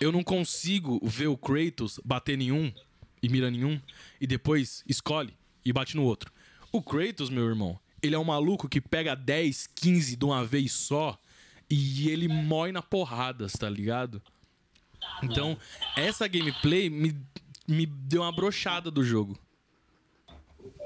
[0.00, 2.72] Eu não consigo ver o Kratos bater em um
[3.20, 3.80] e mira em um
[4.20, 6.32] e depois escolhe e bate no outro.
[6.70, 10.70] O Kratos, meu irmão, ele é um maluco que pega 10, 15 de uma vez
[10.72, 11.18] só
[11.74, 14.22] e ele mói na porradas, tá ligado?
[15.22, 15.58] Então,
[15.96, 17.16] essa gameplay me,
[17.66, 19.36] me deu uma brochada do jogo.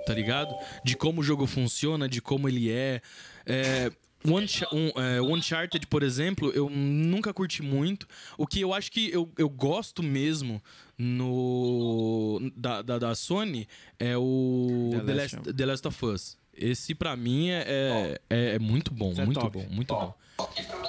[0.06, 0.54] Tá ligado?
[0.82, 3.02] De como o jogo funciona, de como ele é.
[3.44, 3.92] é
[4.24, 8.08] um, é, Uncharted, por exemplo, eu nunca curti muito.
[8.36, 10.60] O que eu acho que eu, eu gosto mesmo
[10.96, 16.38] no da, da, da Sony é o The The Last The Last of Us.
[16.52, 19.58] Esse, pra mim, é, é, é muito bom, Isso é muito top.
[19.58, 20.14] bom, muito bom.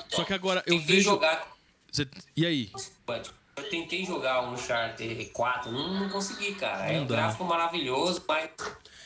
[0.10, 1.10] Só que agora eu Tentei vejo.
[1.10, 1.48] jogar.
[1.92, 2.72] Cê- E aí?
[3.58, 6.90] Eu tentei jogar um Uncharted 4, não, não consegui, cara.
[6.90, 7.16] É Não um dá.
[7.16, 8.50] gráfico maravilhoso, mas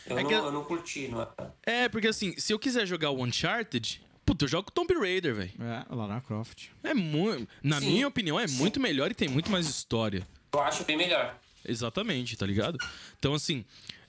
[0.06, 1.08] eu, É não, que- eu não curti.
[1.08, 1.28] Não.
[1.66, 5.52] É, porque assim, se eu quiser jogar o Uncharted, puta, eu jogo Tomb Raider, velho.
[5.60, 6.68] É, Lara Croft.
[6.84, 7.48] É muito.
[7.64, 7.88] Na Sim.
[7.88, 10.28] minha opinião, é muito melhor e tem muito mais história.
[10.54, 11.36] Eu acho bem melhor.
[11.66, 12.78] Exatamente, tá ligado?
[13.18, 13.66] Então, assim.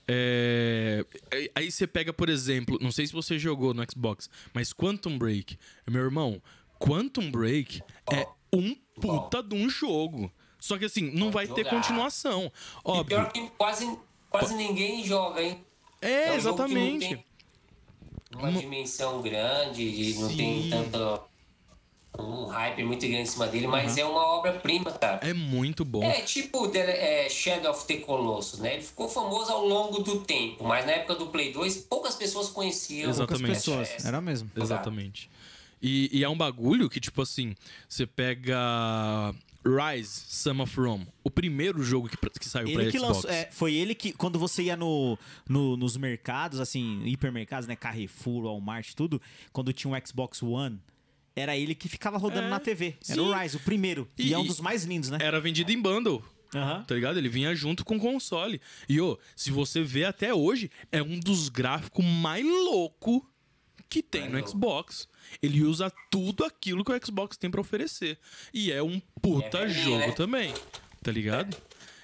[0.07, 4.71] É, aí- Aí você pega, por exemplo, não sei se você jogou no Xbox, mas
[4.73, 5.57] Quantum Break.
[5.87, 6.41] Meu irmão,
[6.79, 10.31] Quantum Break é um puta de um jogo.
[10.59, 11.69] Só que assim, não vai ter jogar.
[11.71, 12.45] continuação.
[12.45, 13.05] E Óbvio.
[13.05, 13.97] pior que quase,
[14.29, 15.63] quase ninguém joga, hein?
[16.01, 17.07] É, um que não exatamente.
[17.09, 17.25] tem
[18.35, 20.69] Uma dimensão grande e não tem Sim.
[20.69, 21.21] tanto
[22.19, 25.19] um hype muito grande em cima dele, mas é uma obra-prima, cara.
[25.27, 26.03] É muito bom.
[26.03, 28.75] É tipo The- é, Shadow of the Colossus, né?
[28.75, 32.49] Ele ficou famoso ao longo do tempo, mas na época do Play 2, poucas pessoas
[32.49, 33.09] conheciam.
[33.09, 33.41] Exatamente.
[33.43, 33.89] Poucas pessoas.
[33.91, 34.07] essa.
[34.07, 34.49] Era mesmo.
[34.55, 35.29] Exatamente.
[35.81, 37.55] E, e é um bagulho que, tipo assim,
[37.87, 39.33] você pega
[39.65, 43.15] Rise, Son of Rome, o primeiro jogo que, que saiu Ele pra que Xbox.
[43.15, 45.17] lançou, é, foi ele que, quando você ia no,
[45.47, 47.75] no- nos mercados, assim, hipermercados, né?
[47.75, 49.21] Carrefour, Walmart, tudo,
[49.51, 50.79] quando tinha um Xbox One,
[51.35, 52.95] era ele que ficava rodando É, na TV.
[53.07, 53.19] Era sim.
[53.19, 54.09] o Rise, o primeiro.
[54.17, 55.17] E, E- é um dos mais lindos, né?
[55.21, 56.23] Era vendido em bundle.
[56.53, 56.83] Aham.
[56.83, 57.17] Tá ligado?
[57.17, 58.61] Ele vinha junto com o console.
[58.87, 63.29] E, ô, se você vê até hoje, é um dos gráficos mais louco
[63.89, 64.47] que tem no.
[64.47, 65.07] Xbox.
[65.41, 68.17] Ele usa tudo aquilo que o Xbox tem pra oferecer.
[68.53, 70.11] E é um puta É jogo né?
[70.13, 70.53] também.
[71.03, 71.55] Tá ligado?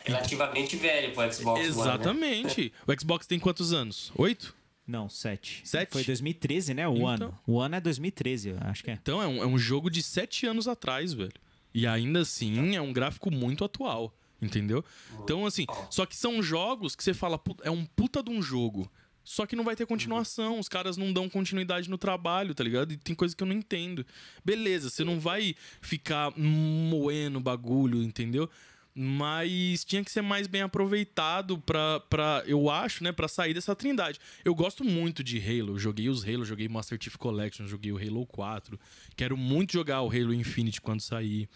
[0.04, 1.66] Relativamente velho pro Xbox One, né?
[1.68, 2.74] Exatamente.
[2.88, 4.12] O Xbox tem quantos anos?
[4.16, 4.54] Oito?
[4.86, 5.62] Não, sete.
[5.64, 5.92] Sete?
[5.92, 6.88] Foi 2013, né?
[6.88, 7.08] O Então.
[7.08, 7.40] ano.
[7.48, 8.94] O ano é 2013, eu acho que é.
[8.94, 11.32] Então é um, é um jogo de sete anos atrás, velho.
[11.74, 14.84] E ainda assim é um gráfico muito atual, entendeu?
[15.24, 18.42] Então, assim, só que são jogos que você fala, "Puta, é um puta de um
[18.42, 18.92] jogo.
[19.24, 22.92] Só que não vai ter continuação, os caras não dão continuidade no trabalho, tá ligado?
[22.92, 24.04] E tem coisa que eu não entendo.
[24.44, 28.50] Beleza, você não vai ficar moendo bagulho, entendeu?
[28.94, 34.20] Mas tinha que ser mais bem aproveitado pra eu acho, né, pra sair dessa trindade.
[34.44, 38.26] Eu gosto muito de Halo, joguei os Halo, joguei Master Chief Collection, joguei o Halo
[38.26, 38.78] 4.
[39.16, 41.48] Quero muito jogar o Halo Infinite quando sair.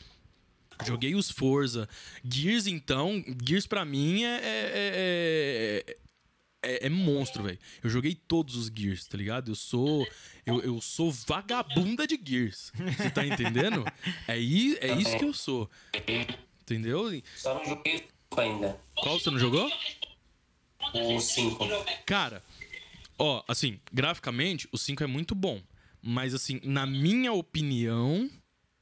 [0.86, 1.88] Joguei os Forza.
[2.24, 4.36] Gears, então, Gears pra mim é.
[4.38, 5.98] é, é-
[6.64, 7.60] é- é monstro, velho.
[7.84, 9.52] Eu joguei todos os Gears, tá ligado?
[9.52, 10.08] Eu sou.
[10.46, 12.72] Eu, eu sou vagabunda de Gears.
[12.98, 13.86] Você tá entendendo?
[14.28, 14.40] É, é
[14.98, 15.70] isso que eu sou.
[16.66, 17.22] Entendeu?
[17.38, 18.82] Só não joguei o 5 ainda.
[18.96, 19.72] Qual você não jogou?
[20.94, 21.60] O 5.
[22.06, 22.44] Cara,
[23.20, 25.62] ó, assim, graficamente, o 5 é muito bom.
[26.02, 28.30] Mas, assim, na minha opinião,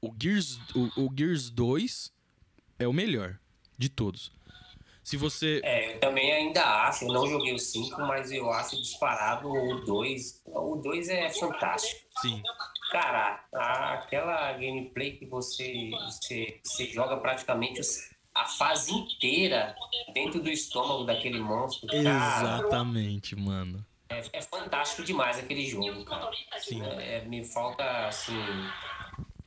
[0.01, 2.11] o Gears, o, o Gears 2
[2.79, 3.37] é o melhor
[3.77, 4.31] de todos.
[5.03, 5.59] Se você.
[5.63, 9.83] É, eu também ainda acho, eu não joguei o 5, mas eu acho disparado o
[9.85, 10.41] 2.
[10.45, 11.99] O 2 é fantástico.
[12.21, 12.41] Sim.
[12.91, 17.81] Cara, a- aquela gameplay que você, você, você joga praticamente
[18.33, 19.75] a fase inteira
[20.13, 21.87] dentro do estômago daquele monstro.
[21.87, 23.85] Cara, Exatamente, mano.
[24.09, 26.31] é, é fantástico demais aquele jogo, cara.
[26.59, 26.81] Sim.
[26.83, 28.37] É, é, me falta, assim.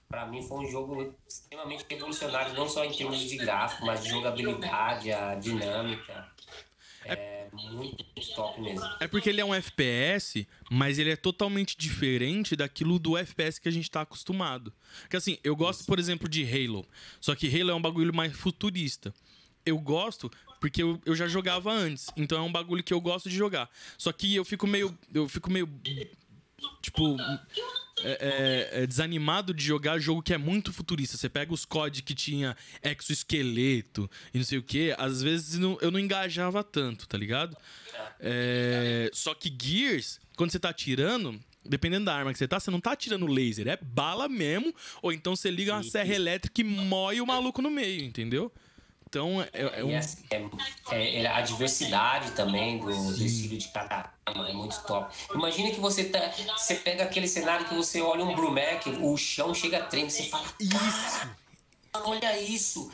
[0.08, 4.10] Pra mim foi um jogo extremamente revolucionário, não só em termos de gráfico, mas de
[4.10, 6.30] jogabilidade, a dinâmica.
[7.04, 8.84] É muito, muito top mesmo.
[9.00, 13.68] É porque ele é um FPS, mas ele é totalmente diferente daquilo do FPS que
[13.68, 14.72] a gente tá acostumado.
[15.02, 16.86] Porque assim, eu gosto, por exemplo, de Halo.
[17.20, 19.14] Só que Halo é um bagulho mais futurista.
[19.64, 20.30] Eu gosto
[20.60, 22.08] porque eu, eu já jogava antes.
[22.16, 23.70] Então é um bagulho que eu gosto de jogar.
[23.98, 24.96] Só que eu fico meio.
[25.12, 25.68] Eu fico meio.
[26.82, 27.16] Tipo.
[28.02, 31.16] é- é- é desanimado de jogar jogo que é muito futurista.
[31.16, 35.78] Você pega os COD que tinha exoesqueleto e não sei o que, às vezes não-
[35.80, 37.56] eu não engajava tanto, tá ligado?
[38.20, 42.70] É, só que Gears, quando você tá atirando, dependendo da arma que você tá, você
[42.70, 46.64] não tá atirando laser, é bala mesmo, ou então você liga uma serra elétrica e
[46.64, 48.52] mói o maluco no meio, entendeu?
[49.08, 49.48] Então é,
[49.80, 49.96] é um.
[49.96, 50.44] assim, é-
[50.90, 55.14] é- é a diversidade também do, do estilo de cada é muito top.
[55.32, 56.18] Imagina que você tá,
[56.56, 60.24] você pega aquele cenário que você olha um Brumec, o chão chega a trem, você
[60.24, 61.28] fala, Isso!
[61.94, 62.90] olha isso,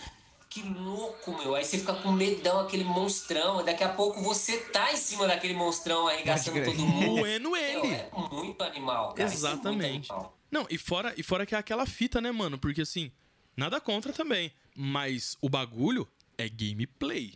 [0.50, 1.54] que louco, meu.
[1.54, 5.54] Aí você fica com medão, aquele monstrão, daqui a pouco você tá em cima daquele
[5.54, 7.16] monstrão arregaçando todo mundo.
[7.16, 7.94] Moendo ele!
[7.94, 9.22] é muito animal, cara.
[9.22, 10.12] é muito Exatamente.
[10.12, 10.36] animal.
[10.50, 12.58] Não, e fora, e fora que é aquela fita, né, mano?
[12.58, 13.10] Porque assim,
[13.56, 14.52] nada contra também.
[14.74, 16.08] Mas o bagulho
[16.38, 17.34] é gameplay.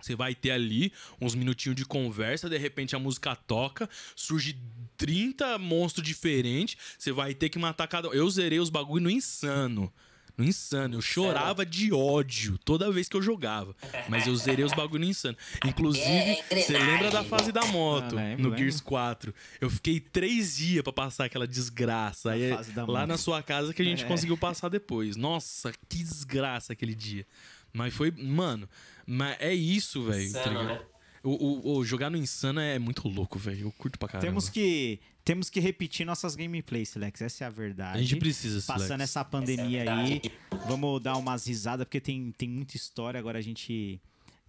[0.00, 4.58] Você vai ter ali uns minutinhos de conversa, de repente a música toca, surge
[4.96, 8.12] 30 monstros diferentes, você vai ter que matar cada um.
[8.12, 9.92] Eu zerei os bagulho no insano.
[10.36, 10.96] No insano.
[10.96, 13.74] Eu chorava de ódio toda vez que eu jogava.
[14.08, 15.36] Mas eu zerei os bagulho no insano.
[15.66, 16.06] Inclusive,
[16.50, 18.58] É, você lembra da fase da moto Ah, lembro, no lembro.
[18.58, 19.34] Gears 4?
[19.60, 22.30] Eu fiquei três dias pra passar aquela desgraça.
[22.32, 22.50] Aí,
[22.86, 24.06] lá na sua casa que a gente É.
[24.08, 25.16] conseguiu passar depois.
[25.16, 27.26] Nossa, que desgraça aquele dia.
[27.72, 28.68] Mas foi, mano,
[29.06, 30.32] mas é isso, velho.
[30.32, 30.80] Tá né?
[31.24, 31.30] o,
[31.70, 33.66] o- o jogar no Insano é muito louco, velho.
[33.68, 34.26] Eu curto pra caramba.
[34.26, 37.20] Temos que, temos que repetir nossas gameplays, Silex.
[37.22, 37.98] Essa é a verdade.
[37.98, 39.02] A gente precisa, Passando Silex.
[39.02, 40.22] essa pandemia Essa é a aí,
[40.66, 43.18] vamos dar umas risadas, porque tem, tem muita história.
[43.18, 44.00] Agora a gente,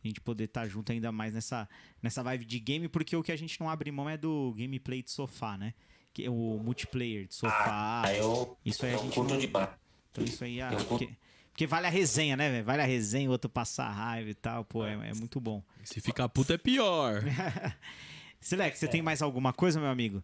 [0.04, 1.68] a gente poder estar junto ainda mais nessa,
[2.02, 5.02] nessa vibe de game, porque o que a gente não abre mão é do gameplay
[5.04, 5.74] de sofá, né?
[6.14, 8.04] Que é o multiplayer de sofá.
[8.06, 9.70] Ah, eu, isso aí a eu gente curto não- demais.
[10.12, 11.10] Então isso aí, ah, Eu porque,
[11.52, 12.64] porque vale a resenha, né, velho?
[12.66, 15.64] Vale a resenha, o outro passar raiva e tal, pô, é, é muito bom.
[15.84, 17.24] Se ficar puto é pior.
[18.40, 20.24] Silex, você tem mais alguma coisa, meu amigo?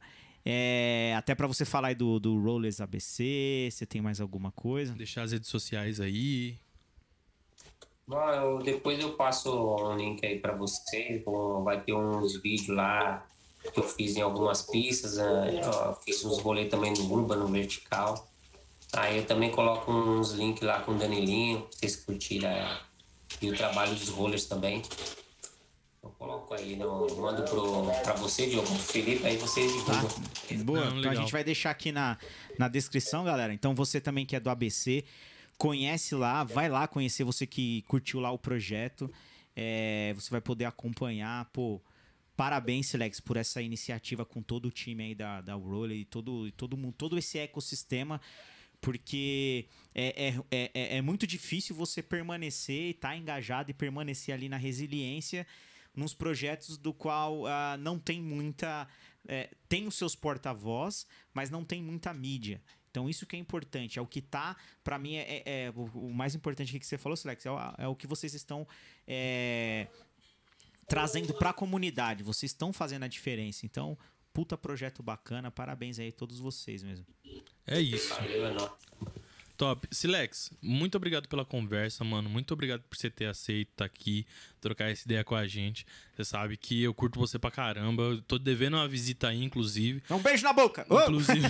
[0.51, 4.93] É, até pra você falar aí do, do Rollers ABC, você tem mais alguma coisa?
[4.95, 6.57] Deixar as redes sociais aí.
[8.07, 11.23] Bom, eu- depois eu passo um link aí pra vocês.
[11.23, 13.23] Bom, vai ter uns vídeos lá
[13.73, 15.17] que eu fiz em algumas pistas.
[15.17, 15.61] né?
[15.63, 18.27] Eu fiz uns rolês também no Urban, no vertical.
[18.93, 22.49] Aí eu também coloco uns links lá com o Danilinho, pra vocês curtirem.
[22.49, 22.80] é,
[23.39, 24.81] E o trabalho dos rollers também.
[26.01, 30.63] Eu coloco aí, não, mando pro, pra você, Diogo, pro Felipe, aí vocês divulgam.
[30.63, 32.17] Boa, Não, então a gente vai deixar aqui na,
[32.57, 33.53] na descrição, galera.
[33.53, 35.03] Então você também que é do ABC,
[35.57, 39.11] conhece lá, vai lá conhecer você que curtiu lá o projeto.
[39.55, 41.81] É, você vai poder acompanhar, pô.
[42.38, 46.49] Parabéns, Silex, por essa iniciativa com todo o time aí da, da Roller e todo,
[46.53, 48.21] todo mundo, todo esse ecossistema.
[48.80, 54.34] Porque é, é, é, é- é muito difícil você permanecer e estar engajado e permanecer
[54.34, 55.45] ali na resiliência
[55.95, 58.88] nos projetos do qual ah, não tem muita.
[59.28, 62.61] é, tem os seus porta-voz, mas não tem muita mídia.
[62.91, 63.99] Então, isso que é importante.
[63.99, 64.56] É o que tá.
[64.84, 67.60] Pra mim, é, é- é o, o mais importante que você falou, Silex, é, o-
[67.78, 68.68] é o que vocês estão.
[69.07, 69.88] é,
[70.88, 72.24] trazendo pra comunidade.
[72.24, 73.66] Vocês estão fazendo a diferença.
[73.66, 73.95] Então,
[74.34, 75.52] puta projeto bacana.
[75.52, 77.06] Parabéns aí a todos vocês mesmo.
[77.68, 78.10] É isso.
[78.10, 78.72] Valeu, é nóis.
[79.60, 79.86] Top.
[79.91, 82.30] Silex, muito obrigado pela conversa, mano.
[82.30, 84.26] Muito obrigado por você ter aceito estar aqui,
[84.61, 85.86] trocar essa ideia com a gente.
[86.15, 88.03] Você sabe que eu curto você pra caramba.
[88.03, 90.02] Eu tô devendo uma visita aí, inclusive.
[90.10, 90.88] Um beijo na boca!
[90.90, 91.45] Inclusive.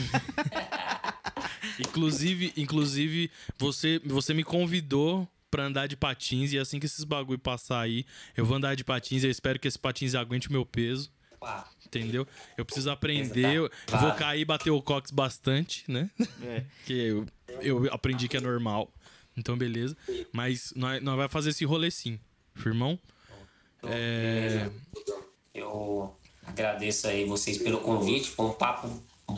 [1.79, 3.29] inclusive, inclusive
[3.59, 8.07] você, você me convidou pra andar de patins e assim que esses bagulho passar aí,
[8.35, 9.23] eu vou andar de patins.
[9.23, 11.11] Eu espero que esse patins aguente o meu peso.
[11.39, 12.27] Pá, Entendeu?
[12.55, 16.09] Eu preciso aprender, eu, vou cair e bater o cox bastante, né?
[16.43, 16.63] É.
[16.85, 17.25] que eu,
[17.61, 18.91] eu aprendi que é normal.
[19.35, 19.97] Então, beleza.
[20.31, 22.19] Mas nós, nós vai fazer esse rolê sim,
[22.53, 22.99] firmão?
[23.79, 24.69] então, É.
[25.53, 28.29] Eu agradeço aí vocês pelo convite.
[28.29, 28.87] Foi um papo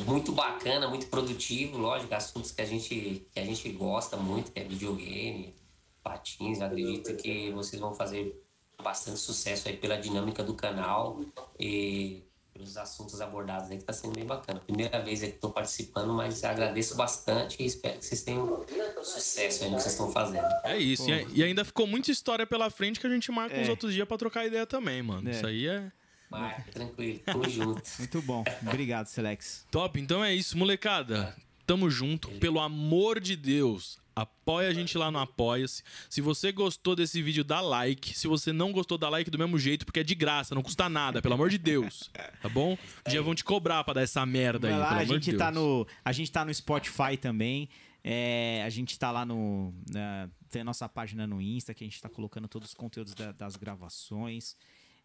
[0.05, 1.77] muito bacana, muito produtivo.
[1.77, 5.55] Lógico, assuntos que a gente, que a gente gosta muito, que é videogame,
[6.03, 6.61] patins.
[6.61, 8.35] Acredito que vocês vão fazer
[8.81, 11.21] bastante sucesso aí pela dinâmica do canal
[11.59, 12.23] e
[12.53, 14.59] pelos assuntos abordados aí, que tá sendo bem bacana.
[14.59, 18.65] Primeira vez aí que estou participando, mas agradeço bastante e espero que vocês tenham
[19.03, 20.45] sucesso aí no que vocês estão fazendo.
[20.63, 21.09] É isso.
[21.09, 23.61] E, e ainda ficou muita história pela frente que a gente marca É.
[23.63, 25.29] uns outros dias pra trocar ideia também, mano.
[25.29, 25.31] É.
[25.31, 25.91] Isso aí é
[26.29, 27.81] Mas, tranquilo, tamo junto.
[27.99, 28.43] Muito bom.
[28.67, 29.65] Obrigado, Silex.
[29.71, 29.99] top.
[29.99, 31.35] Então é isso, molecada.
[31.65, 32.27] Tamo junto.
[32.31, 35.83] Pelo amor de Deus, apoia a gente lá no Apoia-se.
[36.09, 38.17] Se você gostou desse vídeo, dá like.
[38.17, 40.87] Se você não gostou, dá like do mesmo jeito, porque é de graça, não custa
[40.89, 42.09] nada, pelo amor de Deus.
[42.41, 42.77] Tá bom?
[43.07, 45.25] Um dia vão te cobrar pra dar essa merda aí, lá, pelo a amor de
[45.25, 45.39] gente Deus.
[45.39, 47.69] tá no, a gente tá no Spotify também.
[48.03, 49.73] É, a gente tá lá no.
[49.91, 53.13] na- tem a nossa página no Insta, que a gente tá colocando todos os conteúdos
[53.13, 54.55] da- das gravações.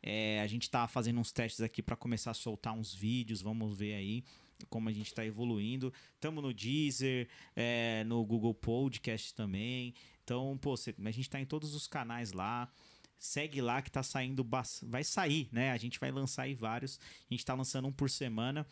[0.03, 3.43] É, a gente tá fazendo uns testes aqui pra começar a soltar uns vídeos.
[3.43, 4.25] Vamos ver aí
[4.69, 5.93] como a gente tá evoluindo.
[6.21, 9.95] Tamo no Deezer, é, no Google Podcast também.
[10.25, 12.71] Então, pô, cê- a gente tá em todos os canais lá.
[13.19, 14.47] Segue lá que tá saindo.
[14.83, 15.71] Vai sair, né?
[15.73, 16.99] A gente vai lançar aí vários.
[17.31, 18.67] A gente tá lançando um por semana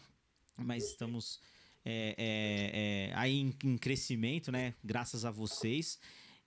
[0.57, 1.41] mas estamos
[1.85, 4.75] é, é, é, aí em, em crescimento, né?
[4.83, 5.99] Graças a vocês.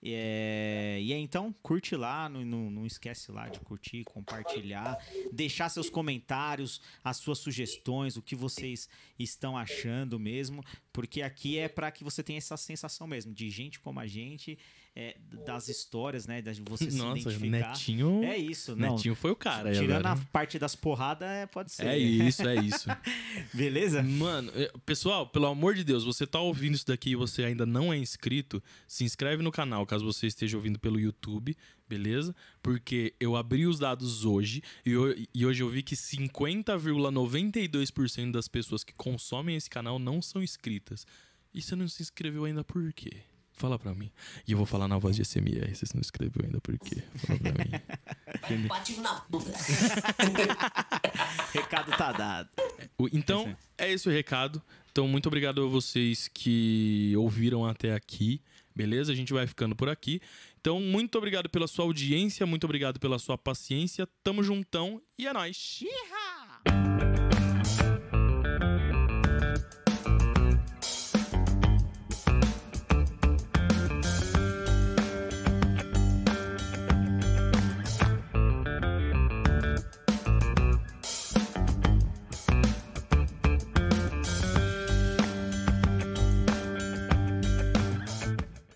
[0.02, 4.96] É, e aí, então, curte lá, não, não, não esquece lá de curtir, compartilhar,
[5.32, 8.88] deixar seus comentários, as suas sugestões, o que vocês
[9.18, 13.80] estão achando mesmo, porque aqui é para que você tenha essa sensação mesmo de gente
[13.80, 14.56] como a gente,
[14.96, 15.16] é,
[15.46, 16.42] das histórias, né?
[16.42, 17.68] De você se Nossa, identificar.
[17.70, 18.24] Netinho.
[18.24, 18.96] É isso, não.
[18.96, 19.70] Netinho foi o cara.
[19.72, 20.20] Tirando agora.
[20.20, 21.86] a parte das porradas, é, pode ser.
[21.86, 22.88] É isso, é isso.
[23.54, 24.02] Beleza?
[24.02, 24.50] Mano,
[24.84, 27.98] pessoal, pelo amor de Deus, você tá ouvindo isso daqui e você ainda não é
[27.98, 31.56] inscrito, se inscreve no canal, caso você esteja ouvindo pelo YouTube,
[31.88, 32.34] beleza?
[32.62, 38.48] Porque eu abri os dados hoje e, ho- e hoje eu vi que 50,92% das
[38.48, 41.06] pessoas que consomem esse canal não são inscritas.
[41.54, 43.22] E você não se inscreveu ainda por quê?
[43.58, 44.10] Fala pra mim.
[44.46, 47.02] E eu vou falar na voz de SMR, você não inscreveu ainda por quê?
[47.26, 48.68] Fala pra mim.
[48.68, 49.52] Bate na bunda.
[51.52, 52.48] Recado tá dado.
[53.12, 54.62] Então, é esse o recado.
[54.92, 58.40] Então, muito obrigado a vocês que ouviram até aqui.
[58.74, 59.10] Beleza?
[59.10, 60.22] A gente vai ficando por aqui.
[60.60, 64.08] Então, muito obrigado pela sua audiência, muito obrigado pela sua paciência.
[64.22, 65.80] Tamo juntão e é nóis.
[65.82, 67.07] Iha!